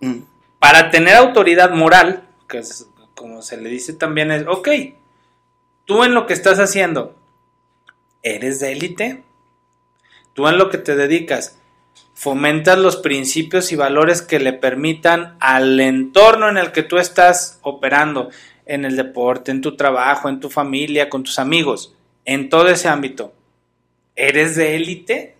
mm, 0.00 0.18
Para 0.58 0.90
tener 0.90 1.16
autoridad 1.16 1.70
moral, 1.70 2.28
que 2.46 2.58
es 2.58 2.86
como 3.14 3.40
se 3.40 3.56
le 3.56 3.70
dice 3.70 3.94
también, 3.94 4.30
es, 4.30 4.46
ok, 4.46 4.68
tú 5.86 6.04
en 6.04 6.12
lo 6.14 6.26
que 6.26 6.34
estás 6.34 6.58
haciendo, 6.58 7.14
¿eres 8.22 8.60
de 8.60 8.72
élite? 8.72 9.22
Tú 10.34 10.48
en 10.48 10.58
lo 10.58 10.68
que 10.68 10.76
te 10.78 10.96
dedicas, 10.96 11.56
fomentas 12.20 12.76
los 12.76 12.96
principios 12.96 13.72
y 13.72 13.76
valores 13.76 14.20
que 14.20 14.38
le 14.38 14.52
permitan 14.52 15.38
al 15.40 15.80
entorno 15.80 16.50
en 16.50 16.58
el 16.58 16.70
que 16.70 16.82
tú 16.82 16.98
estás 16.98 17.58
operando, 17.62 18.28
en 18.66 18.84
el 18.84 18.94
deporte, 18.94 19.50
en 19.50 19.62
tu 19.62 19.74
trabajo, 19.74 20.28
en 20.28 20.38
tu 20.38 20.50
familia, 20.50 21.08
con 21.08 21.22
tus 21.22 21.38
amigos, 21.38 21.94
en 22.26 22.50
todo 22.50 22.68
ese 22.68 22.88
ámbito. 22.88 23.32
¿Eres 24.14 24.54
de 24.54 24.76
élite? 24.76 25.34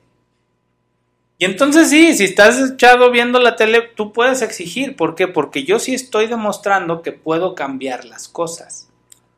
Y 1.37 1.45
entonces 1.45 1.91
sí, 1.91 2.15
si 2.15 2.25
estás 2.25 2.71
echado 2.73 3.11
viendo 3.11 3.39
la 3.41 3.57
tele, 3.57 3.83
tú 3.95 4.15
puedes 4.15 4.41
exigir. 4.41 4.97
¿Por 4.97 5.15
qué? 5.15 5.29
Porque 5.29 5.65
yo 5.65 5.79
sí 5.79 5.95
estoy 5.95 6.29
demostrando 6.29 7.03
que 7.03 7.13
puedo 7.13 7.55
cambiar 7.55 8.07
las 8.07 8.27
cosas. 8.27 8.89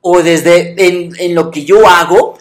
O 0.01 0.22
desde 0.22 0.76
en, 0.86 1.12
en 1.18 1.34
lo 1.34 1.51
que 1.51 1.64
yo 1.64 1.88
hago, 1.88 2.38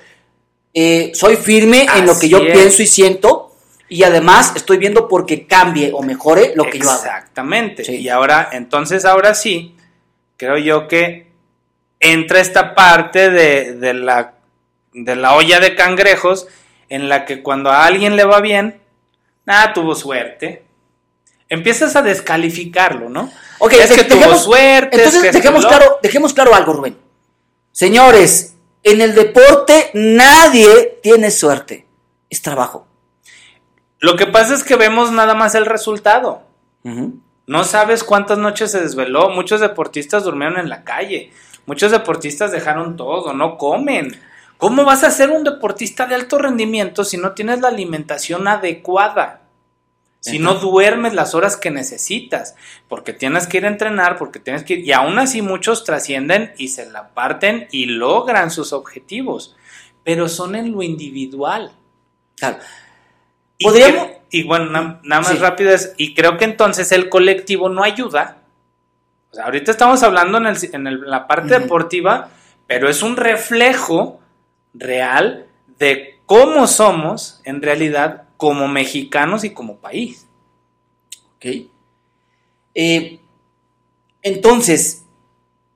eh, 0.75 1.11
soy 1.15 1.37
firme 1.37 1.87
en 1.97 2.05
lo 2.05 2.19
que 2.19 2.29
yo 2.29 2.37
es. 2.37 2.53
pienso 2.53 2.83
y 2.83 2.85
siento. 2.85 3.50
Y 3.93 4.03
además 4.03 4.53
estoy 4.55 4.77
viendo 4.77 5.09
porque 5.09 5.45
cambie 5.47 5.91
o 5.93 6.01
mejore 6.01 6.53
lo 6.55 6.63
que 6.63 6.79
yo 6.79 6.89
hago. 6.89 6.97
Exactamente. 7.03 7.83
Sí. 7.83 7.97
Y 7.97 8.07
ahora, 8.07 8.47
entonces 8.53 9.03
ahora 9.03 9.35
sí, 9.35 9.75
creo 10.37 10.57
yo 10.57 10.87
que 10.87 11.27
entra 11.99 12.39
esta 12.39 12.73
parte 12.73 13.29
de, 13.29 13.73
de 13.75 13.93
la, 13.93 14.35
de 14.93 15.15
la 15.17 15.35
olla 15.35 15.59
de 15.59 15.75
cangrejos 15.75 16.47
en 16.87 17.09
la 17.09 17.25
que 17.25 17.43
cuando 17.43 17.69
a 17.69 17.83
alguien 17.85 18.15
le 18.15 18.23
va 18.23 18.39
bien, 18.39 18.79
nada, 19.45 19.73
tuvo 19.73 19.93
suerte. 19.93 20.63
Empiezas 21.49 21.97
a 21.97 22.01
descalificarlo, 22.01 23.09
¿no? 23.09 23.29
Ok, 23.59 23.73
es 23.73 23.89
de- 23.89 23.95
que 23.97 24.03
tuvo 24.05 24.37
suerte. 24.37 24.95
es 24.95 24.99
Entonces 25.01 25.21
que 25.21 25.27
esto 25.27 25.37
y 25.37 25.41
dejemos 25.41 25.65
claro, 25.65 25.99
dejemos 26.01 26.33
claro 26.33 26.55
algo, 26.55 26.71
Rubén. 26.71 26.97
Señores, 27.73 28.55
en 28.83 29.01
el 29.01 29.13
deporte 29.15 29.91
nadie 29.93 30.99
tiene 31.03 31.29
suerte. 31.29 31.85
Es 32.29 32.41
trabajo. 32.41 32.87
Lo 34.01 34.15
que 34.15 34.25
pasa 34.25 34.55
es 34.55 34.63
que 34.63 34.75
vemos 34.75 35.11
nada 35.11 35.35
más 35.35 35.55
el 35.55 35.65
resultado. 35.65 36.41
No 37.45 37.63
sabes 37.63 38.03
cuántas 38.03 38.39
noches 38.39 38.71
se 38.71 38.81
desveló. 38.81 39.29
Muchos 39.29 39.61
deportistas 39.61 40.23
durmieron 40.23 40.57
en 40.59 40.69
la 40.69 40.83
calle. 40.83 41.31
Muchos 41.67 41.91
deportistas 41.91 42.51
dejaron 42.51 42.97
todo, 42.97 43.33
no 43.33 43.57
comen. 43.57 44.19
¿Cómo 44.57 44.83
vas 44.83 45.03
a 45.03 45.11
ser 45.11 45.29
un 45.29 45.43
deportista 45.43 46.07
de 46.07 46.15
alto 46.15 46.39
rendimiento 46.39 47.03
si 47.03 47.17
no 47.17 47.33
tienes 47.33 47.61
la 47.61 47.67
alimentación 47.67 48.47
adecuada? 48.47 49.41
Si 50.19 50.37
no 50.37 50.55
duermes 50.55 51.13
las 51.13 51.33
horas 51.33 51.57
que 51.57 51.71
necesitas, 51.71 52.55
porque 52.87 53.11
tienes 53.13 53.47
que 53.47 53.57
ir 53.57 53.65
a 53.65 53.69
entrenar, 53.69 54.17
porque 54.17 54.39
tienes 54.39 54.63
que 54.63 54.75
ir, 54.75 54.85
y 54.85 54.91
aún 54.91 55.17
así 55.17 55.41
muchos 55.41 55.83
trascienden 55.83 56.53
y 56.57 56.67
se 56.67 56.89
la 56.91 57.09
parten 57.09 57.67
y 57.71 57.85
logran 57.85 58.51
sus 58.51 58.71
objetivos, 58.71 59.55
pero 60.03 60.29
son 60.29 60.55
en 60.55 60.71
lo 60.71 60.83
individual. 60.83 61.71
Claro. 62.35 62.59
Y, 63.61 63.63
Podríamos- 63.63 64.07
y 64.31 64.43
bueno, 64.43 64.65
na- 64.71 64.99
nada 65.03 65.21
más 65.21 65.31
Sí. 65.33 65.37
rápido 65.37 65.71
es, 65.71 65.93
y 65.97 66.15
creo 66.15 66.37
que 66.37 66.45
entonces 66.45 66.91
el 66.91 67.09
colectivo 67.09 67.69
no 67.69 67.83
ayuda. 67.83 68.37
O 69.31 69.35
sea, 69.35 69.45
ahorita 69.45 69.69
estamos 69.71 70.01
hablando 70.01 70.39
en, 70.39 70.47
el- 70.47 70.69
en 70.73 70.87
el- 70.87 71.01
la 71.09 71.27
parte 71.27 71.59
deportiva, 71.59 72.29
pero 72.65 72.89
es 72.89 73.03
un 73.03 73.17
reflejo 73.17 74.19
real 74.73 75.45
de 75.77 76.17
cómo 76.25 76.65
somos 76.65 77.41
en 77.43 77.61
realidad 77.61 78.23
como 78.37 78.67
mexicanos 78.67 79.43
y 79.43 79.51
como 79.51 79.77
país. 79.77 80.27
Ok. 81.35 81.45
Eh, 82.73 83.19
entonces, 84.23 85.03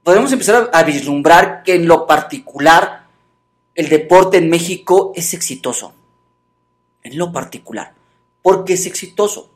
podemos 0.04 0.32
empezar 0.32 0.70
a, 0.74 0.80
a 0.80 0.84
vislumbrar 0.84 1.62
que 1.64 1.76
en 1.76 1.88
lo 1.88 2.08
particular 2.08 3.04
el 3.76 3.90
deporte 3.90 4.38
en 4.38 4.50
México 4.50 5.12
es 5.16 5.34
exitoso. 5.34 5.94
En 7.06 7.18
lo 7.18 7.32
particular. 7.32 7.94
¿Por 8.42 8.66
qué 8.66 8.74
es 8.74 8.86
exitoso? 8.88 9.50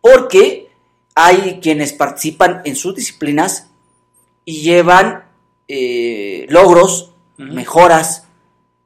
Porque 0.00 0.70
hay 1.14 1.58
quienes 1.60 1.92
participan 1.92 2.62
en 2.64 2.76
sus 2.76 2.94
disciplinas 2.94 3.68
y 4.44 4.62
llevan 4.62 5.24
eh, 5.68 6.46
logros, 6.48 7.10
mejoras 7.36 8.24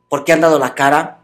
porque 0.08 0.32
han 0.32 0.40
dado 0.40 0.58
la 0.58 0.74
cara. 0.74 1.20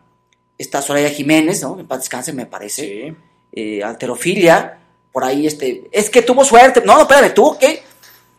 Está 0.59 0.83
Soraya 0.83 1.09
Jiménez, 1.11 1.63
¿no? 1.63 1.79
En 1.81 1.87
paz 1.87 2.01
descanse, 2.01 2.33
me 2.33 2.47
parece. 2.47 2.83
Sí. 2.83 3.17
Eh, 3.53 3.83
alterofilia, 3.83 4.79
por 5.13 5.25
ahí, 5.25 5.47
este. 5.47 5.89
Es 5.93 6.11
que 6.11 6.23
tuvo 6.23 6.45
suerte. 6.45 6.83
No, 6.85 6.95
no, 6.97 7.03
espérame, 7.03 7.33
tuvo 7.33 7.59
que. 7.59 7.83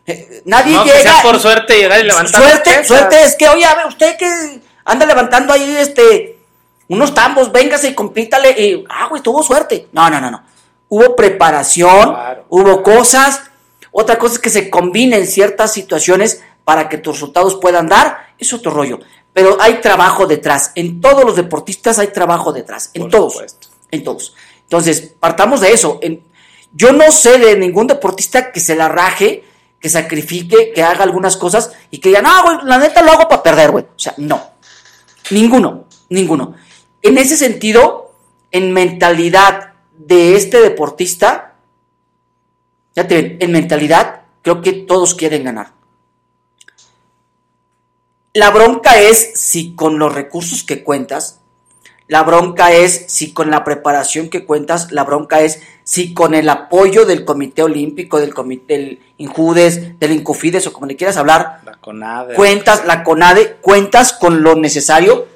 eh, 0.06 0.42
nadie 0.44 0.74
No, 0.74 0.84
que 0.84 0.90
llega. 0.90 1.02
sea 1.02 1.22
por 1.22 1.40
suerte 1.40 1.76
llegar 1.76 2.00
y 2.00 2.04
levantar 2.04 2.40
Suerte, 2.40 2.84
suerte 2.84 3.24
es 3.24 3.34
que, 3.34 3.48
oye, 3.48 3.64
a 3.64 3.74
ver, 3.74 3.86
usted 3.86 4.16
que 4.16 4.60
anda 4.84 5.04
levantando 5.06 5.52
ahí, 5.52 5.76
este, 5.78 6.35
unos 6.88 7.14
tambos, 7.14 7.50
véngase 7.52 7.88
y 7.88 7.94
compítale. 7.94 8.50
Y, 8.60 8.84
ah, 8.88 9.06
güey, 9.08 9.22
tuvo 9.22 9.42
suerte. 9.42 9.88
No, 9.92 10.08
no, 10.10 10.20
no, 10.20 10.30
no. 10.30 10.42
Hubo 10.88 11.16
preparación, 11.16 12.10
Claro. 12.12 12.44
hubo 12.48 12.82
cosas. 12.82 13.42
Otra 13.90 14.18
cosa 14.18 14.34
es 14.34 14.40
que 14.40 14.50
se 14.50 14.70
combinen 14.70 15.26
ciertas 15.26 15.72
situaciones 15.72 16.42
para 16.64 16.88
que 16.88 16.98
tus 16.98 17.14
resultados 17.16 17.56
puedan 17.56 17.88
dar. 17.88 18.28
Es 18.38 18.52
otro 18.52 18.70
rollo. 18.70 19.00
Pero 19.32 19.56
hay 19.60 19.80
trabajo 19.80 20.26
detrás. 20.26 20.72
En 20.74 21.00
todos 21.00 21.24
los 21.24 21.36
deportistas 21.36 21.98
hay 21.98 22.08
trabajo 22.08 22.52
detrás. 22.52 22.90
En 22.94 23.02
Por 23.02 23.10
todos. 23.10 23.32
supuesto. 23.32 23.68
En 23.90 24.04
todos. 24.04 24.34
Entonces, 24.62 25.12
partamos 25.20 25.60
de 25.60 25.72
eso. 25.72 25.98
En- 26.02 26.22
yo 26.72 26.92
no 26.92 27.10
sé 27.10 27.38
de 27.38 27.56
ningún 27.56 27.86
deportista 27.86 28.52
que 28.52 28.60
se 28.60 28.74
la 28.76 28.88
raje, 28.88 29.44
que 29.80 29.88
sacrifique, 29.88 30.72
que 30.74 30.82
haga 30.82 31.04
algunas 31.04 31.36
cosas 31.36 31.70
y 31.90 31.98
que 31.98 32.08
diga, 32.10 32.22
no, 32.22 32.42
güey, 32.42 32.58
la 32.64 32.78
neta 32.78 33.02
lo 33.02 33.12
hago 33.12 33.28
para 33.28 33.42
perder, 33.42 33.70
güey. 33.70 33.84
O 33.84 33.98
sea, 33.98 34.14
no. 34.18 34.40
Ninguno, 35.30 35.84
ninguno. 36.10 36.54
En 37.06 37.18
ese 37.18 37.36
sentido, 37.36 38.10
en 38.50 38.72
mentalidad 38.72 39.74
de 39.96 40.34
este 40.34 40.60
deportista, 40.60 41.54
ya 42.96 43.06
te 43.06 43.14
ven, 43.14 43.36
en 43.38 43.52
mentalidad, 43.52 44.22
creo 44.42 44.60
que 44.60 44.72
todos 44.72 45.14
quieren 45.14 45.44
ganar. 45.44 45.70
La 48.34 48.50
bronca 48.50 48.98
es 48.98 49.34
si 49.36 49.76
con 49.76 50.00
los 50.00 50.16
recursos 50.16 50.64
que 50.64 50.82
cuentas, 50.82 51.38
la 52.08 52.24
bronca 52.24 52.72
es 52.72 53.04
si 53.06 53.32
con 53.32 53.52
la 53.52 53.62
preparación 53.62 54.28
que 54.28 54.44
cuentas, 54.44 54.90
la 54.90 55.04
bronca 55.04 55.42
es 55.42 55.62
si 55.84 56.12
con 56.12 56.34
el 56.34 56.48
apoyo 56.48 57.06
del 57.06 57.24
Comité 57.24 57.62
Olímpico, 57.62 58.18
del 58.18 58.34
Comité 58.34 58.78
del 58.78 59.00
Injudes, 59.18 59.96
del 60.00 60.10
Incofides 60.10 60.66
o 60.66 60.72
como 60.72 60.86
le 60.86 60.96
quieras 60.96 61.18
hablar, 61.18 61.60
La 61.64 61.76
CONADE. 61.76 62.34
cuentas, 62.34 62.84
la 62.84 63.04
CONADE, 63.04 63.58
cuentas 63.60 64.12
con 64.12 64.42
lo 64.42 64.56
necesario 64.56 65.28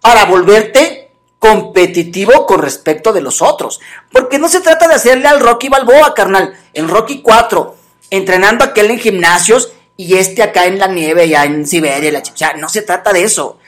para 0.00 0.26
volverte 0.26 1.05
competitivo 1.50 2.46
con 2.46 2.60
respecto 2.62 3.12
de 3.12 3.20
los 3.20 3.42
otros. 3.42 3.80
Porque 4.10 4.38
no 4.38 4.48
se 4.48 4.60
trata 4.60 4.88
de 4.88 4.94
hacerle 4.94 5.28
al 5.28 5.40
Rocky 5.40 5.68
Balboa, 5.68 6.14
carnal. 6.14 6.54
El 6.74 6.88
Rocky 6.88 7.20
4, 7.22 7.76
entrenando 8.10 8.64
aquel 8.64 8.90
en 8.90 8.98
gimnasios 8.98 9.72
y 9.96 10.14
este 10.16 10.42
acá 10.42 10.66
en 10.66 10.78
la 10.78 10.86
nieve, 10.88 11.28
ya 11.28 11.44
en 11.44 11.66
Siberia. 11.66 12.10
La, 12.12 12.22
ch- 12.22 12.32
o 12.34 12.36
sea, 12.36 12.52
no 12.54 12.68
se 12.68 12.82
trata 12.82 13.12
de 13.12 13.22
eso. 13.24 13.58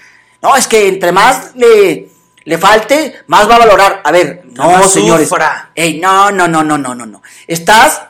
No, 0.42 0.56
es 0.56 0.66
que 0.66 0.88
entre 0.88 1.12
más 1.12 1.52
le, 1.54 2.08
le 2.44 2.58
falte, 2.58 3.14
más 3.26 3.48
va 3.48 3.56
a 3.56 3.58
valorar. 3.60 4.00
A 4.04 4.10
ver, 4.12 4.42
no, 4.52 4.62
señores. 4.88 5.28
Ey, 5.74 5.98
no, 6.00 6.30
no, 6.30 6.46
no, 6.48 6.62
no, 6.62 6.76
no, 6.78 6.94
no, 6.94 7.06
no. 7.06 7.22
Estás 7.46 8.02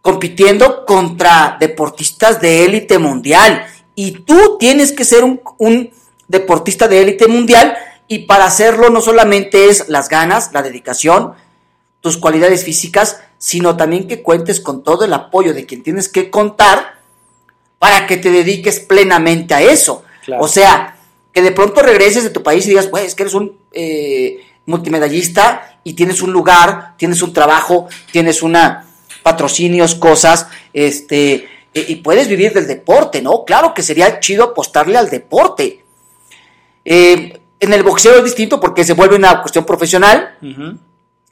compitiendo 0.00 0.84
contra 0.84 1.56
deportistas 1.60 2.40
de 2.40 2.64
élite 2.64 2.98
mundial. 2.98 3.66
Y 3.94 4.12
tú 4.20 4.56
tienes 4.58 4.92
que 4.92 5.04
ser 5.04 5.22
un, 5.22 5.40
un 5.58 5.90
deportista 6.26 6.88
de 6.88 7.02
élite 7.02 7.26
mundial. 7.28 7.76
Y 8.08 8.20
para 8.20 8.44
hacerlo 8.44 8.90
no 8.90 9.00
solamente 9.00 9.68
es 9.68 9.88
las 9.88 10.08
ganas, 10.08 10.52
la 10.52 10.62
dedicación, 10.62 11.34
tus 12.00 12.18
cualidades 12.18 12.64
físicas, 12.64 13.20
sino 13.38 13.76
también 13.76 14.06
que 14.06 14.22
cuentes 14.22 14.60
con 14.60 14.82
todo 14.82 15.04
el 15.04 15.12
apoyo 15.12 15.54
de 15.54 15.66
quien 15.66 15.82
tienes 15.82 16.08
que 16.08 16.30
contar 16.30 17.00
para 17.78 18.06
que 18.06 18.16
te 18.16 18.30
dediques 18.30 18.80
plenamente 18.80 19.54
a 19.54 19.62
eso. 19.62 20.04
Claro. 20.24 20.44
O 20.44 20.48
sea, 20.48 20.96
que 21.32 21.42
de 21.42 21.52
pronto 21.52 21.82
regreses 21.82 22.24
de 22.24 22.30
tu 22.30 22.42
país 22.42 22.66
y 22.66 22.70
digas, 22.70 22.86
pues 22.86 23.04
es 23.04 23.14
que 23.14 23.22
eres 23.22 23.34
un 23.34 23.56
eh, 23.72 24.44
multimedallista 24.66 25.80
y 25.82 25.94
tienes 25.94 26.22
un 26.22 26.32
lugar, 26.32 26.94
tienes 26.96 27.22
un 27.22 27.32
trabajo, 27.32 27.88
tienes 28.10 28.42
una 28.42 28.86
patrocinios, 29.22 29.94
cosas, 29.94 30.48
este, 30.72 31.48
y, 31.72 31.92
y 31.92 31.96
puedes 31.96 32.28
vivir 32.28 32.52
del 32.52 32.66
deporte, 32.66 33.22
¿no? 33.22 33.44
Claro 33.44 33.72
que 33.72 33.82
sería 33.82 34.20
chido 34.20 34.44
apostarle 34.44 34.98
al 34.98 35.10
deporte. 35.10 35.84
Eh, 36.84 37.40
en 37.62 37.72
el 37.72 37.82
boxeo 37.82 38.16
es 38.18 38.24
distinto 38.24 38.60
porque 38.60 38.84
se 38.84 38.92
vuelve 38.94 39.16
una 39.16 39.40
cuestión 39.40 39.64
profesional 39.64 40.36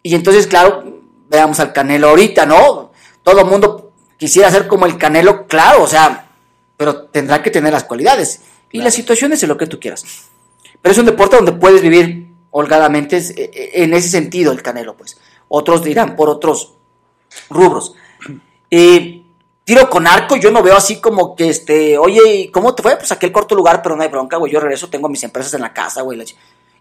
y 0.03 0.15
entonces, 0.15 0.47
claro, 0.47 1.01
veamos 1.29 1.61
al 1.61 1.73
Canelo 1.73 2.09
ahorita, 2.09 2.47
¿no? 2.47 2.93
Todo 3.23 3.41
el 3.41 3.47
mundo 3.47 3.93
quisiera 4.17 4.51
ser 4.51 4.67
como 4.67 4.87
el 4.87 4.97
Canelo, 4.97 5.47
claro, 5.47 5.83
o 5.83 5.87
sea, 5.87 6.29
pero 6.77 7.03
tendrá 7.05 7.43
que 7.43 7.51
tener 7.51 7.73
las 7.73 7.85
cualidades. 7.85 8.41
Y 8.73 8.79
Claro. 8.79 8.85
las 8.85 8.95
situaciones 8.95 9.43
en 9.43 9.49
lo 9.49 9.57
que 9.59 9.67
tú 9.67 9.79
quieras. 9.81 10.05
Pero 10.81 10.93
es 10.93 10.99
un 10.99 11.07
deporte 11.07 11.37
donde 11.37 11.53
puedes 11.53 11.83
vivir 11.83 12.33
holgadamente 12.53 13.17
e- 13.19 13.51
e- 13.53 13.83
en 13.83 13.93
ese 13.95 14.09
sentido 14.09 14.53
el 14.53 14.63
Canelo, 14.63 14.97
pues. 14.97 15.19
Otros 15.49 15.83
dirán 15.85 16.15
por 16.17 16.29
otros 16.31 16.75
rubros. 17.51 17.95
Eh, 18.71 19.20
tiro 19.71 19.89
con 19.89 20.05
arco, 20.09 20.35
yo 20.35 20.51
no 20.51 20.65
veo 20.65 20.75
así 20.75 21.01
como 21.01 21.37
que, 21.37 21.49
este, 21.49 21.97
oye, 21.97 22.35
¿y 22.35 22.49
¿cómo 22.49 22.75
te 22.75 22.83
fue? 22.83 22.97
Pues 22.97 23.13
aquí 23.13 23.27
el 23.27 23.31
corto 23.31 23.55
lugar, 23.55 23.81
pero 23.81 23.95
no 23.95 24.03
hay 24.03 24.09
bronca, 24.09 24.37
güey. 24.37 24.53
Yo 24.53 24.59
regreso, 24.59 24.91
tengo 24.91 25.09
mis 25.09 25.23
empresas 25.23 25.55
en 25.55 25.61
la 25.61 25.73
casa, 25.73 26.03
güey. 26.03 26.21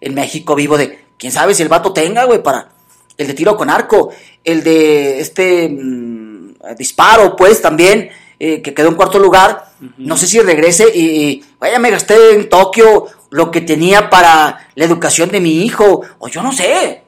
En 0.02 0.16
México 0.16 0.56
vivo 0.56 0.76
de, 0.76 1.06
quién 1.16 1.32
sabe 1.32 1.54
si 1.54 1.62
el 1.62 1.70
vato 1.70 1.94
tenga, 1.94 2.24
güey, 2.24 2.42
para 2.42 2.68
el 3.16 3.28
de 3.28 3.36
tiro 3.36 3.56
con 3.56 3.70
arco, 3.70 4.10
el 4.44 4.64
de 4.64 5.20
este 5.20 5.70
mm, 5.70 6.54
disparo, 6.80 7.36
pues 7.36 7.62
también, 7.62 8.10
eh, 8.40 8.60
que 8.64 8.74
quedó 8.74 8.88
en 8.88 8.96
cuarto 8.96 9.20
lugar. 9.20 9.66
No 9.98 10.18
sé 10.18 10.26
si 10.26 10.40
regrese 10.40 10.88
y, 10.92 11.00
y, 11.00 11.46
vaya, 11.60 11.78
me 11.78 11.92
gasté 11.92 12.34
en 12.34 12.50
Tokio 12.50 13.06
lo 13.30 13.52
que 13.52 13.62
tenía 13.62 14.10
para 14.10 14.68
la 14.74 14.86
educación 14.86 15.30
de 15.30 15.42
mi 15.42 15.64
hijo, 15.64 16.02
o 16.18 16.28
yo 16.28 16.42
no 16.42 16.52
sé. 16.52 17.04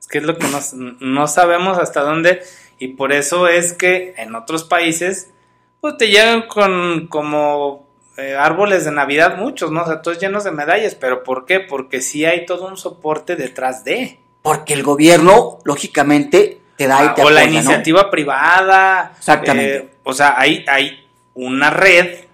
Es 0.00 0.08
que 0.08 0.18
es 0.18 0.24
lo 0.24 0.36
que 0.36 0.48
no, 0.48 0.58
no 0.98 1.28
sabemos 1.28 1.78
hasta 1.78 2.00
dónde 2.00 2.40
y 2.78 2.88
por 2.88 3.12
eso 3.12 3.48
es 3.48 3.72
que 3.72 4.14
en 4.16 4.34
otros 4.34 4.64
países 4.64 5.32
pues 5.80 5.96
te 5.96 6.08
llegan 6.08 6.46
con 6.48 7.06
como 7.08 7.86
eh, 8.16 8.34
árboles 8.36 8.84
de 8.84 8.90
Navidad 8.90 9.36
muchos, 9.36 9.70
¿no? 9.70 9.82
O 9.82 9.86
sea, 9.86 10.02
todos 10.02 10.18
llenos 10.18 10.44
de 10.44 10.50
medallas, 10.50 10.94
pero 10.96 11.22
¿por 11.22 11.46
qué? 11.46 11.60
Porque 11.60 12.00
sí 12.00 12.24
hay 12.24 12.46
todo 12.46 12.66
un 12.66 12.76
soporte 12.76 13.36
detrás 13.36 13.84
de. 13.84 14.18
Porque 14.42 14.74
el 14.74 14.82
gobierno, 14.82 15.58
lógicamente, 15.64 16.60
te 16.76 16.88
da 16.88 17.04
y 17.04 17.14
te 17.14 17.22
Ah, 17.22 17.26
o 17.26 17.30
la 17.30 17.44
iniciativa 17.44 18.10
privada. 18.10 19.12
Exactamente. 19.16 19.76
eh, 19.76 19.88
o 20.02 20.12
sea, 20.12 20.34
hay, 20.36 20.64
hay 20.66 21.06
una 21.34 21.70
red 21.70 22.24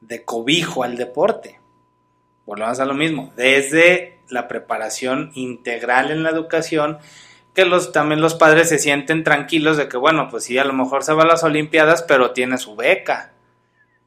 de 0.00 0.24
cobijo 0.24 0.82
al 0.82 0.96
deporte. 0.96 1.60
Volvemos 2.44 2.80
a 2.80 2.84
lo 2.84 2.94
mismo. 2.94 3.32
Desde 3.36 4.18
la 4.28 4.48
preparación 4.48 5.30
integral 5.34 6.10
en 6.10 6.24
la 6.24 6.30
educación, 6.30 6.98
que 7.54 7.64
los, 7.64 7.92
también 7.92 8.20
los 8.20 8.34
padres 8.34 8.68
se 8.68 8.78
sienten 8.78 9.24
tranquilos 9.24 9.76
de 9.76 9.88
que, 9.88 9.96
bueno, 9.96 10.28
pues 10.30 10.44
sí, 10.44 10.58
a 10.58 10.64
lo 10.64 10.72
mejor 10.72 11.04
se 11.04 11.12
va 11.12 11.24
a 11.24 11.26
las 11.26 11.42
Olimpiadas, 11.44 12.02
pero 12.02 12.30
tiene 12.32 12.56
su 12.58 12.74
beca. 12.76 13.30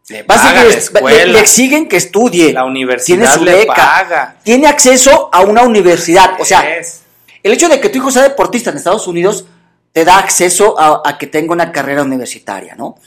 Le 0.08 0.24
paga 0.24 0.54
la 0.54 0.64
le, 1.26 1.39
exigen 1.39 1.88
que 1.88 1.98
estudie. 1.98 2.54
la 2.54 2.62
tiene 2.62 2.70
universidad 2.70 3.34
su 3.36 3.43
le 3.43 3.54
beca. 3.56 3.74
paga. 3.74 4.36
Tiene 4.43 4.68
acceso 4.68 5.30
a 5.32 5.41
una 5.41 5.64
universidad. 5.64 6.36
O 6.39 6.46
sea, 6.46 6.78
Es- 6.78 7.04
el 7.41 7.54
hecho 7.54 7.70
de 7.70 7.80
que 7.80 7.89
tu 7.89 7.98
hijo 8.00 8.12
sea 8.12 8.24
deportista 8.24 8.70
en 8.72 8.78
Estados 8.78 9.08
Unidos 9.08 9.46
te 9.91 10.04
da 10.06 10.18
acceso 10.20 10.80
a, 10.80 11.02
a 11.08 11.18
que 11.18 11.26
tenga 11.28 11.54
una 11.54 11.72
carrera 11.72 12.04
universitaria, 12.04 12.76
¿no? 12.76 12.98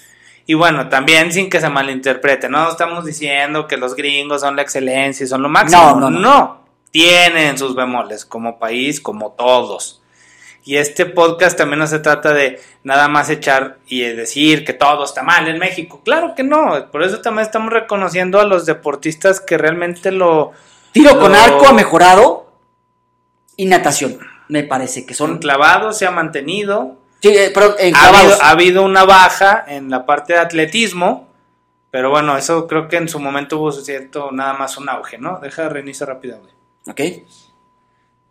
Y 0.47 0.55
bueno, 0.55 0.89
también 0.89 1.31
sin 1.33 1.51
que 1.51 1.61
se 1.61 1.69
malinterprete, 1.69 2.49
no 2.49 2.71
estamos 2.71 3.05
diciendo 3.05 3.67
que 3.69 3.77
los 3.77 3.95
gringos 3.95 4.41
son 4.41 4.57
la 4.57 4.63
excelencia 4.63 5.25
y 5.25 5.27
son 5.29 5.43
lo 5.43 5.49
máximo. 5.49 5.97
No, 6.01 6.11
no, 6.11 6.19
no. 6.19 6.65
tienen 6.91 7.59
sus 7.59 7.75
bemoles 7.77 8.25
como 8.25 8.59
país, 8.59 9.01
como 9.01 9.33
todos. 9.33 10.01
Y 10.65 10.77
este 10.77 11.07
podcast 11.07 11.57
también 11.57 11.79
no 11.79 11.87
se 11.87 11.99
trata 11.99 12.33
de 12.35 12.61
nada 12.85 13.09
más 13.09 13.31
echar 13.31 13.79
y 13.87 14.01
decir 14.01 14.65
que 14.65 14.75
todo 14.75 15.05
está 15.05 15.23
mal 15.23 15.49
en 15.49 15.59
México. 15.59 16.01
Claro 16.05 16.35
que 16.35 16.43
no. 16.43 16.91
Por 16.91 17.03
eso 17.03 17.21
también 17.21 17.47
estamos 17.47 17.73
reconociendo 17.73 18.39
a 18.41 18.45
los 18.45 18.67
deportistas 18.67 19.41
que 19.41 19.57
realmente 19.57 20.13
lo 20.13 20.53
Tiro 20.93 21.19
con 21.19 21.35
arco 21.35 21.67
ha 21.67 21.73
mejorado 21.73 22.51
y 23.57 23.67
natación, 23.67 24.19
me 24.49 24.63
parece 24.63 25.05
que 25.05 25.15
son 25.15 25.39
clavados, 25.39 25.99
se 25.99 26.07
ha 26.07 26.11
mantenido. 26.11 26.97
Sí, 27.21 27.29
eh, 27.29 27.51
pero 27.53 27.79
en 27.79 27.95
Ha 27.95 28.09
habido, 28.09 28.43
ha 28.43 28.51
habido 28.51 28.83
una 28.85 29.05
baja 29.05 29.65
en 29.67 29.91
la 29.91 30.07
parte 30.07 30.35
de 30.35 30.39
atletismo, 30.39 31.29
pero 31.91 32.11
bueno, 32.11 32.37
eso 32.37 32.67
creo 32.67 32.89
que 32.89 32.97
en 32.97 33.09
su 33.09 33.19
momento 33.19 33.59
hubo 33.59 33.73
cierto, 33.73 34.31
nada 34.33 34.55
más 34.55 34.77
un 34.79 34.89
auge, 34.89 35.19
¿no? 35.19 35.41
Deja 35.41 35.63
de 35.63 35.69
reiniciar 35.71 36.09
rápido. 36.09 36.37
audio. 36.37 36.53
Ok. 36.87 37.01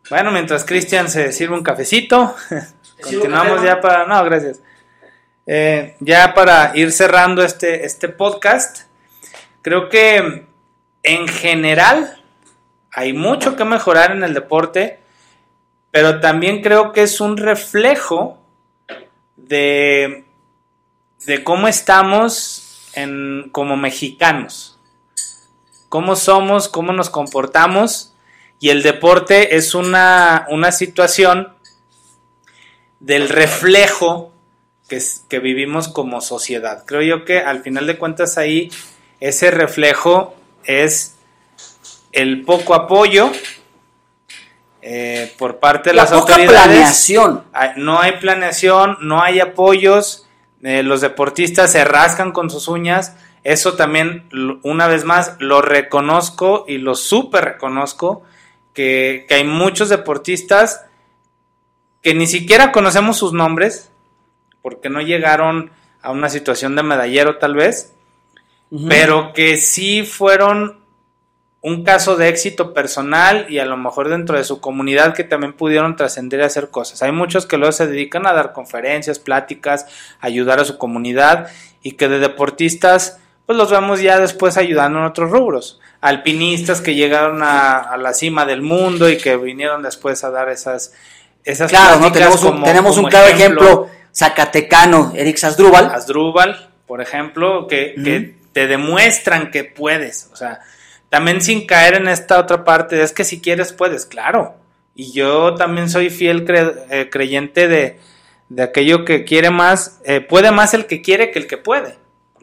Bueno, 0.10 0.32
mientras 0.32 0.64
Cristian 0.64 1.10
se 1.10 1.34
sirve 1.34 1.56
un 1.56 1.64
cafecito, 1.64 2.36
continuamos 3.02 3.62
ya 3.62 3.82
para... 3.82 4.06
No, 4.06 4.24
gracias. 4.24 4.62
Eh, 5.46 5.96
ya 6.00 6.34
para 6.34 6.72
ir 6.76 6.92
cerrando 6.92 7.44
este, 7.44 7.86
este 7.86 8.10
podcast, 8.10 8.84
creo 9.62 9.90
que 9.90 10.46
en 11.04 11.28
general 11.28 12.22
hay 12.92 13.14
mucho 13.14 13.56
que 13.56 13.66
mejorar 13.66 14.12
en 14.12 14.24
el 14.24 14.34
deporte, 14.34 15.00
pero 15.92 16.20
también 16.20 16.62
creo 16.62 16.94
que 16.94 17.04
es 17.04 17.22
un 17.22 17.38
reflejo 17.38 18.38
de, 19.36 20.26
de 21.26 21.44
cómo 21.44 21.68
estamos 21.68 22.90
en, 22.94 23.50
como 23.52 23.78
mexicanos. 23.78 24.80
cómo 25.90 26.16
somos, 26.16 26.68
cómo 26.68 26.94
nos 26.94 27.10
comportamos. 27.10 28.14
Y 28.60 28.70
el 28.70 28.82
deporte 28.84 29.56
es 29.56 29.76
una, 29.76 30.46
una 30.50 30.72
situación 30.72 31.54
del 33.00 33.30
reflejo 33.30 34.32
que, 34.90 35.02
que 35.30 35.40
vivimos 35.40 35.88
como 35.88 36.22
sociedad. 36.22 36.84
Creo 36.86 37.02
yo 37.02 37.26
que 37.26 37.40
al 37.40 37.62
final 37.62 37.86
de 37.88 37.98
cuentas 37.98 38.38
ahí 38.38 38.72
ese 39.20 39.52
reflejo 39.52 40.36
es 40.64 41.16
el 42.12 42.44
poco 42.44 42.74
apoyo 42.74 43.32
eh, 44.82 45.34
por 45.38 45.58
parte 45.60 45.90
de 45.92 45.96
La 45.96 46.04
las 46.04 46.12
poca 46.12 46.34
autoridades. 46.36 46.64
planeación. 46.68 47.44
Hay- 47.54 47.72
No 47.78 48.00
hay 48.00 48.14
planeación, 48.14 48.98
no 49.02 49.22
hay 49.22 49.40
apoyos, 49.40 50.28
eh, 50.64 50.84
los 50.84 51.02
deportistas 51.02 51.72
se 51.72 51.84
rascan 51.84 52.32
con 52.32 52.50
sus 52.50 52.68
uñas. 52.68 53.14
Eso 53.44 53.76
también, 53.76 54.28
una 54.64 54.88
vez 54.88 55.04
más, 55.06 55.34
lo 55.40 55.62
reconozco 55.62 56.66
y 56.68 56.80
lo 56.80 56.96
súper 56.96 57.46
reconozco, 57.46 58.24
que, 58.78 59.26
que 59.28 59.34
hay 59.34 59.44
muchos 59.44 59.90
deportistas 59.90 60.86
que 62.04 62.14
ni 62.14 62.28
siquiera 62.28 62.72
conocemos 62.72 63.18
sus 63.18 63.34
nombres, 63.34 63.92
porque 64.62 64.88
no 64.88 65.02
llegaron 65.02 65.72
a 66.04 66.12
una 66.12 66.30
situación 66.30 66.76
de 66.76 66.84
medallero 66.84 67.40
tal 67.40 67.56
vez, 67.56 67.96
pero 68.88 69.34
que 69.34 69.58
sí 69.58 70.04
fueron 70.04 70.80
un 71.62 71.84
caso 71.84 72.18
de 72.18 72.30
éxito 72.30 72.72
personal 72.72 73.48
y 73.50 73.58
a 73.58 73.66
lo 73.66 73.78
mejor 73.78 74.10
dentro 74.10 74.38
de 74.38 74.44
su 74.44 74.62
comunidad 74.62 75.16
que 75.16 75.24
también 75.24 75.54
pudieron 75.54 75.96
trascender 75.96 76.42
y 76.42 76.44
hacer 76.44 76.70
cosas. 76.70 77.02
Hay 77.02 77.12
muchos 77.12 77.48
que 77.48 77.58
luego 77.58 77.72
se 77.72 77.88
dedican 77.88 78.28
a 78.28 78.34
dar 78.34 78.54
conferencias, 78.54 79.18
pláticas, 79.18 79.88
ayudar 80.20 80.60
a 80.60 80.66
su 80.66 80.78
comunidad 80.78 81.50
y 81.82 81.94
que 81.94 82.08
de 82.10 82.20
deportistas 82.20 83.20
pues 83.48 83.58
los 83.58 83.72
vemos 83.72 84.00
ya 84.02 84.20
después 84.20 84.58
ayudando 84.58 85.00
en 85.00 85.06
otros 85.06 85.32
rubros. 85.32 85.80
Alpinistas 86.02 86.80
que 86.82 86.94
llegaron 86.94 87.42
a, 87.42 87.78
a 87.80 87.98
la 87.98 88.14
cima 88.14 88.46
del 88.46 88.62
mundo 88.62 89.10
y 89.10 89.18
que 89.18 89.36
vinieron 89.38 89.82
después 89.82 90.24
a 90.24 90.30
dar 90.30 90.50
esas 90.50 90.94
esas 91.44 91.72
Claro, 91.72 92.00
¿no? 92.00 92.12
Tenemos 92.12 92.44
un, 92.44 92.52
como- 92.52 92.66
tenemos 92.66 92.98
un 92.98 93.06
claro 93.06 93.28
ejemplo, 93.28 93.90
zacatecano, 94.14 95.14
Eric 95.16 95.38
Sasdrúbal. 95.38 95.86
Asdrúbal, 95.94 96.70
por 96.86 97.02
ejemplo, 97.02 97.68
que, 97.68 98.36
te 98.52 98.68
demuestran 98.68 99.50
que 99.52 99.64
puedes. 99.64 100.30
O 100.34 100.36
sea, 100.36 100.60
también 101.10 101.42
sin 101.42 101.66
caer 101.66 101.96
en 101.96 102.08
esta 102.08 102.40
otra 102.40 102.64
parte, 102.66 103.02
es 103.02 103.14
que 103.14 103.24
si 103.24 103.40
quieres, 103.40 103.72
puedes, 103.72 104.06
claro. 104.06 104.56
Y 104.94 105.14
yo 105.14 105.56
también 105.56 105.90
soy 105.90 106.10
fiel 106.10 106.46
cre- 106.46 106.76
eh, 106.90 107.10
creyente 107.10 107.68
de, 107.68 108.00
de 108.50 108.64
aquello 108.64 109.06
que 109.06 109.24
quiere 109.24 109.50
más, 109.52 110.00
eh, 110.06 110.20
puede 110.22 110.52
más 110.52 110.74
el 110.74 110.86
que 110.88 111.02
quiere 111.02 111.32
que 111.32 111.40
el 111.40 111.48
que 111.48 111.58
puede. 111.58 111.98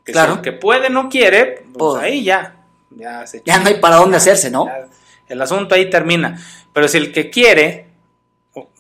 Porque 0.05 0.13
Claro. 0.13 0.33
si 0.35 0.39
el 0.39 0.43
que 0.43 0.53
puede 0.53 0.91
no 0.91 1.09
quiere, 1.09 1.65
pues 1.77 2.03
ahí 2.03 2.25
ya. 2.25 2.57
Ya, 2.91 3.27
se 3.27 3.43
Ya 3.45 3.59
no 3.59 3.69
hay 3.69 3.75
para 3.81 3.97
dónde 3.97 4.19
hacerse, 4.19 4.51
¿no? 4.51 4.67
ya, 4.67 4.87
el 5.29 5.41
asunto 5.43 5.75
ahí 5.75 5.89
termina. 5.91 6.39
Pero 6.73 6.87
si 6.89 6.99
el 6.99 7.13
que 7.13 7.31
quiere 7.31 7.87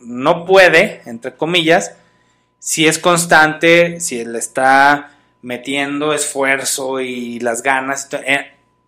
no 0.00 0.44
puede, 0.44 1.00
entre 1.06 1.34
comillas, 1.34 1.96
si 2.58 2.86
es 2.86 2.98
constante, 2.98 4.00
si 4.00 4.20
él 4.20 4.36
está 4.36 5.10
metiendo 5.42 6.12
esfuerzo 6.12 7.00
y 7.00 7.40
las 7.40 7.62
ganas, 7.62 8.08
en, 8.24 8.46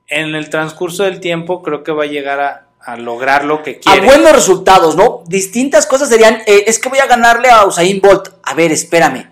en 0.09 0.35
el 0.35 0.49
transcurso 0.51 1.03
del 1.05 1.21
tiempo 1.21 1.63
creo 1.63 1.83
que 1.83 1.93
va 1.93 2.05
a 2.05 2.07
llegar 2.07 2.41
a, 2.41 2.69
a 2.81 2.97
lograr 2.97 3.45
lo 3.45 3.63
que 3.63 3.73
A 3.73 3.81
quiere. 3.81 4.07
buenos 4.07 4.33
resultados, 4.33 4.95
¿no? 4.97 5.25
Distintas 5.27 5.87
cosas 5.87 6.09
serían, 6.09 6.37
eh, 6.47 6.65
es 6.67 6.79
que 6.79 6.89
voy 6.89 6.99
a 7.01 7.07
ganarle 7.07 7.49
a 7.51 7.65
Usain 7.67 8.01
Bolt. 8.01 8.29
A 8.45 8.55
ver, 8.55 8.71
espérame. 8.73 9.31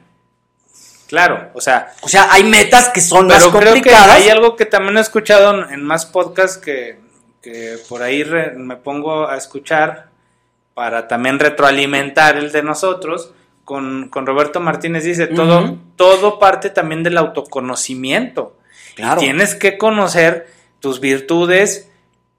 Claro, 1.09 1.51
o 1.55 1.61
sea, 1.61 1.93
O 2.01 2.09
sea, 2.09 2.29
hay 2.33 2.45
metas 2.45 2.89
que 2.89 3.01
son 3.01 3.27
más 3.27 3.39
pero 3.39 3.51
creo 3.51 3.63
que 3.75 3.81
complicadas. 3.83 4.11
hay 4.17 4.29
algo 4.31 4.57
que 4.57 4.67
también 4.67 4.97
he 4.97 5.01
escuchado 5.01 5.69
en, 5.71 5.85
más 5.85 6.07
podcasts 6.07 6.57
que, 6.59 6.99
que 7.43 7.77
por 7.89 8.03
ahí 8.03 8.23
re- 8.25 8.53
me 8.57 8.77
pongo 8.77 9.29
a 9.29 9.37
escuchar 9.37 10.09
para 10.73 11.07
también 11.07 11.39
retroalimentar 11.39 12.37
el 12.37 12.51
de 12.53 12.63
nosotros. 12.63 13.33
Con, 13.65 14.09
con 14.11 14.27
Roberto 14.27 14.61
Martínez 14.61 15.05
dice, 15.05 15.27
todo, 15.27 15.79
todo 15.97 16.39
parte 16.39 16.69
también 16.69 17.03
del 17.03 17.17
autoconocimiento. 17.17 18.59
Claro. 18.95 19.21
Tienes 19.21 19.55
que 19.55 19.79
conocer 19.79 20.49
tus 20.81 21.01
virtudes, 21.01 21.89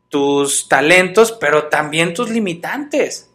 tus 0.10 0.68
talentos, 0.70 1.32
pero 1.32 1.64
también 1.66 2.14
tus 2.14 2.30
limitantes, 2.30 3.30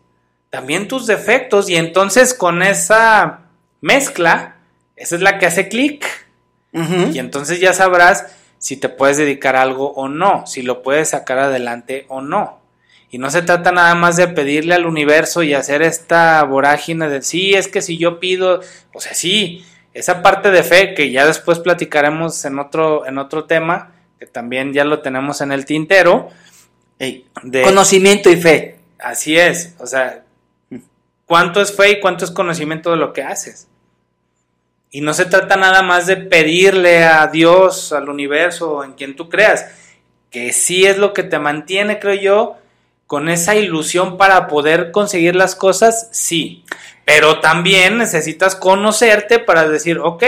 también 0.51 0.87
tus 0.87 1.07
defectos. 1.09 1.69
Y 1.69 1.75
entonces 1.77 2.33
con 2.33 2.63
esa 2.63 3.41
mezcla, 3.81 4.57
esa 5.01 5.17
es 5.17 5.23
la 5.23 5.39
que 5.39 5.47
hace 5.47 5.69
clic. 5.69 6.07
Y 6.73 7.19
entonces 7.19 7.59
ya 7.59 7.73
sabrás 7.73 8.27
si 8.59 8.77
te 8.77 8.91
puedes 8.91 9.17
dedicar 9.17 9.57
a 9.57 9.63
algo 9.63 9.93
o 9.95 10.09
no, 10.09 10.47
si 10.47 10.63
lo 10.63 10.83
puedes 10.83 11.09
sacar 11.09 11.39
adelante 11.39 12.05
o 12.09 12.21
no. 12.21 12.61
Y 13.11 13.17
no 13.17 13.31
se 13.31 13.41
trata 13.41 13.73
nada 13.73 13.95
más 13.95 14.17
de 14.17 14.29
pedirle 14.29 14.75
al 14.75 14.85
universo 14.85 15.43
y 15.43 15.55
hacer 15.55 15.81
esta 15.83 16.45
vorágine 16.45 17.09
de 17.09 17.23
sí, 17.23 17.55
es 17.55 17.67
que 17.67 17.81
si 17.81 17.97
yo 17.97 18.21
pido, 18.21 18.61
o 18.93 19.01
sea, 19.01 19.15
sí, 19.15 19.65
esa 19.95 20.23
parte 20.23 20.51
de 20.51 20.63
fe 20.63 20.95
que 20.95 21.11
ya 21.11 21.27
después 21.27 21.59
platicaremos 21.59 22.45
en 22.45 22.59
otro, 22.59 23.07
en 23.07 23.17
otro 23.17 23.45
tema, 23.45 23.93
que 24.19 24.27
también 24.27 24.75
ya 24.75 24.85
lo 24.85 25.01
tenemos 25.01 25.41
en 25.41 25.51
el 25.51 25.65
tintero, 25.65 26.29
de 26.99 27.63
Conocimiento 27.63 28.31
y 28.31 28.37
fe. 28.37 28.77
así 28.99 29.37
es, 29.39 29.75
o 29.79 29.87
sea, 29.87 30.25
cuánto 31.25 31.63
es 31.63 31.75
fe 31.75 31.93
y 31.93 32.01
cuánto 32.01 32.27
es 32.27 32.31
conocimiento 32.31 32.91
de 32.91 32.99
lo 32.99 33.15
que 33.15 33.23
haces. 33.23 33.70
Y 34.91 35.01
no 35.01 35.15
se 35.15 35.27
trata 35.27 35.57
nada 35.57 35.83
más 35.83 36.07
de 36.07 36.17
pedirle 36.17 37.05
a 37.05 37.27
Dios, 37.29 37.93
al 37.93 38.09
universo, 38.09 38.73
o 38.73 38.85
en 38.85 38.93
quien 38.95 39.15
tú 39.15 39.29
creas, 39.29 39.67
que 40.31 40.53
sí 40.53 40.85
es 40.87 40.99
lo 40.99 41.13
que 41.13 41.23
te 41.23 41.39
mantiene, 41.39 42.01
creo 42.01 42.15
yo, 42.15 42.57
con 43.07 43.29
esa 43.29 43.57
ilusión 43.57 44.17
para 44.17 44.47
poder 44.47 44.91
conseguir 44.93 45.35
las 45.37 45.57
cosas, 45.57 46.09
sí. 46.13 46.65
Pero 47.05 47.41
también 47.41 47.99
necesitas 47.99 48.55
conocerte 48.55 49.39
para 49.39 49.69
decir, 49.69 49.99
ok, 49.99 50.23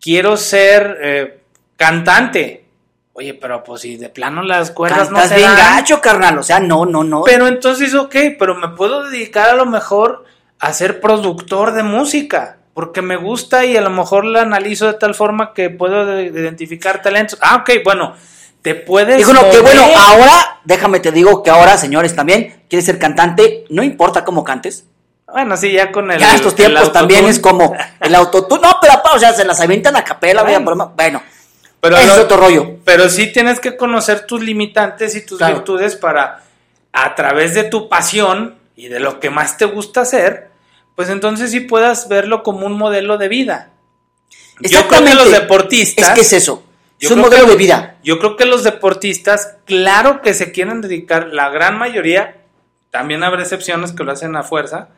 quiero 0.00 0.36
ser 0.36 0.98
eh, 1.02 1.40
cantante. 1.76 2.64
Oye, 3.12 3.34
pero 3.34 3.62
pues 3.62 3.82
si 3.82 3.96
de 3.96 4.08
plano 4.08 4.42
las 4.42 4.70
cuerdas 4.70 5.10
no 5.10 5.20
se 5.26 5.36
bien 5.36 5.50
dan, 5.50 5.76
gacho, 5.76 6.00
carnal. 6.00 6.38
O 6.38 6.42
sea, 6.42 6.60
no, 6.60 6.86
no, 6.86 7.04
no. 7.04 7.24
pero 7.24 7.46
entonces, 7.46 7.94
ok, 7.94 8.16
pero 8.38 8.54
me 8.54 8.68
puedo 8.68 9.10
dedicar 9.10 9.50
a 9.50 9.54
lo 9.54 9.66
mejor 9.66 10.24
a 10.58 10.72
ser 10.72 11.00
productor 11.00 11.72
de 11.72 11.82
música, 11.82 12.59
porque 12.74 13.02
me 13.02 13.16
gusta 13.16 13.64
y 13.64 13.76
a 13.76 13.80
lo 13.80 13.90
mejor 13.90 14.24
la 14.24 14.42
analizo 14.42 14.86
de 14.86 14.94
tal 14.94 15.14
forma 15.14 15.52
que 15.54 15.70
puedo 15.70 16.06
de- 16.06 16.24
identificar 16.26 17.02
talentos. 17.02 17.38
Ah, 17.42 17.56
ok, 17.56 17.70
bueno, 17.84 18.14
te 18.62 18.74
puedes... 18.74 19.16
Dijo, 19.16 19.32
no, 19.32 19.48
que 19.50 19.58
bueno, 19.60 19.82
ahora, 19.96 20.60
déjame 20.64 21.00
te 21.00 21.12
digo 21.12 21.42
que 21.42 21.50
ahora, 21.50 21.76
señores, 21.78 22.14
también, 22.14 22.62
quieres 22.68 22.86
ser 22.86 22.98
cantante, 22.98 23.64
no 23.70 23.82
importa 23.82 24.24
cómo 24.24 24.44
cantes. 24.44 24.84
Bueno, 25.32 25.56
sí, 25.56 25.72
ya 25.72 25.92
con 25.92 26.10
el... 26.10 26.18
Ya 26.18 26.34
estos 26.34 26.52
el 26.52 26.56
tiempos 26.56 26.92
también 26.92 27.26
es 27.26 27.38
como 27.38 27.74
el 28.00 28.14
autotune. 28.14 28.62
No, 28.62 28.78
pero 28.80 28.94
apá, 28.94 29.12
o 29.14 29.18
sea, 29.18 29.32
se 29.32 29.44
las 29.44 29.60
avientan 29.60 29.96
a 29.96 30.02
capela, 30.04 30.42
Bueno. 30.42 30.64
broma. 30.66 30.92
Bueno, 30.96 31.22
Pero 31.80 31.96
lo- 31.96 32.02
es 32.02 32.18
otro 32.18 32.36
rollo. 32.36 32.76
Pero 32.84 33.08
sí 33.08 33.32
tienes 33.32 33.60
que 33.60 33.76
conocer 33.76 34.26
tus 34.26 34.42
limitantes 34.42 35.14
y 35.16 35.24
tus 35.24 35.38
Claro. 35.38 35.54
virtudes 35.56 35.94
para, 35.96 36.42
a 36.92 37.14
través 37.14 37.54
de 37.54 37.64
tu 37.64 37.88
pasión 37.88 38.56
y 38.76 38.88
de 38.88 38.98
lo 39.00 39.20
que 39.20 39.30
más 39.30 39.56
te 39.56 39.66
gusta 39.66 40.00
hacer, 40.02 40.49
pues 41.00 41.08
entonces 41.08 41.50
sí 41.50 41.60
puedas 41.60 42.08
verlo 42.08 42.42
como 42.42 42.66
un 42.66 42.74
modelo 42.76 43.16
de 43.16 43.28
vida. 43.28 43.70
Yo 44.60 44.86
creo 44.86 45.02
que 45.02 45.14
los 45.14 45.30
deportistas... 45.30 46.08
Es 46.08 46.14
que 46.14 46.20
es 46.20 46.32
eso. 46.34 46.62
Es 47.00 47.10
un 47.10 47.20
modelo 47.20 47.46
que- 47.46 47.52
de 47.52 47.56
vida. 47.56 47.96
Yo 48.04 48.18
creo 48.18 48.36
que 48.36 48.44
los 48.44 48.64
deportistas, 48.64 49.54
claro 49.64 50.20
que 50.20 50.34
se 50.34 50.52
quieren 50.52 50.82
dedicar, 50.82 51.28
la 51.28 51.48
gran 51.48 51.78
mayoría, 51.78 52.36
también 52.90 53.22
habrá 53.22 53.40
excepciones 53.40 53.92
que 53.92 54.04
lo 54.04 54.12
hacen 54.12 54.36
a 54.36 54.42
fuerza. 54.42 54.90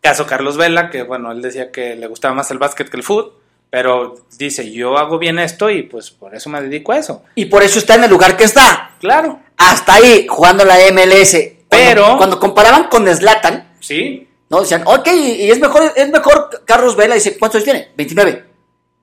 Caso 0.00 0.26
Carlos 0.26 0.56
Vela, 0.56 0.88
que 0.88 1.02
bueno, 1.02 1.32
él 1.32 1.42
decía 1.42 1.70
que 1.70 1.94
le 1.94 2.06
gustaba 2.06 2.32
más 2.32 2.50
el 2.50 2.56
básquet 2.56 2.88
que 2.88 2.96
el 2.96 3.02
fútbol, 3.02 3.34
pero 3.68 4.16
dice, 4.38 4.72
yo 4.72 4.96
hago 4.96 5.18
bien 5.18 5.38
esto 5.38 5.68
y 5.68 5.82
pues 5.82 6.10
por 6.10 6.34
eso 6.34 6.48
me 6.48 6.62
dedico 6.62 6.92
a 6.92 6.98
eso. 6.98 7.24
Y 7.34 7.44
por 7.44 7.62
eso 7.62 7.78
está 7.78 7.96
en 7.96 8.04
el 8.04 8.10
lugar 8.10 8.38
que 8.38 8.44
está. 8.44 8.92
Claro, 9.00 9.40
Hasta 9.58 9.96
ahí, 9.96 10.26
jugando 10.26 10.64
la 10.64 10.76
MLS. 10.92 11.32
Cuando- 11.68 11.68
Pero- 11.68 12.16
Cuando 12.16 12.38
comparaban 12.40 12.84
con 12.84 13.06
Zlatan, 13.14 13.72
sí, 13.80 14.25
¿no? 14.48 14.60
Decían, 14.60 14.82
ok, 14.84 15.08
y 15.08 15.50
es 15.50 15.58
mejor, 15.60 15.92
es 15.94 16.10
mejor 16.10 16.62
Carlos 16.64 16.96
Vela. 16.96 17.14
Dice, 17.14 17.38
¿cuántos 17.38 17.56
años 17.56 17.64
tiene? 17.64 17.92
29. 17.96 18.44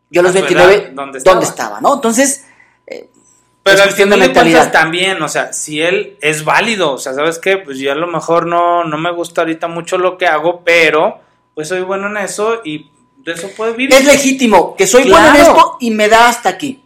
Yo 0.10 0.22
a 0.22 0.24
los 0.24 0.32
A 0.32 0.34
su 0.34 0.40
29, 0.40 0.74
edad, 0.74 0.92
¿dónde 0.94 1.20
¿dónde 1.20 1.20
estaba? 1.20 1.42
estaba? 1.44 1.82
¿no? 1.82 1.96
Entonces, 1.96 2.46
eh, 2.86 3.10
pero 3.64 3.82
al 3.82 3.92
final 3.92 4.20
de 4.20 4.34
cuentas 4.34 4.72
también, 4.72 5.22
o 5.22 5.30
sea, 5.30 5.54
si 5.54 5.82
él 5.82 6.18
es 6.22 6.44
válido, 6.44 6.92
o 6.92 6.98
sea, 6.98 7.14
¿sabes 7.14 7.40
qué? 7.40 7.58
Pues 7.58 7.78
yo 7.80 7.94
a 7.94 7.96
lo 7.96 8.08
mejor 8.08 8.46
no, 8.46 8.84
no 8.84 8.98
me 8.98 9.12
gusta 9.12 9.42
ahorita 9.42 9.68
mucho 9.68 9.98
lo 9.98 10.18
que 10.18 10.28
hago, 10.28 10.62
pero 10.66 11.22
pues 11.56 11.70
soy 11.70 11.82
bueno 11.82 12.08
en 12.08 12.18
eso 12.18 12.62
y 12.66 12.90
de 13.18 13.32
eso 13.32 13.48
puedo 13.56 13.74
vivir. 13.74 13.94
es 13.94 14.06
legítimo 14.06 14.76
que 14.76 14.86
soy 14.86 15.10
bueno 15.10 15.30
en 15.30 15.38
esto 15.38 15.78
y 15.80 15.92
me 15.92 16.10
da 16.10 16.28
hasta 16.28 16.50
aquí. 16.50 16.84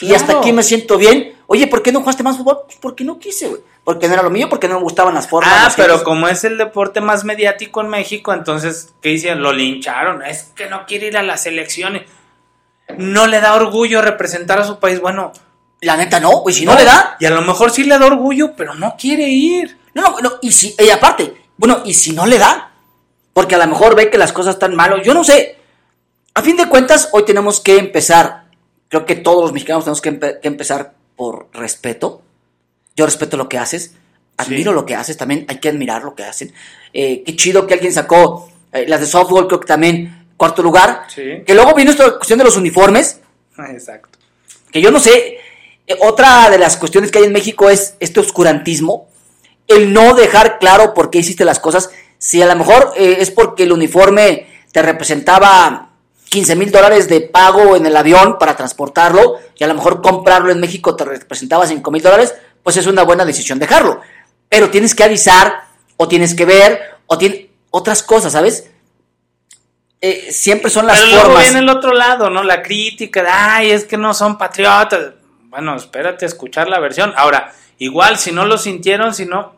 Y 0.00 0.14
hasta 0.14 0.38
aquí 0.38 0.52
me 0.52 0.62
siento 0.62 0.98
bien. 0.98 1.34
Oye, 1.46 1.66
¿por 1.66 1.82
qué 1.82 1.90
no 1.90 2.00
jugaste 2.00 2.22
más 2.22 2.36
fútbol? 2.36 2.58
Pues 2.66 2.78
porque 2.80 3.04
no 3.04 3.18
quise, 3.18 3.48
güey. 3.48 3.62
Porque 3.88 4.06
no 4.06 4.12
era 4.12 4.22
lo 4.22 4.28
mío, 4.28 4.50
porque 4.50 4.68
no 4.68 4.74
me 4.74 4.82
gustaban 4.82 5.14
las 5.14 5.28
formas. 5.28 5.50
Ah, 5.56 5.62
las 5.64 5.74
pero 5.76 6.04
como 6.04 6.28
es 6.28 6.44
el 6.44 6.58
deporte 6.58 7.00
más 7.00 7.24
mediático 7.24 7.80
en 7.80 7.88
México, 7.88 8.34
entonces, 8.34 8.92
¿qué 9.00 9.12
hicieron? 9.12 9.42
Lo 9.42 9.50
lincharon. 9.54 10.22
Es 10.22 10.42
que 10.54 10.68
no 10.68 10.84
quiere 10.84 11.06
ir 11.06 11.16
a 11.16 11.22
las 11.22 11.46
elecciones. 11.46 12.02
No 12.98 13.26
le 13.26 13.40
da 13.40 13.54
orgullo 13.54 14.02
representar 14.02 14.60
a 14.60 14.64
su 14.64 14.78
país. 14.78 15.00
Bueno, 15.00 15.32
La 15.80 15.96
neta 15.96 16.20
no, 16.20 16.42
y 16.46 16.52
si 16.52 16.66
no, 16.66 16.74
le 16.74 16.84
da. 16.84 17.16
Y 17.18 17.24
a 17.24 17.30
lo 17.30 17.40
mejor 17.40 17.70
sí 17.70 17.84
le 17.84 17.98
da 17.98 18.04
orgullo, 18.04 18.52
pero 18.56 18.74
no 18.74 18.94
quiere 18.98 19.22
ir. 19.28 19.78
No, 19.94 20.02
no, 20.02 20.18
no, 20.20 20.32
y 20.42 20.52
si, 20.52 20.76
y 20.78 20.90
aparte, 20.90 21.34
bueno, 21.56 21.80
y 21.86 21.94
si 21.94 22.12
no 22.12 22.26
le 22.26 22.36
da, 22.36 22.72
porque 23.32 23.54
a 23.54 23.58
lo 23.58 23.66
mejor 23.68 23.94
ve 23.94 24.10
que 24.10 24.18
las 24.18 24.32
cosas 24.32 24.56
están 24.56 24.74
malas, 24.76 25.00
yo 25.02 25.14
no 25.14 25.24
sé. 25.24 25.56
A 26.34 26.42
fin 26.42 26.56
de 26.58 26.68
cuentas, 26.68 27.08
hoy 27.12 27.24
tenemos 27.24 27.60
que 27.60 27.78
empezar, 27.78 28.44
creo 28.90 29.06
que 29.06 29.14
todos 29.16 29.40
los 29.44 29.52
mexicanos 29.54 29.84
tenemos 29.84 30.02
que, 30.02 30.12
empe- 30.12 30.40
que 30.40 30.48
empezar 30.48 30.92
por 31.16 31.48
respeto. 31.54 32.20
Yo 32.98 33.06
respeto 33.06 33.36
lo 33.36 33.48
que 33.48 33.58
haces, 33.58 33.92
admiro 34.36 34.72
Sí. 34.72 34.74
lo 34.74 34.84
que 34.84 34.96
haces, 34.96 35.16
también 35.16 35.46
hay 35.48 35.58
que 35.60 35.68
admirar 35.68 36.02
lo 36.02 36.16
que 36.16 36.24
hacen. 36.24 36.52
Eh, 36.92 37.22
qué 37.24 37.36
chido 37.36 37.64
que 37.64 37.74
alguien 37.74 37.92
sacó 37.92 38.50
eh, 38.72 38.86
las 38.88 38.98
de 38.98 39.06
softball, 39.06 39.46
creo 39.46 39.60
que 39.60 39.68
también 39.68 40.26
cuarto 40.36 40.60
lugar. 40.64 41.04
Sí. 41.14 41.44
Que 41.46 41.54
luego 41.54 41.74
vino 41.74 41.92
esta 41.92 42.16
cuestión 42.16 42.40
de 42.40 42.44
los 42.44 42.56
uniformes, 42.56 43.20
Exacto. 43.70 44.18
que 44.72 44.80
yo 44.82 44.90
no 44.90 44.98
sé, 44.98 45.38
eh, 45.86 45.96
otra 46.00 46.50
de 46.50 46.58
las 46.58 46.76
cuestiones 46.76 47.12
que 47.12 47.18
hay 47.18 47.24
en 47.26 47.32
México 47.32 47.70
es 47.70 47.94
este 48.00 48.18
oscurantismo, 48.18 49.06
el 49.68 49.92
no 49.92 50.14
dejar 50.14 50.58
claro 50.58 50.92
por 50.92 51.08
qué 51.08 51.18
hiciste 51.18 51.44
las 51.44 51.60
cosas, 51.60 51.90
si 52.18 52.42
a 52.42 52.46
lo 52.46 52.56
mejor 52.56 52.94
eh, 52.96 53.18
es 53.20 53.30
porque 53.30 53.62
el 53.62 53.70
uniforme 53.72 54.48
te 54.72 54.82
representaba 54.82 55.90
15 56.30 56.56
mil 56.56 56.70
dólares 56.72 57.08
de 57.08 57.20
pago 57.22 57.76
en 57.76 57.86
el 57.86 57.96
avión 57.96 58.38
para 58.38 58.56
transportarlo, 58.56 59.36
y 59.56 59.64
a 59.64 59.66
lo 59.66 59.74
mejor 59.74 60.02
comprarlo 60.02 60.50
en 60.52 60.60
México 60.60 60.94
te 60.96 61.04
representaba 61.04 61.66
5 61.66 61.90
mil 61.90 62.02
dólares, 62.02 62.34
pues 62.68 62.76
es 62.76 62.86
una 62.86 63.02
buena 63.02 63.24
decisión 63.24 63.58
dejarlo. 63.58 64.02
Pero 64.50 64.68
tienes 64.68 64.94
que 64.94 65.02
avisar, 65.02 65.62
o 65.96 66.06
tienes 66.06 66.34
que 66.34 66.44
ver, 66.44 66.96
o 67.06 67.16
tiene 67.16 67.48
otras 67.70 68.02
cosas, 68.02 68.34
¿sabes? 68.34 68.68
Eh, 70.02 70.28
siempre 70.32 70.70
son 70.70 70.86
las 70.86 70.98
Pero 70.98 71.10
luego 71.12 71.24
formas. 71.28 71.44
viene 71.44 71.58
el 71.60 71.68
otro 71.70 71.94
lado, 71.94 72.28
¿no? 72.28 72.42
La 72.42 72.60
crítica 72.62 73.22
de, 73.22 73.30
ay, 73.30 73.70
es 73.70 73.84
que 73.86 73.96
no 73.96 74.12
son 74.12 74.36
patriotas. 74.36 75.14
Bueno, 75.44 75.74
espérate 75.76 76.26
a 76.26 76.28
escuchar 76.28 76.68
la 76.68 76.78
versión. 76.78 77.14
Ahora, 77.16 77.54
igual, 77.78 78.18
si 78.18 78.32
no 78.32 78.44
lo 78.44 78.58
sintieron, 78.58 79.14
si 79.14 79.24
no, 79.24 79.56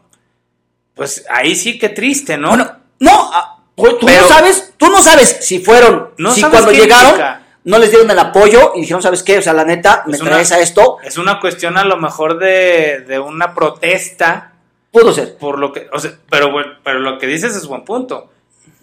pues 0.95 1.25
ahí 1.29 1.57
sí 1.57 1.81
que 1.81 1.89
triste, 1.89 2.39
¿no? 2.39 2.51
Bueno, 2.51 2.77
no, 3.01 3.31
ah, 3.35 3.59
tú 3.77 3.99
Pero- 4.07 4.23
no 4.23 4.29
sabes, 4.29 4.73
tú 4.77 4.87
no 4.89 5.03
sabes 5.03 5.39
si 5.41 5.59
fueron, 5.59 6.11
No 6.17 6.33
si 6.33 6.43
sabes 6.43 6.61
cuando 6.63 6.81
llegaron. 6.81 7.40
No 7.65 7.79
les 7.79 7.91
dieron 7.91 8.11
el 8.11 8.19
apoyo 8.19 8.73
y 8.75 8.81
dijeron, 8.81 9.03
¿sabes 9.03 9.23
qué? 9.23 9.39
O 9.39 9.43
sea, 9.43 9.53
la 9.53 9.65
neta, 9.65 10.03
me 10.07 10.15
Es 10.17 10.23
una- 10.23 10.31
traes 10.31 10.53
a 10.53 10.61
esto, 10.61 10.97
Es 11.03 11.19
una 11.19 11.41
cuestión 11.41 11.77
a 11.77 11.85
lo 11.85 11.97
mejor 11.99 12.39
de, 12.39 13.01
de 13.07 13.19
una 13.19 13.55
protesta 13.55 14.53
pudo 14.91 15.13
ser. 15.13 15.37
por 15.37 15.59
lo 15.59 15.73
que, 15.73 15.89
o 15.93 15.99
sea, 15.99 16.13
pero, 16.31 16.53
pero 16.83 16.99
lo 17.01 17.19
que 17.19 17.27
dices 17.27 17.55
es 17.55 17.67
buen 17.67 17.85
punto. 17.85 18.31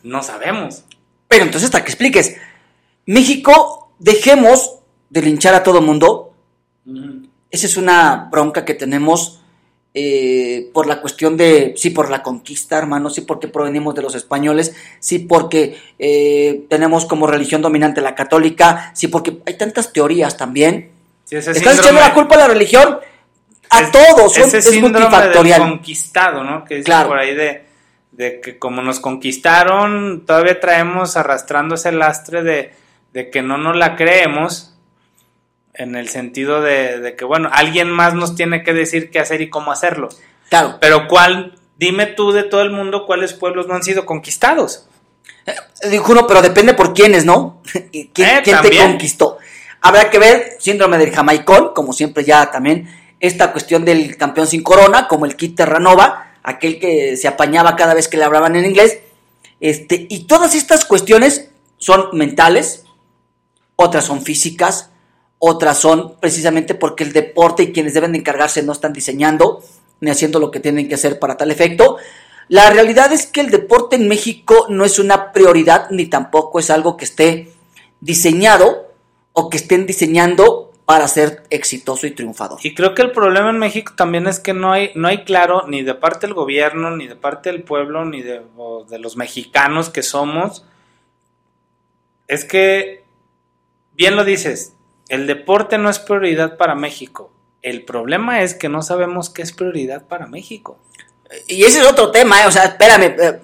No 0.03 0.21
sabemos. 0.23 0.83
Pero 1.27 1.43
entonces, 1.43 1.65
hasta 1.65 1.83
que 1.83 1.89
expliques, 1.91 2.37
México, 3.05 3.91
dejemos 3.99 4.79
de 5.09 5.21
linchar 5.21 5.53
a 5.55 5.63
todo 5.63 5.81
mundo. 5.81 6.33
Esa 7.51 7.65
es 7.65 7.77
una 7.77 8.27
bronca 8.31 8.63
que 8.63 8.73
tenemos 8.73 9.41
eh, 9.99 10.69
por 10.73 10.85
la 10.85 11.01
cuestión 11.01 11.37
de, 11.37 11.73
sí, 11.75 11.89
por 11.89 12.11
la 12.11 12.21
conquista, 12.21 12.77
hermano, 12.77 13.09
sí, 13.09 13.21
porque 13.21 13.47
provenimos 13.47 13.95
de 13.95 14.03
los 14.03 14.13
españoles, 14.13 14.75
sí, 14.99 15.17
porque 15.17 15.75
eh, 15.97 16.65
tenemos 16.69 17.05
como 17.05 17.25
religión 17.25 17.63
dominante 17.63 17.99
la 18.01 18.13
católica, 18.13 18.91
sí, 18.93 19.07
porque 19.07 19.37
hay 19.47 19.57
tantas 19.57 19.91
teorías 19.91 20.37
también. 20.37 20.91
Sí, 21.25 21.35
ese 21.37 21.49
Estás 21.51 21.77
son 21.77 21.95
la 21.95 22.13
culpa 22.13 22.35
a 22.35 22.39
la 22.39 22.47
religión 22.47 22.99
a 23.71 23.81
es- 23.81 23.91
todos, 23.91 24.33
son- 24.35 24.43
ese 24.43 24.59
es 24.59 24.65
del 24.71 24.81
multifactorial. 24.81 25.61
conquistado, 25.61 26.43
¿no? 26.43 26.63
Que 26.63 26.75
dicen 26.75 26.85
Claro. 26.85 27.09
por 27.09 27.17
ahí 27.17 27.33
de, 27.33 27.65
de 28.11 28.39
que 28.39 28.59
como 28.59 28.83
nos 28.83 28.99
conquistaron, 28.99 30.25
todavía 30.27 30.59
traemos 30.59 31.17
arrastrando 31.17 31.73
ese 31.73 31.91
lastre 31.91 32.43
de, 32.43 32.71
de 33.13 33.29
que 33.31 33.41
no 33.41 33.57
nos 33.57 33.75
la 33.75 33.95
creemos, 33.95 34.76
en 35.77 35.95
el 35.95 36.09
sentido 36.09 36.61
de, 36.61 36.99
de 36.99 37.15
que, 37.15 37.25
bueno, 37.25 37.49
alguien 37.53 37.89
más 37.89 38.13
nos 38.13 38.35
tiene 38.35 38.63
que 38.63 38.73
decir 38.73 39.11
qué 39.11 39.19
hacer 39.19 39.41
y 39.41 39.49
cómo 39.49 39.71
hacerlo. 39.71 40.09
Claro, 40.49 40.77
Pero 40.81 41.07
cuál, 41.07 41.57
dime 41.77 42.07
tú 42.07 42.31
de 42.31 42.43
todo 42.43 42.61
el 42.61 42.71
mundo 42.71 43.05
cuáles 43.05 43.33
pueblos 43.33 43.67
no 43.67 43.75
han 43.75 43.83
sido 43.83 44.05
conquistados. 44.05 44.87
dijo 45.89 46.11
uno, 46.11 46.25
pero 46.27 46.41
depende 46.41 46.73
por 46.73 46.93
quiénes, 46.93 47.25
¿no? 47.25 47.61
¿Y 47.91 48.07
¿Quién, 48.07 48.37
Eh, 48.37 48.41
quién 48.43 48.61
te 48.61 48.77
conquistó? 48.77 49.37
Habrá 49.81 50.09
que 50.09 50.19
ver, 50.19 50.57
síndrome 50.59 50.97
del 50.97 51.11
jamaicón, 51.11 51.73
como 51.73 51.93
siempre 51.93 52.23
ya 52.23 52.49
también, 52.49 52.89
esta 53.19 53.51
cuestión 53.51 53.85
del 53.85 54.17
campeón 54.17 54.47
sin 54.47 54.63
corona, 54.63 55.07
como 55.07 55.25
el 55.25 55.35
Kit 55.35 55.55
Terranova, 55.55 56.33
aquel 56.43 56.79
que 56.79 57.17
se 57.17 57.27
apañaba 57.27 57.75
cada 57.75 57.93
vez 57.93 58.07
que 58.07 58.17
le 58.17 58.23
hablaban 58.23 58.55
en 58.55 58.65
inglés. 58.65 58.99
Este, 59.59 60.07
y 60.09 60.25
todas 60.25 60.55
estas 60.55 60.85
cuestiones 60.85 61.49
son 61.77 62.09
mentales, 62.13 62.85
otras 63.75 64.05
son 64.05 64.21
físicas, 64.23 64.91
otras 65.39 65.77
son 65.77 66.15
precisamente 66.19 66.75
porque 66.75 67.03
el 67.03 67.13
deporte 67.13 67.63
y 67.63 67.71
quienes 67.71 67.93
deben 67.93 68.13
de 68.13 68.19
encargarse 68.19 68.63
no 68.63 68.71
están 68.71 68.93
diseñando 68.93 69.61
ni 69.99 70.11
haciendo 70.11 70.39
lo 70.39 70.51
que 70.51 70.59
tienen 70.59 70.87
que 70.87 70.95
hacer 70.95 71.19
para 71.19 71.37
tal 71.37 71.51
efecto. 71.51 71.97
La 72.47 72.69
realidad 72.69 73.11
es 73.11 73.25
que 73.25 73.41
el 73.41 73.51
deporte 73.51 73.95
en 73.95 74.07
México 74.07 74.67
no 74.69 74.85
es 74.85 74.99
una 74.99 75.33
prioridad 75.33 75.89
ni 75.91 76.05
tampoco 76.05 76.59
es 76.59 76.69
algo 76.69 76.95
que 76.97 77.05
esté 77.05 77.51
diseñado 77.99 78.87
o 79.33 79.49
que 79.49 79.57
estén 79.57 79.85
diseñando 79.85 80.71
para 80.85 81.07
ser 81.09 81.43
exitoso 81.49 82.07
y 82.07 82.11
triunfador. 82.11 82.59
Y 82.63 82.73
creo 82.73 82.95
que 82.95 83.01
el 83.01 83.11
problema 83.11 83.49
en 83.49 83.59
México 83.59 83.91
también 83.97 84.25
es 84.25 84.39
que 84.39 84.53
no 84.53 84.71
hay, 84.71 84.91
no 84.95 85.09
hay 85.09 85.25
claro 85.25 85.67
ni 85.67 85.83
de 85.83 85.93
parte 85.93 86.27
del 86.27 86.33
gobierno, 86.33 86.95
ni 86.95 87.07
de 87.07 87.17
parte 87.17 87.51
del 87.51 87.63
pueblo, 87.63 88.05
ni 88.05 88.21
de, 88.21 88.41
de 88.87 88.97
los 88.97 89.17
mexicanos 89.17 89.89
que 89.89 90.01
somos. 90.01 90.65
Es 92.29 92.45
que, 92.45 93.03
bien 93.95 94.15
lo 94.15 94.23
dices, 94.23 94.76
el 95.09 95.27
deporte 95.27 95.77
no 95.77 95.89
es 95.89 95.99
prioridad 95.99 96.57
para 96.57 96.75
México. 96.75 97.31
El 97.61 97.83
problema 97.85 98.41
es 98.41 98.53
que 98.53 98.69
no 98.69 98.81
sabemos 98.81 99.29
qué 99.29 99.41
es 99.41 99.51
prioridad 99.51 100.05
para 100.07 100.27
México. 100.27 100.77
Y 101.47 101.63
ese 101.63 101.79
es 101.79 101.85
otro 101.85 102.11
tema, 102.11 102.41
¿eh? 102.43 102.47
o 102.47 102.51
sea, 102.51 102.63
espérame. 102.65 103.15
eh, 103.19 103.39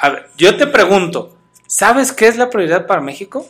A 0.00 0.08
ver, 0.10 0.28
yo 0.36 0.56
te 0.56 0.66
pregunto, 0.66 1.34
¿sabes 1.66 2.12
qué 2.12 2.28
es 2.28 2.36
la 2.36 2.50
prioridad 2.50 2.86
para 2.86 3.00
México? 3.00 3.46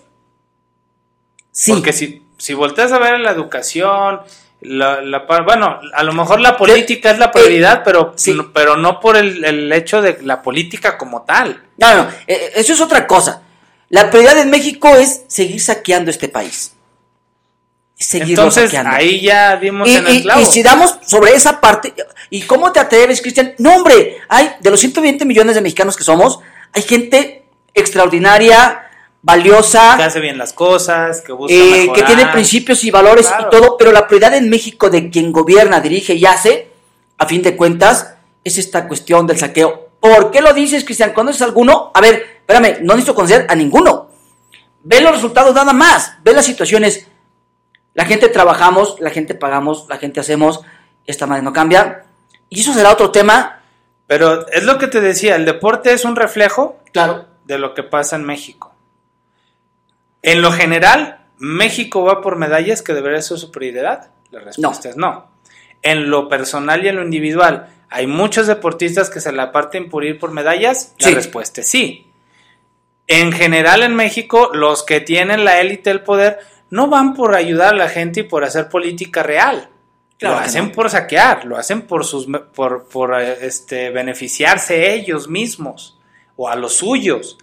sí, 1.51 1.73
Porque 1.73 1.93
si, 1.93 2.23
si 2.39 2.55
volteas 2.55 2.93
a 2.93 2.99
ver 2.99 3.19
la 3.21 3.31
educación, 3.33 4.21
la, 4.61 5.01
bueno, 5.45 5.81
a 5.95 6.03
lo 6.05 6.13
mejor 6.13 6.41
la 6.41 6.57
política 6.57 7.11
es 7.11 7.19
la 7.19 7.33
prioridad, 7.33 7.83
pero, 7.85 8.13
sí. 8.17 8.33
no- 8.35 8.53
pero 8.53 8.77
no 8.77 9.01
por 9.01 9.17
el, 9.17 9.45
el 9.45 9.73
hecho 9.73 10.01
de 10.01 10.19
la 10.23 10.43
política 10.43 10.97
como 10.97 11.23
tal. 11.23 11.63
no, 11.79 11.95
no, 11.97 12.09
eh, 12.27 12.53
eso 12.55 12.73
es 12.73 12.81
otra 12.81 13.07
cosa. 13.07 13.43
La 13.89 14.09
prioridad 14.11 14.39
en 14.39 14.51
México 14.51 14.89
es 14.97 15.25
seguir 15.29 15.61
saqueando 15.61 16.11
este 16.11 16.29
país. 16.29 16.75
Seguirlo 18.03 18.45
Entonces 18.45 18.65
saqueando. 18.71 18.91
ahí 18.97 19.21
ya 19.21 19.57
dimos 19.57 19.89
Y, 19.89 19.97
en 19.97 20.07
el 20.07 20.23
clavo. 20.23 20.41
y 20.41 20.45
si 20.47 20.63
damos 20.63 20.97
sobre 21.07 21.35
esa 21.35 21.61
parte, 21.61 21.95
¿y 22.31 22.43
cómo 22.43 22.73
te 22.73 22.81
atreves, 22.81 23.21
Cristian? 23.21 23.55
No, 23.59 23.77
hombre, 23.77 24.19
hay 24.29 24.51
de 24.61 24.71
los 24.71 24.81
120 24.81 25.25
millones 25.25 25.55
de 25.55 25.61
mexicanos 25.61 25.97
que 25.97 26.05
somos, 26.05 26.41
hay 26.73 26.83
gente 26.83 27.45
extraordinaria, 27.75 28.89
valiosa, 29.23 29.95
que 29.97 30.03
hace 30.03 30.21
bien 30.21 30.39
las 30.39 30.53
cosas, 30.53 31.21
que 31.21 31.33
busca 31.33 31.55
eh, 31.55 31.91
que 31.95 32.03
tiene 32.03 32.27
principios 32.27 32.83
y 32.85 32.91
valores 32.91 33.27
Claro. 33.29 33.47
y 33.47 33.51
todo, 33.51 33.77
pero 33.77 33.93
la 33.93 34.07
prioridad 34.09 34.35
en 34.35 34.49
México 34.51 34.91
de 34.91 35.11
quien 35.11 35.33
gobierna, 35.33 35.81
dirige 35.81 36.15
y 36.15 36.25
hace, 36.27 36.69
a 37.19 37.27
fin 37.27 37.43
de 37.43 37.57
cuentas, 37.57 38.15
es 38.45 38.59
esta 38.59 38.89
cuestión 38.89 39.27
del 39.27 39.39
saqueo. 39.39 39.91
¿Por 40.01 40.33
qué 40.33 40.41
lo 40.41 40.53
dices, 40.53 40.85
Cristian? 40.85 41.13
¿Conoces 41.13 41.43
alguno? 41.43 41.93
A 41.95 42.01
ver, 42.01 42.41
espérame, 42.41 42.79
no 42.83 42.95
necesito 42.95 43.15
conocer 43.15 43.47
a 43.49 43.55
ninguno. 43.55 44.11
Ve 44.83 45.01
los 45.01 45.13
resultados 45.13 45.55
nada 45.55 45.73
más, 45.73 46.15
ve 46.25 46.33
las 46.33 46.45
situaciones. 46.45 47.07
La 47.95 48.05
gente 48.07 48.29
trabajamos, 48.29 48.97
la 49.01 49.11
gente 49.11 49.35
pagamos, 49.35 49.87
la 49.89 49.99
gente 49.99 50.21
hacemos, 50.21 50.61
esta 51.07 51.27
madre 51.27 51.43
no 51.43 51.53
cambia. 51.53 52.05
Y 52.49 52.61
eso 52.61 52.73
será 52.73 52.91
otro 52.93 53.11
tema, 53.11 53.59
Pero 54.07 54.47
es 54.49 54.65
lo 54.65 54.77
que 54.79 54.89
te 54.89 55.01
decía, 55.01 55.37
el 55.37 55.45
deporte 55.47 55.93
es 55.93 56.05
un 56.05 56.17
reflejo 56.17 56.79
claro. 56.93 57.27
de 57.45 57.59
lo 57.59 57.73
que 57.75 57.83
pasa 57.83 58.17
en 58.17 58.25
México. 58.25 58.75
En 60.23 60.43
lo 60.43 60.53
general, 60.53 61.25
México 61.39 62.05
va 62.05 62.21
por 62.21 62.37
medallas 62.37 62.83
que 62.83 62.93
debería 62.95 63.23
ser 63.23 63.39
su 63.39 63.51
prioridad. 63.51 64.11
La 64.31 64.41
respuesta 64.41 64.89
es 64.91 64.97
no. 64.97 65.31
En 65.83 66.11
lo 66.11 66.29
personal 66.29 66.85
y 66.85 66.89
en 66.89 66.97
lo 66.97 67.03
individual, 67.03 67.69
¿hay 67.91 68.07
muchos 68.07 68.47
deportistas 68.47 69.09
que 69.11 69.21
se 69.21 69.33
la 69.33 69.51
parten 69.51 69.89
por 69.89 70.05
ir 70.05 70.19
por 70.19 70.31
medallas? 70.31 70.95
La 70.99 71.09
Sí. 71.09 71.15
respuesta 71.15 71.61
es 71.63 71.69
sí. 71.69 72.07
En 73.09 73.33
general 73.33 73.83
en 73.83 73.97
México, 73.97 74.51
los 74.53 74.85
que 74.85 75.01
tienen 75.01 75.45
la 75.45 75.61
élite 75.61 75.91
del 75.91 76.03
poder 76.03 76.39
no 76.73 76.89
van 76.89 77.13
por 77.15 77.35
ayudar 77.35 77.75
a 77.75 77.77
la 77.77 77.89
gente 77.89 78.21
y 78.21 78.23
por 78.25 78.45
hacer 78.45 78.69
política 78.69 79.23
real. 79.23 79.69
Claro 80.19 80.37
lo 80.37 80.41
hacen 80.41 80.67
no. 80.69 80.73
por 80.73 80.89
saquear, 80.89 81.45
lo 81.45 81.57
hacen 81.57 81.83
por 81.83 82.05
sus 82.05 82.27
por, 82.55 82.89
por 82.89 83.21
eh, 83.21 83.39
este 83.43 83.91
beneficiarse 83.91 84.95
ellos 84.95 85.29
mismos 85.29 85.99
o 86.37 86.49
a 86.49 86.57
los 86.57 86.75
suyos. 86.75 87.39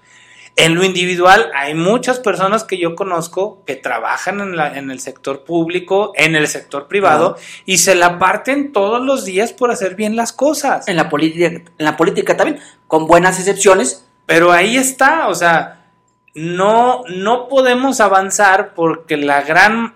En 0.56 0.76
lo 0.76 0.84
individual 0.84 1.52
hay 1.56 1.74
muchas 1.74 2.20
personas 2.20 2.64
que 2.64 2.78
yo 2.78 2.96
conozco 2.96 3.64
que 3.66 3.76
trabajan 3.76 4.40
en, 4.42 4.58
la- 4.58 4.78
en 4.78 4.92
el 4.92 5.00
sector 5.00 5.44
público, 5.44 6.12
en 6.16 6.36
el 6.36 6.48
sector 6.48 6.88
privado 6.88 7.38
y 7.66 7.78
se 7.78 7.96
la 7.96 8.18
parten 8.18 8.72
todos 8.74 9.02
los 9.02 9.24
días 9.26 9.54
por 9.54 9.72
hacer 9.72 9.96
bien 9.96 10.16
las 10.16 10.34
cosas. 10.34 10.88
En 10.88 10.96
la 10.98 11.08
política, 11.08 11.46
en 11.48 11.66
la 11.78 11.96
política 11.96 12.36
también, 12.36 12.60
con 12.88 13.08
buenas 13.08 13.38
excepciones, 13.40 14.06
Pero 14.26 14.52
ahí 14.52 14.78
está, 14.78 15.28
o 15.28 15.36
sea, 15.36 15.79
no, 16.36 17.04
no 17.08 17.48
podemos 17.48 18.00
avanzar 18.00 18.74
porque 18.74 19.18
la 19.18 19.42
gran 19.42 19.96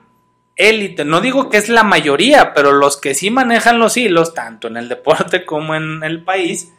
élite, 0.56 1.06
no 1.06 1.22
digo 1.22 1.50
que 1.50 1.58
es 1.58 1.70
la 1.70 1.84
mayoría, 1.84 2.54
pero 2.54 2.72
los 2.72 2.98
que 2.98 3.16
sí 3.16 3.32
manejan 3.32 3.80
los 3.80 3.98
hilos, 3.98 4.34
tanto 4.34 4.68
en 4.68 4.78
el 4.78 4.90
deporte 4.90 5.46
como 5.46 5.76
en 5.76 6.04
el 6.04 6.24
país, 6.24 6.72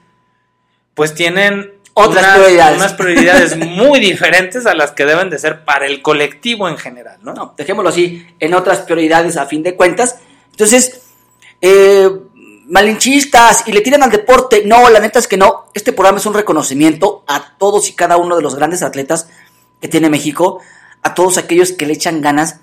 pues 0.95 1.15
tienen 1.15 1.73
otras 1.95 2.37
prioridades. 2.37 2.77
Unas 2.77 2.95
prioridades 2.95 3.57
muy 3.57 4.01
diferentes 4.01 4.67
a 4.67 4.75
las 4.75 4.93
que 4.93 5.05
deben 5.05 5.31
de 5.31 5.39
ser 5.39 5.65
para 5.65 5.87
el 5.87 6.03
colectivo 6.03 6.69
en 6.69 6.77
general, 6.77 7.19
¿no? 7.23 7.35
No, 7.35 7.55
dejémoslo 7.57 7.91
así, 7.91 8.27
en 8.41 8.55
otras 8.55 8.81
prioridades 8.81 9.37
a 9.37 9.47
fin 9.47 9.63
de 9.63 9.77
cuentas. 9.77 10.19
Entonces, 10.51 11.03
eh, 11.61 12.11
malinchistas 12.67 13.67
y 13.67 13.73
le 13.73 13.81
tiran 13.81 14.03
al 14.03 14.11
deporte. 14.11 14.63
No, 14.65 14.89
la 14.91 15.01
neta 15.01 15.19
es 15.19 15.29
que 15.29 15.37
no. 15.37 15.67
Este 15.75 15.93
programa 15.93 16.19
es 16.19 16.27
un 16.27 16.35
reconocimiento 16.35 17.25
a 17.27 17.57
todos 17.59 17.89
y 17.89 17.95
cada 17.95 18.17
uno 18.17 18.37
de 18.37 18.43
los 18.43 18.57
grandes 18.57 18.83
atletas 18.83 19.29
que 19.85 19.89
tiene 19.89 20.09
México, 20.09 20.63
a 21.03 21.13
todos 21.13 21.37
aquellos 21.37 21.73
que 21.73 21.85
le 21.85 21.93
echan 21.93 22.23
ganas, 22.23 22.61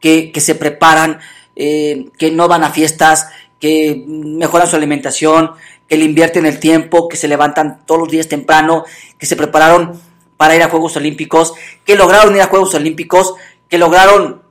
que, 0.00 0.32
que 0.32 0.40
se 0.40 0.56
preparan, 0.56 1.20
eh, 1.54 2.10
que 2.18 2.32
no 2.32 2.48
van 2.48 2.64
a 2.64 2.72
fiestas, 2.72 3.28
que 3.60 4.02
mejoran 4.04 4.66
su 4.66 4.74
alimentación, 4.74 5.52
que 5.88 5.96
le 5.96 6.04
invierten 6.04 6.44
el 6.44 6.58
tiempo, 6.58 7.08
que 7.08 7.16
se 7.16 7.28
levantan 7.28 7.86
todos 7.86 8.00
los 8.00 8.10
días 8.10 8.26
temprano, 8.26 8.84
que 9.16 9.26
se 9.26 9.36
prepararon 9.36 10.02
para 10.36 10.56
ir 10.56 10.62
a 10.64 10.68
Juegos 10.68 10.96
Olímpicos, 10.96 11.54
que 11.84 11.94
lograron 11.94 12.34
ir 12.34 12.42
a 12.42 12.48
Juegos 12.48 12.74
Olímpicos, 12.74 13.34
que 13.68 13.78
lograron 13.78 14.42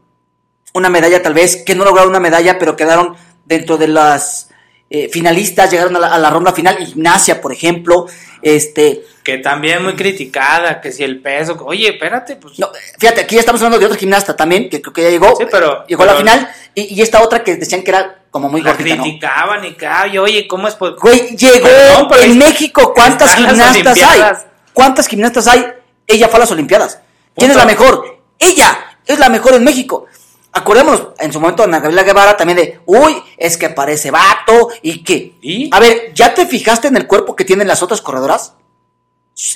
una 0.73 0.87
medalla 0.87 1.21
tal 1.21 1.33
vez, 1.33 1.57
que 1.65 1.75
no 1.75 1.83
lograron 1.83 2.11
una 2.11 2.21
medalla, 2.21 2.57
pero 2.57 2.77
quedaron 2.77 3.17
dentro 3.43 3.77
de 3.77 3.89
las 3.89 4.51
eh, 4.89 5.09
finalistas, 5.09 5.69
llegaron 5.69 5.97
a 5.97 6.17
la, 6.17 6.29
ronda 6.29 6.53
final, 6.53 6.81
Ignacia, 6.81 7.41
por 7.41 7.51
ejemplo, 7.51 8.05
este... 8.41 9.03
Que 9.25 9.39
también 9.39 9.83
muy 9.83 9.95
criticada, 9.95 10.79
que 10.79 10.91
si 10.91 11.03
el 11.03 11.19
peso, 11.19 11.57
oye, 11.65 11.89
espérate, 11.89 12.35
pues... 12.35 12.59
No, 12.59 12.69
fíjate, 12.99 13.21
aquí 13.21 13.33
ya 13.33 13.39
estamos 13.39 13.59
hablando 13.59 13.79
de 13.79 13.85
otra 13.87 13.97
gimnasta 13.97 14.35
también, 14.35 14.69
que 14.69 14.81
creo 14.83 14.93
que 14.93 15.01
ya 15.01 15.09
llegó, 15.09 15.35
sí, 15.35 15.45
pero, 15.49 15.83
llegó 15.87 16.03
a 16.03 16.05
la 16.05 16.15
final, 16.15 16.47
y, 16.75 16.93
y, 16.93 17.01
esta 17.01 17.23
otra 17.23 17.43
que 17.43 17.55
decían 17.55 17.81
que 17.81 17.89
era 17.89 18.19
como 18.29 18.49
muy 18.49 18.61
la 18.61 18.77
criticaban 18.77 19.65
y 19.65 19.73
que, 19.73 19.87
oye, 20.19 20.47
¿cómo 20.47 20.67
es? 20.67 20.77
Güey, 20.77 21.35
llegó 21.35 21.67
en 22.21 22.37
México, 22.37 22.93
¿cuántas 22.93 23.33
gimnastas 23.33 24.03
hay? 24.03 24.21
¿Cuántas 24.73 25.07
gimnastas 25.07 25.47
hay? 25.47 25.65
Ella 26.05 26.27
fue 26.27 26.37
a 26.37 26.39
las 26.41 26.51
Olimpiadas. 26.51 26.99
¿Quién 27.35 27.49
es 27.49 27.57
la 27.57 27.65
mejor? 27.65 28.19
Ella 28.37 28.97
es 29.07 29.17
la 29.17 29.29
mejor 29.29 29.55
en 29.55 29.63
México. 29.63 30.05
Acordémonos, 30.51 31.07
en 31.17 31.33
su 31.33 31.39
momento 31.39 31.63
Ana 31.63 31.79
Gabriela 31.79 32.03
Guevara 32.03 32.37
también 32.37 32.57
de, 32.57 32.79
uy, 32.85 33.23
es 33.37 33.57
que 33.57 33.69
parece 33.69 34.11
vato 34.11 34.69
y 34.81 35.03
que... 35.03 35.33
¿Y? 35.41 35.69
A 35.73 35.79
ver, 35.79 36.13
¿ya 36.13 36.33
te 36.33 36.45
fijaste 36.45 36.89
en 36.89 36.97
el 36.97 37.07
cuerpo 37.07 37.35
que 37.35 37.43
tienen 37.43 37.67
las 37.67 37.81
otras 37.81 38.01
corredoras? 38.01 38.53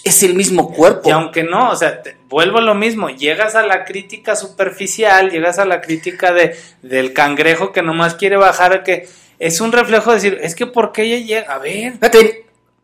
Es 0.03 0.23
el 0.23 0.35
mismo 0.35 0.73
cuerpo. 0.73 1.07
Y 1.07 1.11
aunque 1.11 1.43
no, 1.43 1.71
o 1.71 1.75
sea, 1.75 2.01
vuelvo 2.27 2.57
a 2.57 2.61
lo 2.61 2.75
mismo, 2.75 3.09
llegas 3.09 3.55
a 3.55 3.65
la 3.65 3.85
crítica 3.85 4.35
superficial, 4.35 5.31
llegas 5.31 5.57
a 5.57 5.65
la 5.65 5.79
crítica 5.79 6.33
de, 6.33 6.59
del 6.81 7.13
cangrejo 7.13 7.71
que 7.71 7.81
nomás 7.81 8.15
quiere 8.15 8.35
bajar, 8.35 8.83
que 8.83 9.07
es 9.39 9.61
un 9.61 9.71
reflejo 9.71 10.09
de 10.09 10.15
decir, 10.15 10.39
es 10.41 10.53
que 10.53 10.65
¿por 10.65 10.91
qué 10.91 11.03
ella 11.03 11.25
llega? 11.25 11.53
A 11.53 11.59
ver. 11.59 11.93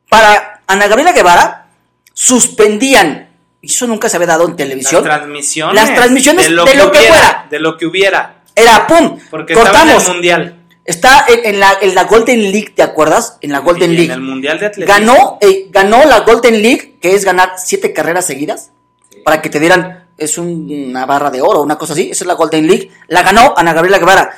para 0.09 0.61
Ana 0.67 0.87
Gabriela 0.87 1.11
Guevara, 1.11 1.67
suspendían, 2.13 3.29
y 3.61 3.67
eso 3.67 3.87
nunca 3.87 4.07
se 4.07 4.15
había 4.15 4.27
dado 4.27 4.47
en 4.47 4.55
televisión. 4.55 5.03
Las 5.03 5.17
transmisiones. 5.17 5.75
Las 5.75 5.95
transmisiones 5.95 6.45
de 6.45 6.51
lo, 6.51 6.65
que, 6.65 6.99
fuera. 6.99 7.47
De 7.49 7.59
lo 7.59 7.77
que 7.77 7.85
hubiera. 7.87 8.43
Era 8.55 8.87
pum. 8.87 9.19
Porque 9.29 9.53
cortamos. 9.53 10.03
En 10.03 10.07
el 10.07 10.13
mundial. 10.13 10.64
Está 10.85 11.25
en, 11.27 11.59
la, 11.59 11.79
en, 11.81 11.95
la, 11.95 12.03
Golden 12.03 12.39
League, 12.51 12.71
¿te 12.75 12.83
acuerdas? 12.83 13.39
En 13.41 13.51
la 13.51 13.59
Golden 13.59 13.95
League. 13.95 14.05
En 14.05 14.11
el 14.11 14.21
Mundial 14.21 14.59
de 14.59 14.67
Atletismo. 14.67 14.99
Ganó, 14.99 15.37
eh, 15.41 15.67
ganó 15.71 16.05
la 16.05 16.19
Golden 16.19 16.61
League, 16.61 16.99
que 17.01 17.15
es 17.15 17.25
ganar 17.25 17.53
siete 17.57 17.91
carreras 17.91 18.27
seguidas, 18.27 18.69
para 19.23 19.41
que 19.41 19.49
te 19.49 19.59
dieran, 19.59 20.07
es 20.15 20.37
una 20.37 21.07
barra 21.07 21.31
de 21.31 21.41
oro, 21.41 21.63
una 21.63 21.79
cosa 21.79 21.93
así, 21.93 22.11
esa 22.11 22.23
es 22.23 22.27
la 22.27 22.35
Golden 22.35 22.67
League. 22.67 22.91
La 23.07 23.23
ganó 23.23 23.55
Ana 23.57 23.73
Gabriela 23.73 23.97
Guevara. 23.97 24.37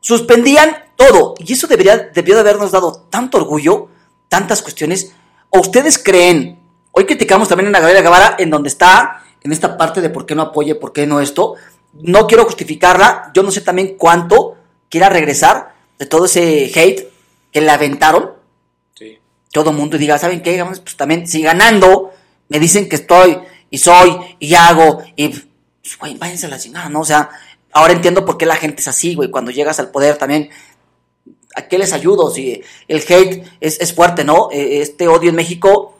Suspendían 0.00 0.76
todo, 0.96 1.34
y 1.38 1.52
eso 1.52 1.66
debería, 1.66 1.98
debió 1.98 2.34
de 2.36 2.40
habernos 2.40 2.72
dado 2.72 3.04
tanto 3.10 3.36
orgullo, 3.36 3.88
tantas 4.30 4.62
cuestiones. 4.62 5.12
¿O 5.50 5.60
ustedes 5.60 5.98
creen? 5.98 6.58
Hoy 6.90 7.04
criticamos 7.04 7.48
también 7.48 7.66
a 7.66 7.68
Ana 7.68 7.80
Gabriela 7.80 8.00
Guevara 8.00 8.36
en 8.38 8.48
donde 8.48 8.70
está, 8.70 9.22
en 9.42 9.52
esta 9.52 9.76
parte 9.76 10.00
de 10.00 10.08
por 10.08 10.24
qué 10.24 10.34
no 10.34 10.40
apoye, 10.40 10.74
por 10.74 10.94
qué 10.94 11.06
no 11.06 11.20
esto. 11.20 11.56
No 11.92 12.26
quiero 12.26 12.46
justificarla, 12.46 13.30
yo 13.34 13.42
no 13.42 13.50
sé 13.50 13.60
también 13.60 13.96
cuánto 13.98 14.53
quiera 14.94 15.08
regresar 15.08 15.74
de 15.98 16.06
todo 16.06 16.26
ese 16.26 16.70
hate 16.72 17.08
que 17.50 17.60
le 17.60 17.68
aventaron. 17.68 18.30
Sí. 18.96 19.18
Todo 19.50 19.70
el 19.70 19.76
mundo 19.76 19.98
diga, 19.98 20.18
¿saben 20.18 20.40
qué? 20.40 20.64
Pues 20.64 20.96
también, 20.96 21.26
si 21.26 21.42
ganando, 21.42 22.12
me 22.48 22.60
dicen 22.60 22.88
que 22.88 22.94
estoy 22.94 23.36
y 23.70 23.78
soy 23.78 24.16
y 24.38 24.54
hago 24.54 25.02
y, 25.16 25.30
pues, 25.30 25.98
güey, 25.98 26.16
váyanse 26.16 26.46
a 26.46 26.50
la 26.50 26.60
chingada, 26.60 26.88
¿no? 26.88 27.00
O 27.00 27.04
sea, 27.04 27.28
ahora 27.72 27.92
entiendo 27.92 28.24
por 28.24 28.38
qué 28.38 28.46
la 28.46 28.54
gente 28.54 28.82
es 28.82 28.86
así, 28.86 29.16
güey, 29.16 29.32
cuando 29.32 29.50
llegas 29.50 29.80
al 29.80 29.90
poder 29.90 30.16
también. 30.16 30.50
¿A 31.56 31.66
qué 31.66 31.76
les 31.76 31.92
ayudo? 31.92 32.30
Si 32.30 32.62
el 32.86 32.98
hate 33.00 33.44
es, 33.60 33.94
fuerte, 33.94 34.22
¿no? 34.22 34.48
E, 34.52 34.80
este 34.80 35.08
odio 35.08 35.30
en 35.30 35.34
México, 35.34 35.98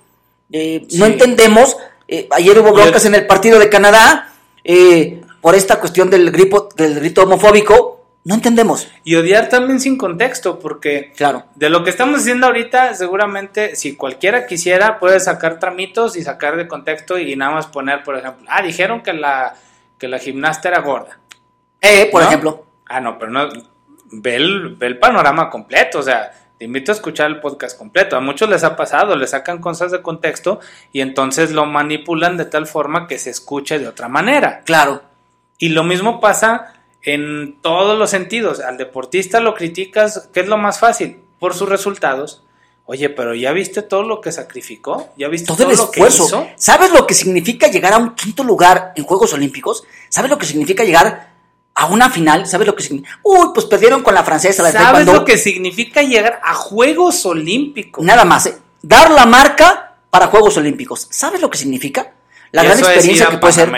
eh, 0.53 0.87
no 0.93 1.07
entendemos. 1.07 1.77
Eh, 2.07 2.29
ayer 2.31 2.57
hubo 2.61 2.73
broncas 2.73 3.07
en 3.07 3.17
el 3.17 3.27
partido 3.27 3.59
de 3.59 3.69
Canadá 3.69 4.33
eh, 4.63 5.21
por 5.41 5.57
esta 5.57 5.81
cuestión 5.81 6.11
del, 6.11 6.31
gripo, 6.31 6.69
del 6.77 6.95
grito 6.95 7.25
homofóbico 7.25 7.94
no 8.25 8.35
entendemos. 8.35 8.89
Y 9.05 9.16
odiar 9.16 9.51
también 9.51 9.81
sin 9.81 9.99
contexto, 9.99 10.59
porque 10.59 11.12
claro. 11.14 11.45
de 11.55 11.68
lo 11.68 11.85
que 11.85 11.91
estamos 11.91 12.20
haciendo 12.20 12.47
ahorita, 12.47 12.95
seguramente 12.95 13.77
si 13.77 13.97
cualquiera 13.97 14.47
quisiera, 14.47 14.99
puede 14.99 15.20
sacar 15.20 15.59
tramitos 15.59 16.16
y 16.16 16.22
sacar 16.22 16.57
de 16.57 16.66
contexto 16.66 17.18
y 17.18 17.37
nada 17.37 17.53
más 17.53 17.66
poner, 17.66 18.03
por 18.03 18.16
ejemplo, 18.16 18.47
ah, 18.49 18.62
dijeron 18.62 19.03
que 19.03 19.12
la, 19.12 19.55
que 19.99 20.09
la 20.09 20.18
gimnasta 20.18 20.68
era 20.68 20.81
gorda. 20.81 21.18
Eh, 21.83 22.09
por 22.11 22.22
ejemplo. 22.22 22.64
Ah, 22.87 23.01
no, 23.01 23.18
pero 23.18 23.31
no, 23.31 23.47
ve 24.11 24.37
el, 24.37 24.75
ve 24.77 24.87
el 24.87 24.99
panorama 24.99 25.51
completo, 25.51 25.99
o 25.99 26.03
sea, 26.03 26.33
te 26.59 26.64
invito 26.64 26.93
a 26.93 26.95
escuchar 26.95 27.27
el 27.31 27.41
podcast 27.41 27.77
completo. 27.77 28.16
A 28.16 28.20
muchos 28.20 28.49
les 28.49 28.64
ha 28.64 28.75
pasado, 28.75 29.16
le 29.16 29.27
sacan 29.27 29.59
cosas 29.59 29.91
de 29.91 30.01
contexto 30.01 30.61
y 30.93 31.03
entonces 31.03 31.51
lo 31.51 31.66
manipulan 31.66 32.39
de 32.39 32.47
tal 32.47 32.66
forma 32.66 33.07
que 33.07 33.18
se 33.18 33.29
escuche 33.29 33.79
de 33.79 33.89
otra 33.89 34.09
manera. 34.09 34.62
Claro. 34.64 35.03
Y 35.59 35.70
lo 35.70 35.85
mismo 35.85 36.20
pasa 36.20 36.74
en 37.05 37.59
todos 37.61 37.99
los 37.99 38.11
sentidos. 38.11 38.61
Al 38.61 38.77
deportista 38.77 39.41
lo 39.41 39.55
criticas, 39.55 40.29
¿qué 40.33 40.41
es 40.41 40.49
lo 40.49 40.57
más 40.57 40.79
fácil? 40.79 41.19
Por 41.39 41.55
sus 41.55 41.69
resultados. 41.69 42.43
Oye, 42.87 43.09
pero 43.09 43.35
¿ya 43.35 43.53
viste 43.53 43.81
todo 43.83 44.03
lo 44.03 44.21
que 44.21 44.31
sacrificó? 44.33 45.09
¿Ya 45.17 45.29
viste 45.29 45.47
todo, 45.47 45.65
el 45.65 45.71
esfuerzo? 45.73 46.47
¿Sabes 46.57 46.93
lo 46.93 47.07
que 47.07 47.15
significa 47.15 47.69
llegar 47.69 47.95
a 47.95 47.99
un 47.99 48.15
quinto 48.15 48.45
lugar 48.45 48.93
en 48.97 49.05
Juegos 49.05 49.33
Olímpicos? 49.33 49.85
¿Sabes 50.11 50.31
lo 50.31 50.39
que 50.39 50.45
significa 50.45 50.85
llegar 50.85 51.33
a 51.75 51.87
una 51.87 52.11
final? 52.11 52.47
¿Sabes 52.47 52.67
lo 52.67 52.75
que 52.75 52.83
significa? 52.83 53.19
Uy, 53.23 53.49
pues 53.55 53.67
perdieron 53.67 54.03
con 54.03 54.15
la 54.15 54.23
francesa. 54.23 54.71
¿Sabes 54.71 55.07
lo 55.07 55.25
que 55.25 55.39
significa 55.39 56.03
llegar 56.03 56.41
a 56.45 56.55
Juegos 56.55 57.25
Olímpicos? 57.25 58.05
Nada 58.05 58.25
más, 58.27 58.47
¿eh? 58.47 58.59
Dar 58.83 59.11
la 59.11 59.25
marca 59.25 59.97
para 60.11 60.27
Juegos 60.27 60.59
Olímpicos. 60.59 61.09
¿Sabes 61.11 61.41
lo 61.41 61.49
que 61.49 61.57
significa? 61.57 62.13
La 62.55 62.63
gran 62.63 62.79
experiencia 62.79 63.29
que 63.31 63.39
puede 63.39 63.53
ser. 63.53 63.69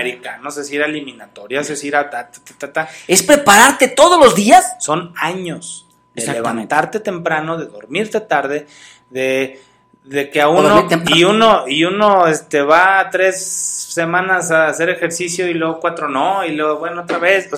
No 0.42 0.50
es 0.50 0.70
ir 0.70 0.82
a 0.82 0.86
eliminatorias, 0.86 1.70
es 1.70 1.82
ir 1.82 1.96
a 1.96 2.10
ta, 2.10 2.30
ta, 2.58 2.72
ta, 2.72 2.88
Es 3.08 3.22
prepararte 3.22 3.88
todos 3.88 4.22
los 4.22 4.34
días. 4.34 4.76
Son 4.80 5.14
años 5.16 5.86
de 6.14 6.26
levantarte 6.26 7.00
temprano, 7.00 7.56
de 7.56 7.66
dormirte 7.66 8.20
tarde, 8.20 8.66
de, 9.08 9.62
de 10.04 10.28
que 10.28 10.42
a 10.42 10.48
uno 10.48 10.86
y 11.06 11.24
uno 11.24 11.64
y 11.66 11.84
uno 11.84 12.26
este 12.26 12.60
va 12.60 13.08
tres 13.10 13.46
semanas 13.46 14.50
a 14.50 14.68
hacer 14.68 14.90
ejercicio 14.90 15.48
y 15.48 15.54
luego 15.54 15.80
cuatro 15.80 16.08
no 16.08 16.44
y 16.44 16.52
luego 16.52 16.78
bueno 16.78 17.02
otra 17.02 17.18
vez. 17.18 17.48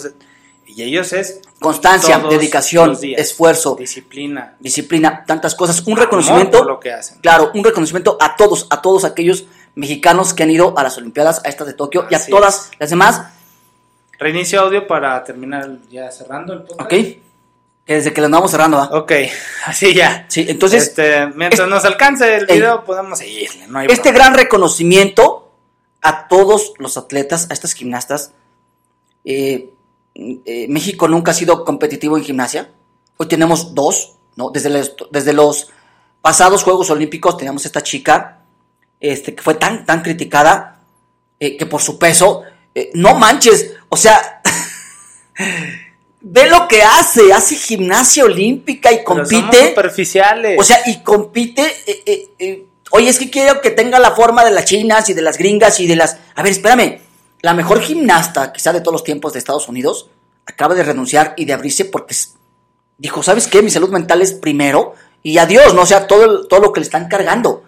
y 0.66 0.82
ellos 0.84 1.12
es 1.12 1.40
constancia, 1.58 2.20
dedicación, 2.30 2.96
esfuerzo, 3.16 3.74
disciplina, 3.74 4.54
disciplina, 4.60 5.24
tantas 5.26 5.56
cosas, 5.56 5.82
un 5.84 5.96
reconocimiento, 5.96 6.64
lo 6.64 6.78
que 6.78 6.92
hacen. 6.92 7.18
claro, 7.20 7.50
un 7.54 7.64
reconocimiento 7.64 8.16
a 8.20 8.36
todos, 8.36 8.68
a 8.70 8.80
todos 8.80 9.04
aquellos 9.04 9.46
mexicanos 9.78 10.34
que 10.34 10.42
han 10.42 10.50
ido 10.50 10.76
a 10.76 10.82
las 10.82 10.98
Olimpiadas, 10.98 11.40
a 11.44 11.48
estas 11.48 11.68
de 11.68 11.72
Tokio 11.72 12.06
y 12.10 12.14
a 12.16 12.26
todas 12.26 12.70
las 12.78 12.90
demás. 12.90 13.22
Reinicio 14.18 14.60
audio 14.60 14.88
para 14.88 15.22
terminar 15.22 15.78
ya 15.88 16.10
cerrando 16.10 16.52
el 16.52 16.62
podcast. 16.62 16.80
Ok. 16.80 16.94
Desde 17.86 18.12
que 18.12 18.20
lo 18.20 18.26
andamos 18.26 18.50
cerrando, 18.50 18.76
¿va? 18.76 18.90
Ok, 18.92 19.12
así 19.66 19.94
ya. 19.94 20.26
Sí, 20.28 20.44
entonces. 20.48 20.88
Este, 20.88 21.28
mientras 21.28 21.68
nos 21.68 21.84
alcance 21.84 22.36
el 22.36 22.46
video, 22.46 22.84
podemos 22.84 23.20
seguirle. 23.20 23.66
este 23.88 24.10
gran 24.10 24.34
reconocimiento 24.34 25.52
a 26.02 26.26
todos 26.26 26.74
los 26.78 26.96
atletas, 26.98 27.46
a 27.48 27.54
estas 27.54 27.72
gimnastas. 27.72 28.32
Eh, 29.24 29.70
eh, 30.16 30.66
México 30.68 31.06
nunca 31.06 31.30
ha 31.30 31.34
sido 31.34 31.64
competitivo 31.64 32.18
en 32.18 32.24
gimnasia. 32.24 32.72
Hoy 33.16 33.28
tenemos 33.28 33.74
dos, 33.74 34.16
¿no? 34.34 34.50
Desde 34.50 34.70
los, 34.70 34.96
desde 35.12 35.32
los 35.32 35.70
pasados 36.20 36.64
Juegos 36.64 36.90
Olímpicos 36.90 37.36
teníamos 37.36 37.64
esta 37.64 37.80
chica, 37.80 38.37
este, 39.00 39.34
que 39.34 39.42
fue 39.42 39.54
tan, 39.54 39.84
tan 39.84 40.02
criticada, 40.02 40.80
eh, 41.38 41.56
que 41.56 41.66
por 41.66 41.80
su 41.80 41.98
peso, 41.98 42.42
eh, 42.74 42.90
no 42.94 43.14
manches, 43.14 43.72
o 43.88 43.96
sea, 43.96 44.42
ve 46.20 46.48
lo 46.48 46.66
que 46.68 46.82
hace, 46.82 47.32
hace 47.32 47.56
gimnasia 47.56 48.24
olímpica 48.24 48.92
y 48.92 49.04
compite. 49.04 49.68
superficiales. 49.68 50.58
O 50.60 50.64
sea, 50.64 50.80
y 50.86 51.02
compite, 51.02 51.64
eh, 51.86 52.66
oye, 52.90 53.08
es 53.08 53.18
que 53.18 53.30
quiero 53.30 53.60
que 53.60 53.70
tenga 53.70 53.98
la 53.98 54.12
forma 54.12 54.44
de 54.44 54.50
las 54.50 54.64
chinas 54.64 55.08
y 55.08 55.14
de 55.14 55.22
las 55.22 55.38
gringas 55.38 55.78
y 55.80 55.86
de 55.86 55.96
las... 55.96 56.18
A 56.34 56.42
ver, 56.42 56.52
espérame, 56.52 57.00
la 57.40 57.54
mejor 57.54 57.80
gimnasta 57.80 58.52
quizá 58.52 58.72
de 58.72 58.80
todos 58.80 58.92
los 58.92 59.04
tiempos 59.04 59.32
de 59.32 59.38
Estados 59.38 59.68
Unidos, 59.68 60.10
acaba 60.44 60.74
de 60.74 60.82
renunciar 60.82 61.34
y 61.36 61.44
de 61.44 61.52
abrirse 61.52 61.84
porque 61.84 62.16
dijo, 62.96 63.22
¿sabes 63.22 63.46
qué? 63.46 63.62
Mi 63.62 63.70
salud 63.70 63.90
mental 63.90 64.22
es 64.22 64.32
primero 64.32 64.94
y 65.22 65.38
adiós, 65.38 65.74
¿no? 65.74 65.82
O 65.82 65.86
sea, 65.86 66.06
todo, 66.06 66.46
todo 66.46 66.60
lo 66.60 66.72
que 66.72 66.80
le 66.80 66.84
están 66.84 67.08
cargando. 67.08 67.64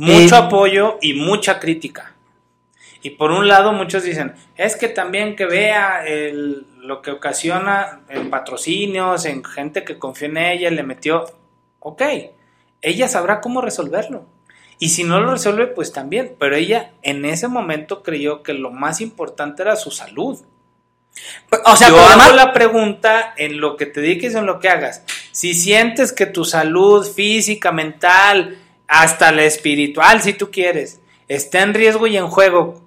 Mucho 0.00 0.34
Eh, 0.34 0.38
apoyo 0.38 0.98
y 1.02 1.14
mucha 1.14 1.60
crítica. 1.60 2.14
Y 3.02 3.10
por 3.10 3.30
un 3.32 3.48
lado 3.48 3.72
muchos 3.72 4.02
dicen, 4.02 4.34
es 4.56 4.76
que 4.76 4.88
también 4.88 5.36
que 5.36 5.46
vea 5.46 6.04
el- 6.06 6.66
lo 6.78 7.02
que 7.02 7.10
ocasiona 7.10 8.00
en 8.08 8.30
patrocinios, 8.30 9.24
en 9.24 9.44
gente 9.44 9.84
que 9.84 9.98
confía 9.98 10.28
en 10.28 10.36
ella, 10.38 10.70
le 10.70 10.82
metió, 10.82 11.24
ok, 11.80 12.02
ella 12.82 13.08
sabrá 13.08 13.40
cómo 13.40 13.60
resolverlo. 13.60 14.26
Y 14.78 14.88
si 14.90 15.04
no 15.04 15.20
lo 15.20 15.32
resuelve, 15.32 15.66
pues 15.66 15.92
también. 15.92 16.34
Pero 16.38 16.56
ella 16.56 16.92
en 17.02 17.24
ese 17.26 17.48
momento 17.48 18.02
creyó 18.02 18.42
que 18.42 18.54
lo 18.54 18.70
más 18.70 19.02
importante 19.02 19.62
era 19.62 19.76
su 19.76 19.90
salud. 19.90 20.38
O 21.66 21.76
sea, 21.76 21.88
Yo 21.88 21.96
hago 21.96 22.06
además- 22.06 22.34
la 22.34 22.52
pregunta 22.54 23.34
en 23.36 23.60
lo 23.60 23.76
que 23.76 23.84
te 23.84 24.00
dediques, 24.00 24.34
en 24.34 24.46
lo 24.46 24.58
que 24.60 24.70
hagas. 24.70 25.04
Si 25.32 25.52
sientes 25.52 26.12
que 26.12 26.24
tu 26.26 26.44
salud 26.46 27.06
física, 27.06 27.72
mental, 27.72 28.56
hasta 28.90 29.30
la 29.32 29.44
espiritual, 29.44 30.20
si 30.20 30.32
tú 30.34 30.50
quieres, 30.50 31.00
está 31.28 31.62
en 31.62 31.72
riesgo 31.74 32.06
y 32.08 32.16
en 32.16 32.26
juego 32.26 32.82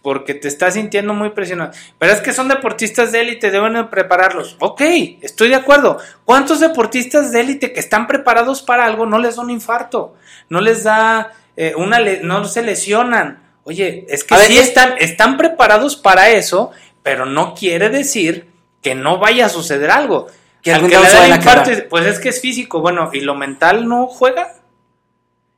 porque 0.00 0.32
te 0.32 0.48
estás 0.48 0.74
sintiendo 0.74 1.12
muy 1.12 1.30
presionado. 1.30 1.72
Pero 1.98 2.12
es 2.12 2.20
que 2.20 2.32
son 2.32 2.48
deportistas 2.48 3.12
de 3.12 3.20
élite, 3.20 3.50
deben 3.50 3.74
de 3.74 3.84
prepararlos. 3.84 4.56
Ok, 4.60 4.80
estoy 5.20 5.48
de 5.50 5.56
acuerdo. 5.56 5.98
¿Cuántos 6.24 6.60
deportistas 6.60 7.32
de 7.32 7.40
élite 7.40 7.72
que 7.74 7.80
están 7.80 8.06
preparados 8.06 8.62
para 8.62 8.86
algo 8.86 9.04
no 9.04 9.18
les 9.18 9.36
da 9.36 9.42
un 9.42 9.50
infarto? 9.50 10.14
No 10.48 10.60
les 10.62 10.84
da 10.84 11.32
eh, 11.56 11.74
una, 11.76 12.00
le- 12.00 12.20
no 12.22 12.44
se 12.46 12.62
lesionan. 12.62 13.42
Oye, 13.64 14.06
es 14.08 14.24
que 14.24 14.34
A 14.36 14.38
sí 14.38 14.56
es- 14.56 14.68
están, 14.68 14.94
están 14.98 15.36
preparados 15.36 15.96
para 15.96 16.30
eso, 16.30 16.70
pero 17.02 17.26
no 17.26 17.54
quiere 17.54 17.90
decir 17.90 18.48
que 18.80 18.94
no 18.94 19.18
vaya 19.18 19.46
a 19.46 19.48
suceder 19.50 19.90
algo. 19.90 20.28
Que 20.62 20.72
Al 20.72 20.82
que 20.82 20.88
le 20.88 20.94
da 20.94 21.26
el 21.26 21.34
infarto, 21.36 21.70
pues 21.90 22.06
es 22.06 22.18
que 22.20 22.30
es 22.30 22.40
físico, 22.40 22.80
bueno, 22.80 23.10
¿y 23.12 23.20
lo 23.20 23.34
mental 23.34 23.86
no 23.86 24.06
juega? 24.06 24.54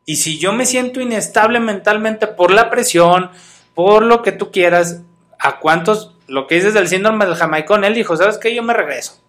Y 0.04 0.16
si 0.16 0.38
yo 0.38 0.52
me 0.52 0.66
siento 0.66 1.00
inestable 1.00 1.60
mentalmente 1.60 2.26
por 2.26 2.50
la 2.50 2.70
presión, 2.70 3.30
por 3.74 4.02
lo 4.02 4.22
que 4.22 4.32
tú 4.32 4.50
quieras, 4.50 5.00
¿a 5.38 5.58
cuántos? 5.60 6.14
Lo 6.26 6.46
que 6.46 6.56
dices 6.56 6.74
del 6.74 6.88
síndrome 6.88 7.24
del 7.26 7.36
jamaicón, 7.36 7.84
él 7.84 7.94
dijo, 7.94 8.16
¿sabes 8.16 8.38
qué? 8.38 8.54
Yo 8.54 8.62
me 8.62 8.72
regreso. 8.74 9.20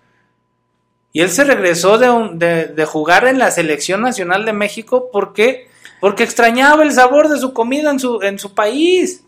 Y 1.12 1.22
él 1.22 1.30
se 1.30 1.44
regresó 1.44 1.98
de, 2.00 2.10
un- 2.10 2.40
de, 2.40 2.66
de 2.66 2.86
jugar 2.86 3.28
en 3.28 3.38
la 3.38 3.52
selección 3.52 4.02
nacional 4.02 4.46
de 4.46 4.54
México, 4.54 5.10
¿por 5.12 5.34
qué? 5.34 5.70
Porque 6.00 6.24
extrañaba 6.24 6.82
el 6.84 6.92
sabor 6.92 7.30
de 7.30 7.38
su 7.40 7.54
comida 7.54 7.92
en 7.92 8.00
su, 8.00 8.22
en 8.24 8.40
su 8.40 8.54
país. 8.56 9.24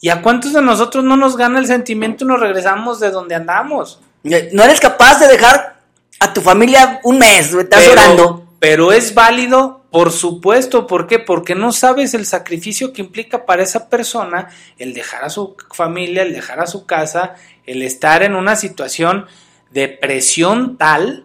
¿Y 0.00 0.08
a 0.08 0.22
cuántos 0.22 0.52
de 0.52 0.62
nosotros 0.62 1.04
no 1.04 1.16
nos 1.16 1.36
gana 1.36 1.58
el 1.58 1.66
sentimiento 1.66 2.24
y 2.24 2.28
nos 2.28 2.40
regresamos 2.40 3.00
de 3.00 3.10
donde 3.10 3.34
andamos? 3.34 4.00
No 4.22 4.62
eres 4.62 4.80
capaz 4.80 5.18
de 5.20 5.26
dejar 5.28 5.80
a 6.20 6.32
tu 6.32 6.40
familia 6.40 7.00
un 7.02 7.18
mes, 7.18 7.52
estás 7.52 7.80
pero, 7.82 7.94
llorando. 8.00 8.46
Pero 8.60 8.92
es 8.92 9.14
válido, 9.14 9.84
por 9.90 10.12
supuesto. 10.12 10.86
¿Por 10.86 11.06
qué? 11.06 11.18
Porque 11.18 11.54
no 11.54 11.72
sabes 11.72 12.14
el 12.14 12.26
sacrificio 12.26 12.92
que 12.92 13.00
implica 13.02 13.46
para 13.46 13.62
esa 13.62 13.88
persona 13.88 14.48
el 14.78 14.92
dejar 14.94 15.24
a 15.24 15.30
su 15.30 15.56
familia, 15.74 16.22
el 16.22 16.32
dejar 16.34 16.60
a 16.60 16.66
su 16.66 16.84
casa, 16.86 17.34
el 17.66 17.82
estar 17.82 18.22
en 18.22 18.34
una 18.36 18.54
situación 18.56 19.26
de 19.70 19.88
presión 19.88 20.76
tal 20.76 21.24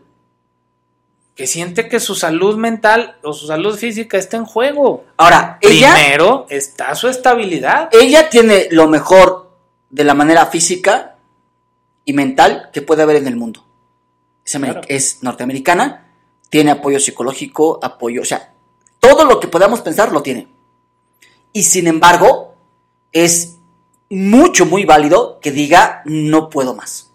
que 1.36 1.46
siente 1.48 1.90
que 1.90 2.00
su 2.00 2.16
salud 2.16 2.56
mental 2.58 3.18
o 3.22 3.34
su 3.34 3.48
salud 3.48 3.78
física 3.78 4.18
está 4.18 4.38
en 4.38 4.46
juego. 4.46 5.04
Ahora, 5.18 5.58
ella, 5.60 5.94
Primero 5.94 6.46
está 6.50 6.96
su 6.96 7.10
estabilidad. 7.10 7.90
ella 7.92 8.30
tiene 8.30 8.70
lo 8.72 8.88
mejor 8.88 9.52
de 9.90 10.06
la 10.06 10.14
manera 10.14 10.46
física 10.46 11.18
y 12.06 12.14
mental 12.14 12.70
que 12.72 12.82
puede 12.82 13.04
haber 13.04 13.18
en 13.18 13.28
el 13.28 13.36
mundo. 13.36 13.66
Es, 14.46 14.56
ameri- 14.56 14.72
Claro. 14.72 14.82
es 14.88 15.24
norteamericana, 15.24 16.05
tiene 16.50 16.72
apoyo 16.72 17.00
psicológico, 17.00 17.80
apoyo, 17.82 18.22
o 18.22 18.26
sea, 18.26 18.54
todo 19.00 19.26
lo 19.26 19.40
que 19.40 19.48
podamos 19.48 19.82
pensar 19.82 20.12
lo 20.12 20.22
tiene. 20.22 20.48
Y 21.54 21.64
sin 21.64 21.88
embargo, 21.88 22.56
es 23.12 23.56
mucho, 24.10 24.66
muy 24.66 24.86
válido 24.86 25.40
que 25.40 25.52
diga 25.52 26.02
no 26.06 26.50
puedo 26.50 26.76
más. 26.76 27.12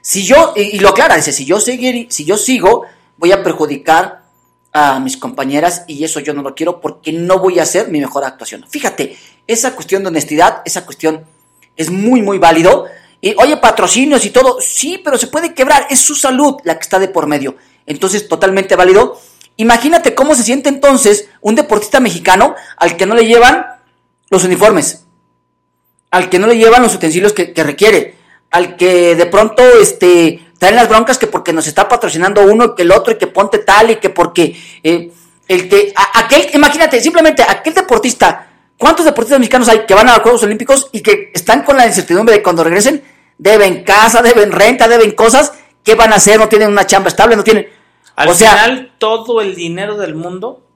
Si 0.00 0.24
yo, 0.24 0.52
y, 0.54 0.78
lo 0.78 0.90
aclara, 0.90 1.16
dice, 1.16 1.32
si 1.32 1.44
yo, 1.44 1.58
seguir, 1.58 2.06
si 2.10 2.24
yo 2.24 2.36
sigo, 2.36 2.84
voy 3.16 3.32
a 3.32 3.42
perjudicar 3.42 4.22
a 4.72 5.00
mis 5.00 5.16
compañeras 5.16 5.84
y 5.88 6.04
eso 6.04 6.20
yo 6.20 6.34
no 6.34 6.42
lo 6.42 6.54
quiero 6.54 6.80
porque 6.80 7.12
no 7.12 7.38
voy 7.38 7.58
a 7.58 7.62
hacer 7.62 7.88
mi 7.88 7.98
mejor 7.98 8.24
actuación. 8.24 8.64
Fíjate, 8.68 9.16
esa 9.46 9.74
cuestión 9.74 10.02
de 10.02 10.08
honestidad, 10.08 10.62
esa 10.64 10.84
cuestión 10.84 11.24
es 11.76 11.90
muy, 11.90 12.22
muy 12.22 12.38
válido. 12.38 12.86
Y, 13.20 13.34
oye, 13.38 13.56
patrocinios 13.56 14.24
y 14.24 14.30
todo, 14.30 14.58
sí, 14.60 15.00
pero 15.02 15.18
se 15.18 15.28
puede 15.28 15.54
quebrar, 15.54 15.86
es 15.90 16.00
su 16.00 16.14
salud 16.14 16.56
la 16.64 16.74
que 16.74 16.82
está 16.82 16.98
de 16.98 17.08
por 17.08 17.26
medio. 17.26 17.56
Entonces, 17.86 18.28
totalmente 18.28 18.76
válido. 18.76 19.20
Imagínate 19.56 20.14
cómo 20.14 20.34
se 20.34 20.42
siente 20.42 20.68
entonces 20.68 21.28
un 21.40 21.54
deportista 21.54 22.00
mexicano 22.00 22.54
al 22.76 22.96
que 22.96 23.06
no 23.06 23.14
le 23.14 23.26
llevan 23.26 23.66
los 24.28 24.44
uniformes, 24.44 25.04
al 26.10 26.28
que 26.28 26.38
no 26.38 26.46
le 26.46 26.58
llevan 26.58 26.82
los 26.82 26.94
utensilios 26.94 27.32
que, 27.32 27.52
requiere, 27.62 28.16
al 28.50 28.76
que 28.76 29.14
de 29.14 29.26
pronto 29.26 29.62
este, 29.80 30.46
traen 30.58 30.76
las 30.76 30.88
broncas 30.88 31.16
que 31.18 31.26
porque 31.26 31.52
nos 31.52 31.66
está 31.66 31.88
patrocinando 31.88 32.42
uno, 32.42 32.74
que 32.74 32.82
el 32.82 32.92
otro, 32.92 33.12
y 33.14 33.18
que 33.18 33.26
ponte 33.28 33.58
tal, 33.58 33.90
y 33.90 33.96
que 33.96 34.10
porque 34.10 34.56
eh, 34.82 35.10
el 35.48 35.68
que, 35.68 35.92
a- 35.96 36.20
aquel, 36.24 36.48
imagínate, 36.54 37.00
simplemente 37.00 37.42
aquel 37.42 37.72
deportista, 37.74 38.48
¿cuántos 38.76 39.04
deportistas 39.04 39.38
mexicanos 39.38 39.68
hay 39.68 39.86
que 39.86 39.94
van 39.94 40.08
a 40.08 40.14
los 40.14 40.22
Juegos 40.22 40.42
Olímpicos 40.42 40.88
y 40.92 41.00
que 41.00 41.30
están 41.34 41.62
con 41.62 41.76
la 41.76 41.86
incertidumbre 41.86 42.34
de 42.36 42.42
cuando 42.42 42.62
regresen? 42.64 43.02
Deben 43.38 43.84
casa, 43.84 44.22
deben 44.22 44.50
renta, 44.52 44.88
deben 44.88 45.12
cosas, 45.12 45.52
¿qué 45.86 45.94
van 45.94 46.12
a 46.12 46.16
hacer? 46.16 46.38
No 46.38 46.48
tienen 46.48 46.68
una 46.68 46.84
chamba 46.84 47.08
estable, 47.08 47.36
no 47.36 47.44
tienen... 47.44 47.68
Al 48.16 48.28
o 48.30 48.34
sea, 48.34 48.50
final, 48.50 48.92
todo 48.98 49.40
el 49.40 49.54
dinero 49.54 49.96
del 49.96 50.14
mundo, 50.14 50.66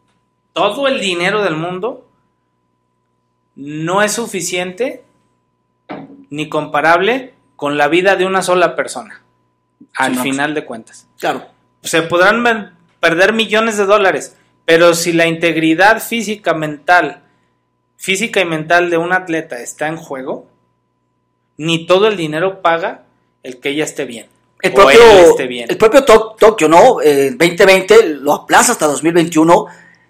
todo 0.53 0.87
el 0.89 1.01
dinero 1.01 1.43
del 1.43 1.57
mundo, 1.57 2.07
no 3.57 4.03
es 4.03 4.13
suficiente 4.13 5.05
ni 6.31 6.49
comparable 6.49 7.35
con 7.57 7.77
la 7.77 7.89
vida 7.89 8.17
de 8.17 8.25
una 8.25 8.43
sola 8.43 8.77
persona. 8.77 9.23
Al 9.97 10.17
no. 10.17 10.23
final 10.23 10.55
de 10.55 10.65
cuentas. 10.65 11.09
claro. 11.19 11.47
Se 11.83 12.03
podrán 12.03 12.77
perder 13.01 13.33
millones 13.33 13.79
de 13.79 13.87
dólares, 13.87 14.37
pero 14.67 14.93
si 14.93 15.15
la 15.15 15.27
integridad 15.27 16.03
física, 16.03 16.53
mental, 16.53 17.23
física 17.97 18.43
y 18.43 18.45
mental 18.45 18.91
de 18.91 18.99
un 18.99 19.15
atleta 19.15 19.61
está 19.61 19.89
en 19.89 19.97
juego, 19.97 20.47
ni 21.57 21.87
todo 21.87 22.07
el 22.07 22.19
dinero 22.19 22.61
paga 22.61 23.05
el 23.43 23.61
que 23.61 23.71
ella 23.71 23.85
esté 23.85 24.05
bien. 24.05 24.27
El 24.63 24.73
propio, 24.75 25.01
el 25.71 25.79
propio 25.79 26.05
To- 26.05 26.37
Tokio, 26.39 26.69
¿no? 26.69 27.01
Eh, 27.01 27.31
2020 27.31 28.05
lo 28.21 28.33
aplaza 28.35 28.73
hasta 28.73 28.87
2021. 28.87 29.67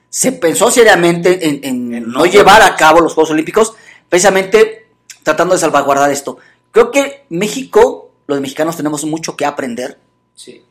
Se 0.09 0.33
pensó 0.33 0.71
seriamente 0.71 1.47
en, 1.49 1.61
en 1.63 1.95
En 1.95 2.11
no 2.11 2.27
llevar 2.27 2.63
a 2.63 2.75
cabo 2.77 3.01
los 3.01 3.15
Juegos 3.15 3.31
Olímpicos, 3.31 3.75
precisamente 4.09 4.89
tratando 5.23 5.55
de 5.55 5.61
salvaguardar 5.61 6.11
esto. 6.11 6.39
Creo 6.73 6.91
que 6.91 7.25
México, 7.31 8.11
los 8.27 8.41
mexicanos 8.41 8.77
tenemos 8.77 9.05
mucho 9.05 9.37
que 9.37 9.45
aprender. 9.45 9.99
Sí. 10.35 10.65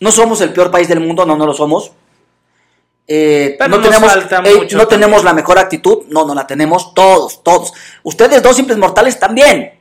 No 0.00 0.10
somos 0.10 0.40
el 0.40 0.52
peor 0.52 0.70
país 0.70 0.88
del 0.88 1.00
mundo, 1.00 1.24
no, 1.24 1.36
no 1.36 1.46
lo 1.46 1.54
somos. 1.54 1.92
Eh, 3.06 3.56
Pero 3.58 3.70
no 3.70 3.80
tenemos, 3.82 4.12
eh, 4.16 4.56
mucho 4.56 4.76
no 4.78 4.88
tenemos 4.88 5.24
la 5.24 5.34
mejor 5.34 5.58
actitud, 5.58 6.04
no, 6.08 6.24
no 6.24 6.34
la 6.34 6.46
tenemos 6.46 6.94
todos, 6.94 7.42
todos. 7.44 7.72
Ustedes 8.02 8.42
dos 8.42 8.56
simples 8.56 8.78
mortales 8.78 9.18
también. 9.20 9.78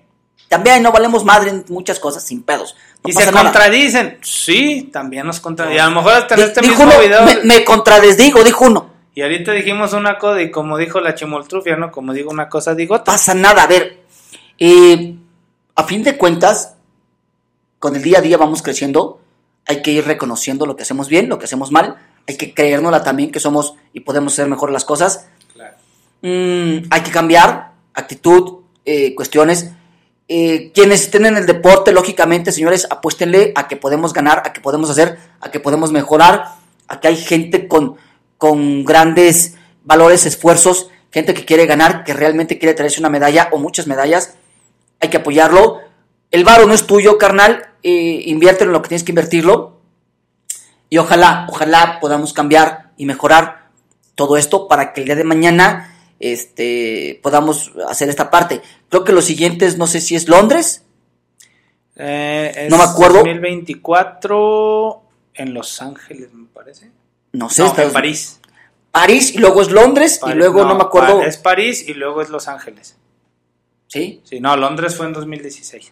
También 0.50 0.84
no 0.84 0.92
valemos 0.92 1.24
madre 1.26 1.50
en 1.50 1.66
muchas 1.70 2.00
cosas 2.00 2.24
sin 2.24 2.44
pedos. 2.44 2.76
No 3.04 3.10
y 3.10 3.14
se 3.14 3.26
nada. 3.26 3.44
contradicen. 3.44 4.20
Sí, 4.22 4.90
también 4.94 5.26
nos 5.26 5.40
contradicen. 5.40 5.78
Y 5.78 5.80
a 5.80 5.90
lo 5.90 5.96
mejor 5.96 6.14
hasta 6.14 6.36
en 6.36 6.42
este 6.42 6.62
mismo 6.62 6.84
uno, 6.84 7.00
video. 7.00 7.24
me, 7.24 7.36
me 7.44 7.64
contradesdigo, 7.66 8.44
dijo 8.44 8.66
uno. 8.66 8.92
Y 9.16 9.22
ahorita 9.22 9.52
dijimos 9.52 9.94
una 9.94 10.18
cosa 10.18 10.42
y 10.42 10.50
como 10.52 10.78
dijo 10.78 11.00
la 11.00 11.14
chimoltrufia, 11.16 11.76
¿no? 11.76 11.92
Como 11.92 12.14
digo 12.14 12.32
una 12.32 12.50
cosa, 12.50 12.74
digo 12.76 12.96
otra. 12.96 13.14
Pasa 13.14 13.34
nada, 13.34 13.64
a 13.64 13.68
ver. 13.68 14.00
eh, 14.60 15.16
a 15.76 15.84
fin 15.84 16.04
de 16.04 16.18
cuentas, 16.18 16.76
con 17.80 17.96
el 17.96 18.02
día 18.04 18.20
a 18.20 18.22
día 18.22 18.38
vamos 18.38 18.62
creciendo. 18.62 19.20
Hay 19.66 19.82
que 19.82 19.92
ir 19.92 20.06
reconociendo 20.06 20.66
lo 20.66 20.76
que 20.76 20.84
hacemos 20.84 21.08
bien, 21.10 21.30
lo 21.30 21.40
que 21.40 21.46
hacemos 21.46 21.72
mal. 21.72 21.98
Hay 22.28 22.38
que 22.38 22.54
creérnosla 22.54 23.04
también 23.04 23.32
que 23.32 23.40
somos 23.40 23.76
y 23.94 24.02
podemos 24.02 24.34
hacer 24.34 24.48
mejor 24.48 24.72
las 24.72 24.86
cosas. 24.86 25.28
Claro. 25.54 25.76
Mm, 26.22 26.86
hay 26.90 27.02
que 27.02 27.12
cambiar 27.12 27.72
actitud, 27.94 28.62
eh, 28.86 29.14
cuestiones. 29.16 29.72
Eh, 30.28 30.72
quienes 30.74 31.02
estén 31.02 31.26
en 31.26 31.38
el 31.38 31.46
deporte, 31.46 31.92
lógicamente, 31.92 32.52
señores, 32.52 32.88
apuéstenle 32.90 33.52
a 33.56 33.68
que 33.68 33.76
podemos 33.76 34.14
ganar, 34.14 34.42
a 34.46 34.54
que 34.54 34.62
podemos 34.62 34.90
hacer, 34.90 35.18
a 35.42 35.52
que 35.52 35.60
podemos 35.60 35.92
mejorar, 35.92 36.56
a 36.88 37.00
que 37.00 37.10
hay 37.10 37.18
gente 37.18 37.68
con, 37.68 37.98
con 38.38 38.86
grandes 38.86 39.56
valores, 39.84 40.26
esfuerzos, 40.26 40.90
gente 41.12 41.34
que 41.34 41.46
quiere 41.46 41.66
ganar, 41.66 42.04
que 42.04 42.14
realmente 42.14 42.58
quiere 42.58 42.74
traerse 42.74 43.00
una 43.00 43.10
medalla 43.10 43.50
o 43.52 43.58
muchas 43.58 43.88
medallas. 43.88 44.36
Hay 45.00 45.10
que 45.10 45.18
apoyarlo. 45.18 45.82
El 46.32 46.44
varo 46.44 46.66
no 46.66 46.74
es 46.74 46.88
tuyo, 46.88 47.18
carnal. 47.18 47.68
Eh, 47.84 48.24
inviértelo 48.26 48.70
en 48.70 48.74
lo 48.74 48.82
que 48.82 48.90
tienes 48.90 49.04
que 49.04 49.12
invertirlo. 49.12 49.82
Y 50.90 50.98
ojalá, 50.98 51.48
ojalá 51.50 52.00
podamos 52.00 52.34
cambiar 52.34 52.92
y 52.98 53.06
mejorar 53.06 53.70
todo 54.16 54.38
esto 54.38 54.68
para 54.68 54.94
que 54.94 55.02
el 55.02 55.08
día 55.08 55.16
de 55.16 55.24
mañana 55.24 55.94
este, 56.20 57.20
podamos 57.22 57.72
hacer 57.90 58.10
esta 58.10 58.30
parte. 58.30 58.62
Creo 58.94 59.04
que 59.06 59.12
los 59.12 59.26
siguientes, 59.26 59.80
no 59.80 59.88
sé 59.88 60.00
si 60.02 60.14
es 60.16 60.28
Londres 60.30 60.84
Eh, 61.96 62.68
No 62.70 62.78
me 62.78 62.84
acuerdo. 62.84 63.24
2024 63.24 65.02
en 65.34 65.54
Los 65.56 65.82
Ángeles, 65.82 66.32
me 66.32 66.46
parece. 66.46 66.92
No 67.32 67.50
sé, 67.50 67.64
No, 67.64 67.70
Estados- 67.70 67.88
en 67.90 67.94
París. 67.94 68.40
París 68.92 69.34
y 69.34 69.40
luego 69.40 69.64
es 69.64 69.72
Londres 69.72 70.18
y 70.18 70.20
París, 70.22 70.36
luego 70.38 70.64
no, 70.64 70.76
me 70.76 70.84
acuerdo. 70.84 71.24
Es 71.24 71.38
París 71.38 71.90
y 71.90 71.96
luego 71.96 72.22
es 72.22 72.30
Los 72.30 72.48
Ángeles. 72.48 72.96
Sí, 73.88 74.22
Sí, 74.26 74.40
no, 74.40 74.56
Londres 74.56 74.96
fue 74.96 75.08
en 75.08 75.14
2016. 75.14 75.92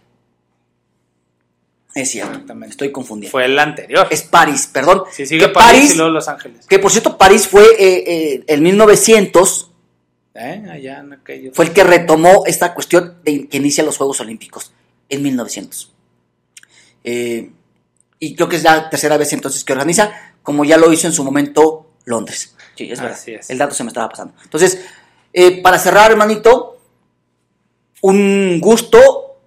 es 1.96 2.12
cierto. 2.12 2.34
Exactamente. 2.34 2.72
Estoy 2.74 2.92
confundido. 2.92 3.32
Fue 3.32 3.46
el 3.46 3.58
anterior. 3.58 4.08
Es 4.12 4.22
París, 4.22 4.70
perdón. 4.72 5.06
Sí, 5.12 5.26
sigue 5.26 5.48
Que 5.48 5.54
París, 5.54 5.96
y 5.96 5.98
luego 5.98 6.12
Los 6.12 6.28
Ángeles. 6.28 6.68
que 6.68 6.78
por 6.78 6.92
cierto 6.92 7.18
París 7.18 7.48
fue 7.48 7.64
eh, 7.80 8.04
eh, 8.36 8.44
en 8.46 8.62
1900 8.62 9.71
¿Eh? 10.34 10.64
Allá 10.72 11.00
en 11.00 11.14
aquello. 11.14 11.52
fue 11.54 11.66
el 11.66 11.74
que 11.74 11.84
retomó 11.84 12.44
esta 12.46 12.74
cuestión 12.74 13.18
de 13.24 13.48
que 13.48 13.58
inicia 13.58 13.84
los 13.84 13.98
Juegos 13.98 14.20
Olímpicos 14.22 14.72
en 15.10 15.22
1900. 15.24 15.92
Eh, 17.04 17.52
y 18.20 18.36
creo 18.36 18.48
que 18.48 18.56
es 18.56 18.64
la 18.64 18.90
tercera 18.90 19.18
vez 19.18 19.34
entonces 19.34 19.64
que 19.64 19.74
organiza, 19.74 20.12
como 20.44 20.64
ya 20.64 20.78
lo 20.78 20.92
hizo 20.94 21.08
en 21.08 21.14
su 21.14 21.24
momento 21.24 21.92
Londres. 22.06 22.56
Sí, 22.76 22.90
es 22.92 23.00
verdad. 23.00 23.18
Así 23.18 23.34
es. 23.34 23.50
El 23.50 23.58
dato 23.58 23.74
se 23.76 23.84
me 23.84 23.90
estaba 23.90 24.10
pasando. 24.10 24.34
Entonces, 24.44 24.80
eh, 25.34 25.62
para 25.62 25.78
cerrar, 25.80 26.12
hermanito, 26.12 26.78
un 28.02 28.60
gusto 28.62 29.38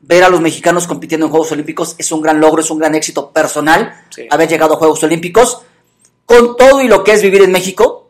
ver 0.00 0.24
a 0.24 0.28
los 0.28 0.40
mexicanos 0.40 0.86
compitiendo 0.86 1.26
en 1.26 1.30
Juegos 1.30 1.52
Olímpicos. 1.52 1.94
Es 1.98 2.12
un 2.12 2.20
gran 2.20 2.40
logro, 2.40 2.60
es 2.60 2.70
un 2.70 2.78
gran 2.78 2.94
éxito 2.94 3.32
personal 3.32 4.04
Sí. 4.10 4.26
haber 4.30 4.48
llegado 4.48 4.74
a 4.74 4.76
Juegos 4.76 5.02
Olímpicos 5.02 5.62
con 6.26 6.56
todo 6.56 6.82
y 6.82 6.88
lo 6.88 7.02
que 7.02 7.12
es 7.12 7.22
vivir 7.22 7.42
en 7.42 7.52
México 7.52 8.03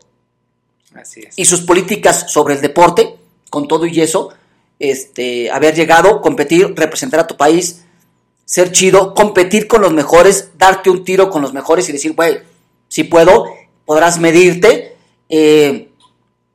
Así 0.95 1.21
es. 1.21 1.37
y 1.37 1.45
sus 1.45 1.61
políticas 1.61 2.31
sobre 2.31 2.55
el 2.55 2.61
deporte, 2.61 3.15
con 3.49 3.67
todo 3.67 3.85
y 3.85 4.01
eso, 4.01 4.33
este, 4.79 5.51
haber 5.51 5.75
llegado, 5.75 6.21
competir, 6.21 6.73
representar 6.75 7.19
a 7.19 7.27
tu 7.27 7.37
país, 7.37 7.83
ser 8.45 8.71
chido, 8.71 9.13
competir 9.13 9.67
con 9.67 9.81
los 9.81 9.93
mejores, 9.93 10.51
darte 10.57 10.89
un 10.89 11.03
tiro 11.03 11.29
con 11.29 11.41
los 11.41 11.53
mejores 11.53 11.89
y 11.89 11.91
decir, 11.91 12.13
güey, 12.13 12.39
si 12.87 13.03
puedo, 13.03 13.45
podrás 13.85 14.19
medirte. 14.19 14.95
eh, 15.29 15.89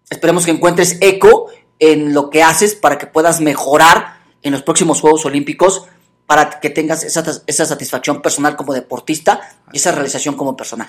esperemos 0.09 0.45
que 0.45 0.51
encuentres 0.51 0.99
eco 1.01 1.49
en 1.79 2.13
lo 2.13 2.31
que 2.31 2.43
haces 2.43 2.75
para 2.75 2.99
que 2.99 3.07
puedas 3.07 3.41
mejorar 3.41 4.21
en 4.43 4.53
los 4.53 4.63
próximos 4.63 5.01
Juegos 5.01 5.25
Olímpicos, 5.25 5.85
para 6.27 6.61
que 6.61 6.71
tengas 6.71 7.03
esa, 7.03 7.25
esa 7.47 7.67
satisfacción 7.67 8.23
personal 8.23 8.57
como 8.57 8.73
deportista 8.73 9.41
y 9.73 9.79
esa 9.79 9.93
realización 9.93 10.37
como 10.37 10.57
persona. 10.57 10.89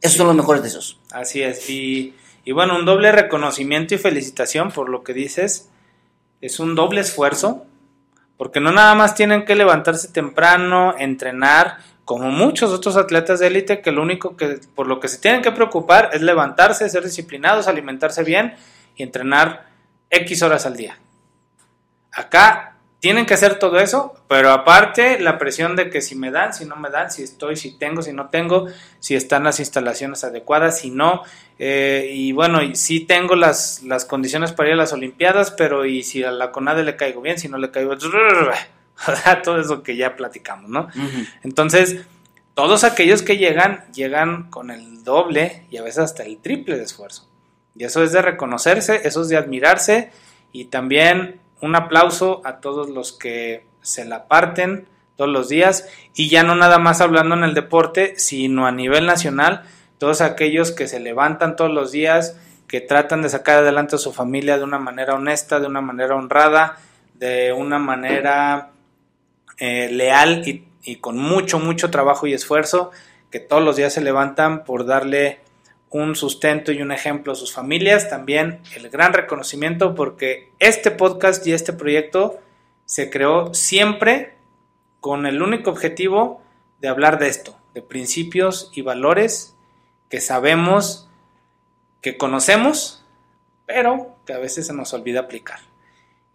Esos 0.00 0.18
son 0.18 0.26
los 0.26 0.36
mejores 0.36 0.62
de 0.62 0.68
esos. 0.68 0.98
Así 1.10 1.42
es. 1.42 1.70
Y, 1.70 2.14
y 2.44 2.52
bueno, 2.52 2.76
un 2.76 2.84
doble 2.84 3.10
reconocimiento 3.12 3.94
y 3.94 3.98
felicitación 3.98 4.70
por 4.70 4.88
lo 4.88 5.02
que 5.02 5.14
dices. 5.14 5.70
Es 6.40 6.60
un 6.60 6.74
doble 6.74 7.00
esfuerzo. 7.00 7.66
Porque 8.36 8.60
no 8.60 8.72
nada 8.72 8.94
más 8.94 9.14
tienen 9.14 9.44
que 9.44 9.54
levantarse 9.54 10.08
temprano, 10.08 10.94
entrenar, 10.98 11.78
como 12.04 12.30
muchos 12.30 12.72
otros 12.72 12.96
atletas 12.96 13.40
de 13.40 13.46
élite, 13.46 13.80
que 13.80 13.92
lo 13.92 14.02
único 14.02 14.36
que 14.36 14.58
por 14.74 14.88
lo 14.88 14.98
que 14.98 15.08
se 15.08 15.18
tienen 15.18 15.40
que 15.40 15.52
preocupar 15.52 16.10
es 16.12 16.20
levantarse, 16.20 16.88
ser 16.88 17.04
disciplinados, 17.04 17.68
alimentarse 17.68 18.24
bien 18.24 18.56
y 18.96 19.04
entrenar 19.04 19.66
X 20.10 20.42
horas 20.42 20.66
al 20.66 20.76
día. 20.76 20.98
Acá 22.12 22.76
tienen 22.98 23.26
que 23.26 23.34
hacer 23.34 23.58
todo 23.58 23.78
eso, 23.78 24.14
pero 24.28 24.50
aparte 24.50 25.20
la 25.20 25.38
presión 25.38 25.76
de 25.76 25.90
que 25.90 26.00
si 26.00 26.14
me 26.14 26.30
dan, 26.30 26.54
si 26.54 26.64
no 26.64 26.76
me 26.76 26.90
dan, 26.90 27.10
si 27.10 27.22
estoy, 27.22 27.54
si 27.56 27.78
tengo, 27.78 28.02
si 28.02 28.12
no 28.12 28.30
tengo, 28.30 28.66
si 28.98 29.14
están 29.14 29.44
las 29.44 29.60
instalaciones 29.60 30.24
adecuadas, 30.24 30.78
si 30.78 30.90
no, 30.90 31.22
eh, 31.58 32.10
y 32.12 32.32
bueno, 32.32 32.60
sí 32.74 33.00
tengo 33.00 33.36
las, 33.36 33.82
las 33.82 34.04
condiciones 34.04 34.52
para 34.52 34.70
ir 34.70 34.74
a 34.74 34.78
las 34.78 34.92
Olimpiadas, 34.92 35.52
pero 35.52 35.84
y 35.86 36.02
si 36.02 36.24
a 36.24 36.30
la 36.30 36.50
CONADE 36.50 36.84
le 36.84 36.96
caigo 36.96 37.20
bien, 37.20 37.38
si 37.38 37.48
no 37.48 37.58
le 37.58 37.70
caigo, 37.70 37.96
todo 39.44 39.60
eso 39.60 39.82
que 39.82 39.96
ya 39.96 40.16
platicamos, 40.16 40.70
¿no? 40.70 40.88
Entonces, 41.42 42.04
todos 42.54 42.84
aquellos 42.84 43.22
que 43.22 43.36
llegan, 43.36 43.84
llegan 43.92 44.50
con 44.50 44.70
el 44.70 45.04
doble 45.04 45.66
y 45.70 45.76
a 45.76 45.82
veces 45.82 45.98
hasta 46.04 46.24
el 46.24 46.38
triple 46.38 46.76
de 46.76 46.84
esfuerzo. 46.84 47.28
Y 47.76 47.84
eso 47.84 48.02
es 48.02 48.12
de 48.12 48.22
reconocerse, 48.22 49.00
eso 49.04 49.22
es 49.22 49.28
de 49.28 49.36
admirarse 49.36 50.10
y 50.52 50.66
también 50.66 51.40
un 51.60 51.74
aplauso 51.74 52.42
a 52.44 52.60
todos 52.60 52.88
los 52.88 53.12
que 53.12 53.66
se 53.82 54.04
la 54.04 54.28
parten 54.28 54.86
todos 55.16 55.30
los 55.30 55.48
días 55.48 55.88
y 56.14 56.28
ya 56.28 56.42
no 56.42 56.54
nada 56.54 56.78
más 56.78 57.00
hablando 57.00 57.34
en 57.34 57.44
el 57.44 57.54
deporte, 57.54 58.14
sino 58.18 58.66
a 58.66 58.72
nivel 58.72 59.06
nacional, 59.06 59.64
todos 59.98 60.20
aquellos 60.20 60.72
que 60.72 60.88
se 60.88 61.00
levantan 61.00 61.56
todos 61.56 61.70
los 61.70 61.92
días, 61.92 62.38
que 62.66 62.80
tratan 62.80 63.22
de 63.22 63.28
sacar 63.28 63.58
adelante 63.58 63.96
a 63.96 63.98
su 63.98 64.12
familia 64.12 64.58
de 64.58 64.64
una 64.64 64.78
manera 64.78 65.14
honesta, 65.14 65.60
de 65.60 65.66
una 65.66 65.80
manera 65.80 66.16
honrada, 66.16 66.78
de 67.14 67.52
una 67.52 67.78
manera 67.78 68.70
eh, 69.58 69.88
leal 69.90 70.46
y, 70.46 70.66
y 70.82 70.96
con 70.96 71.16
mucho, 71.18 71.58
mucho 71.58 71.90
trabajo 71.90 72.26
y 72.26 72.32
esfuerzo, 72.32 72.90
que 73.30 73.40
todos 73.40 73.62
los 73.62 73.76
días 73.76 73.92
se 73.92 74.00
levantan 74.00 74.64
por 74.64 74.86
darle 74.86 75.40
un 75.90 76.16
sustento 76.16 76.72
y 76.72 76.82
un 76.82 76.90
ejemplo 76.90 77.32
a 77.32 77.36
sus 77.36 77.52
familias. 77.52 78.10
También 78.10 78.60
el 78.74 78.90
gran 78.90 79.12
reconocimiento 79.12 79.94
porque 79.94 80.50
este 80.58 80.90
podcast 80.90 81.46
y 81.46 81.52
este 81.52 81.72
proyecto 81.72 82.40
se 82.84 83.10
creó 83.10 83.54
siempre 83.54 84.34
con 85.00 85.26
el 85.26 85.40
único 85.40 85.70
objetivo 85.70 86.42
de 86.80 86.88
hablar 86.88 87.18
de 87.18 87.28
esto, 87.28 87.56
de 87.74 87.82
principios 87.82 88.70
y 88.74 88.82
valores 88.82 89.53
que 90.14 90.20
sabemos, 90.20 91.08
que 92.00 92.16
conocemos, 92.16 93.04
pero 93.66 94.14
que 94.24 94.32
a 94.32 94.38
veces 94.38 94.68
se 94.68 94.72
nos 94.72 94.94
olvida 94.94 95.18
aplicar. 95.18 95.58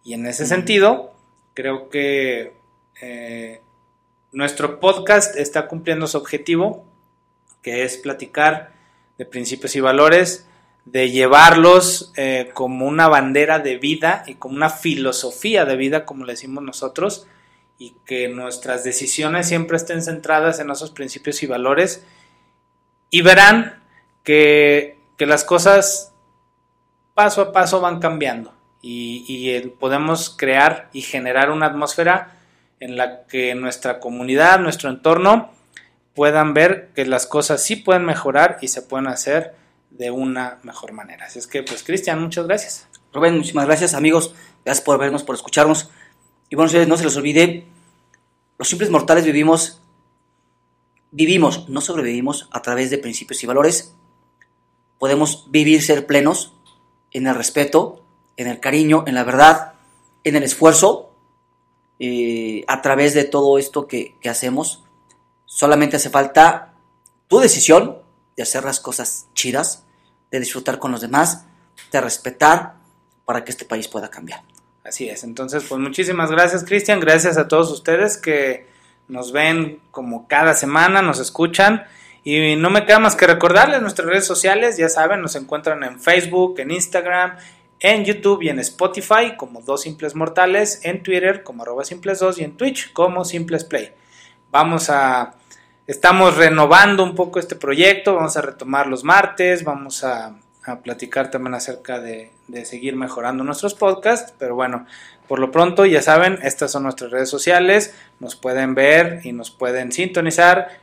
Y 0.04 0.12
en 0.12 0.26
ese 0.26 0.44
sentido, 0.44 1.14
creo 1.54 1.88
que 1.88 2.58
eh, 3.00 3.62
nuestro 4.32 4.80
podcast 4.80 5.34
está 5.34 5.66
cumpliendo 5.66 6.06
su 6.08 6.18
objetivo, 6.18 6.84
que 7.62 7.82
es 7.82 7.96
platicar 7.96 8.74
de 9.16 9.24
principios 9.24 9.74
y 9.76 9.80
valores, 9.80 10.46
de 10.84 11.10
llevarlos 11.10 12.12
eh, 12.18 12.50
como 12.52 12.86
una 12.86 13.08
bandera 13.08 13.60
de 13.60 13.78
vida 13.78 14.24
y 14.26 14.34
como 14.34 14.56
una 14.56 14.68
filosofía 14.68 15.64
de 15.64 15.76
vida, 15.76 16.04
como 16.04 16.26
le 16.26 16.34
decimos 16.34 16.62
nosotros, 16.62 17.26
y 17.78 17.94
que 18.04 18.28
nuestras 18.28 18.84
decisiones 18.84 19.48
siempre 19.48 19.78
estén 19.78 20.02
centradas 20.02 20.60
en 20.60 20.70
esos 20.70 20.90
principios 20.90 21.42
y 21.42 21.46
valores, 21.46 22.04
y 23.10 23.22
verán 23.22 23.82
que, 24.24 24.98
que 25.18 25.26
las 25.26 25.44
cosas 25.44 26.12
paso 27.14 27.42
a 27.42 27.52
paso 27.52 27.80
van 27.80 28.00
cambiando 28.00 28.54
y, 28.80 29.24
y 29.28 29.60
podemos 29.68 30.30
crear 30.30 30.88
y 30.92 31.02
generar 31.02 31.50
una 31.50 31.66
atmósfera 31.66 32.36
en 32.78 32.96
la 32.96 33.26
que 33.26 33.54
nuestra 33.54 34.00
comunidad, 34.00 34.58
nuestro 34.58 34.88
entorno, 34.88 35.50
puedan 36.14 36.54
ver 36.54 36.90
que 36.94 37.04
las 37.04 37.26
cosas 37.26 37.62
sí 37.62 37.76
pueden 37.76 38.04
mejorar 38.04 38.58
y 38.60 38.68
se 38.68 38.82
pueden 38.82 39.06
hacer 39.06 39.54
de 39.90 40.10
una 40.10 40.58
mejor 40.62 40.92
manera. 40.92 41.26
Así 41.26 41.38
es 41.38 41.46
que, 41.46 41.62
pues, 41.62 41.82
Cristian, 41.82 42.20
muchas 42.20 42.46
gracias. 42.46 42.88
Rubén, 43.12 43.36
muchísimas 43.36 43.66
gracias, 43.66 43.94
amigos. 43.94 44.34
Gracias 44.64 44.84
por 44.84 44.98
vernos, 44.98 45.22
por 45.22 45.34
escucharnos. 45.34 45.90
Y 46.48 46.56
bueno, 46.56 46.72
no 46.86 46.96
se 46.96 47.04
les 47.04 47.16
olvide, 47.16 47.66
los 48.58 48.68
simples 48.68 48.90
mortales 48.90 49.24
vivimos, 49.24 49.80
vivimos, 51.10 51.68
no 51.68 51.80
sobrevivimos 51.80 52.48
a 52.52 52.62
través 52.62 52.90
de 52.90 52.98
principios 52.98 53.42
y 53.42 53.46
valores. 53.46 53.94
Podemos 54.98 55.46
vivir, 55.50 55.82
ser 55.82 56.06
plenos 56.06 56.52
en 57.10 57.26
el 57.26 57.34
respeto, 57.34 58.04
en 58.36 58.46
el 58.46 58.60
cariño, 58.60 59.04
en 59.06 59.14
la 59.14 59.24
verdad, 59.24 59.74
en 60.24 60.36
el 60.36 60.42
esfuerzo, 60.42 61.10
eh, 61.98 62.64
a 62.68 62.82
través 62.82 63.14
de 63.14 63.24
todo 63.24 63.58
esto 63.58 63.86
que, 63.86 64.16
que 64.20 64.28
hacemos. 64.28 64.84
Solamente 65.44 65.96
hace 65.96 66.10
falta 66.10 66.74
tu 67.28 67.40
decisión 67.40 67.98
de 68.36 68.42
hacer 68.42 68.64
las 68.64 68.80
cosas 68.80 69.26
chidas, 69.34 69.84
de 70.30 70.40
disfrutar 70.40 70.78
con 70.78 70.92
los 70.92 71.00
demás, 71.00 71.44
de 71.92 72.00
respetar 72.00 72.76
para 73.24 73.44
que 73.44 73.50
este 73.50 73.64
país 73.64 73.88
pueda 73.88 74.10
cambiar. 74.10 74.42
Así 74.84 75.08
es. 75.08 75.24
Entonces, 75.24 75.64
pues 75.68 75.80
muchísimas 75.80 76.30
gracias, 76.30 76.64
Cristian. 76.64 77.00
Gracias 77.00 77.36
a 77.36 77.48
todos 77.48 77.70
ustedes 77.70 78.16
que 78.16 78.66
nos 79.10 79.32
ven 79.32 79.80
como 79.90 80.26
cada 80.28 80.54
semana, 80.54 81.02
nos 81.02 81.18
escuchan. 81.18 81.84
Y 82.22 82.56
no 82.56 82.70
me 82.70 82.84
queda 82.84 82.98
más 82.98 83.16
que 83.16 83.26
recordarles 83.26 83.80
nuestras 83.80 84.08
redes 84.08 84.26
sociales, 84.26 84.76
ya 84.76 84.88
saben, 84.88 85.22
nos 85.22 85.36
encuentran 85.36 85.82
en 85.84 86.00
Facebook, 86.00 86.60
en 86.60 86.70
Instagram, 86.70 87.36
en 87.80 88.04
YouTube 88.04 88.42
y 88.42 88.50
en 88.50 88.58
Spotify 88.58 89.36
como 89.38 89.62
Dos 89.62 89.82
Simples 89.82 90.14
Mortales, 90.14 90.80
en 90.84 91.02
Twitter 91.02 91.42
como 91.42 91.62
arroba 91.62 91.84
simples 91.84 92.18
2 92.18 92.38
y 92.38 92.44
en 92.44 92.56
Twitch 92.56 92.92
como 92.92 93.24
Simples 93.24 93.64
Play. 93.64 93.92
Vamos 94.50 94.90
a, 94.90 95.34
estamos 95.86 96.36
renovando 96.36 97.02
un 97.02 97.14
poco 97.14 97.38
este 97.38 97.56
proyecto, 97.56 98.16
vamos 98.16 98.36
a 98.36 98.42
retomar 98.42 98.86
los 98.86 99.02
martes, 99.02 99.64
vamos 99.64 100.04
a, 100.04 100.36
a 100.64 100.80
platicar 100.80 101.30
también 101.30 101.54
acerca 101.54 102.00
de, 102.00 102.32
de 102.48 102.66
seguir 102.66 102.96
mejorando 102.96 103.44
nuestros 103.44 103.74
podcasts, 103.74 104.34
pero 104.38 104.54
bueno, 104.54 104.86
por 105.30 105.38
lo 105.38 105.52
pronto 105.52 105.86
ya 105.86 106.02
saben, 106.02 106.40
estas 106.42 106.72
son 106.72 106.82
nuestras 106.82 107.12
redes 107.12 107.30
sociales, 107.30 107.94
nos 108.18 108.34
pueden 108.34 108.74
ver 108.74 109.20
y 109.22 109.32
nos 109.32 109.52
pueden 109.52 109.92
sintonizar 109.92 110.80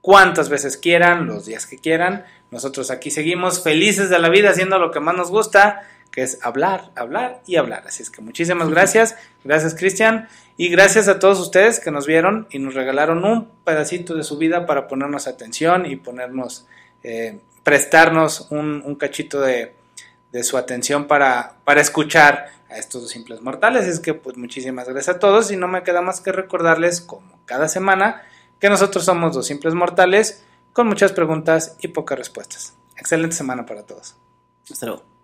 cuantas 0.00 0.48
veces 0.48 0.76
quieran, 0.76 1.26
los 1.26 1.46
días 1.46 1.66
que 1.66 1.78
quieran. 1.78 2.24
Nosotros 2.52 2.92
aquí 2.92 3.10
seguimos 3.10 3.60
felices 3.60 4.08
de 4.08 4.20
la 4.20 4.28
vida 4.28 4.50
haciendo 4.50 4.78
lo 4.78 4.92
que 4.92 5.00
más 5.00 5.16
nos 5.16 5.32
gusta, 5.32 5.82
que 6.12 6.22
es 6.22 6.38
hablar, 6.42 6.92
hablar 6.94 7.40
y 7.44 7.56
hablar. 7.56 7.82
Así 7.88 8.04
es 8.04 8.10
que 8.10 8.22
muchísimas 8.22 8.70
gracias, 8.70 9.16
gracias 9.42 9.74
Cristian 9.74 10.28
y 10.56 10.68
gracias 10.68 11.08
a 11.08 11.18
todos 11.18 11.40
ustedes 11.40 11.80
que 11.80 11.90
nos 11.90 12.06
vieron 12.06 12.46
y 12.50 12.60
nos 12.60 12.74
regalaron 12.74 13.24
un 13.24 13.50
pedacito 13.64 14.14
de 14.14 14.22
su 14.22 14.38
vida 14.38 14.64
para 14.64 14.86
ponernos 14.86 15.26
atención 15.26 15.86
y 15.86 15.96
ponernos, 15.96 16.68
eh, 17.02 17.40
prestarnos 17.64 18.46
un, 18.52 18.80
un 18.86 18.94
cachito 18.94 19.40
de, 19.40 19.74
de, 20.30 20.44
su 20.44 20.56
atención 20.56 21.08
para, 21.08 21.56
para 21.64 21.80
escuchar 21.80 22.57
a 22.68 22.76
estos 22.76 23.02
dos 23.02 23.10
simples 23.10 23.40
mortales. 23.40 23.86
Es 23.86 24.00
que 24.00 24.14
pues 24.14 24.36
muchísimas 24.36 24.88
gracias 24.88 25.16
a 25.16 25.18
todos 25.18 25.50
y 25.50 25.56
no 25.56 25.68
me 25.68 25.82
queda 25.82 26.02
más 26.02 26.20
que 26.20 26.32
recordarles 26.32 27.00
como 27.00 27.40
cada 27.44 27.68
semana 27.68 28.22
que 28.60 28.68
nosotros 28.68 29.04
somos 29.04 29.34
dos 29.34 29.46
simples 29.46 29.74
mortales 29.74 30.44
con 30.72 30.86
muchas 30.86 31.12
preguntas 31.12 31.76
y 31.80 31.88
pocas 31.88 32.18
respuestas. 32.18 32.74
Excelente 32.96 33.36
semana 33.36 33.66
para 33.66 33.84
todos. 33.84 34.16
Hasta 34.70 34.86
luego. 34.86 35.17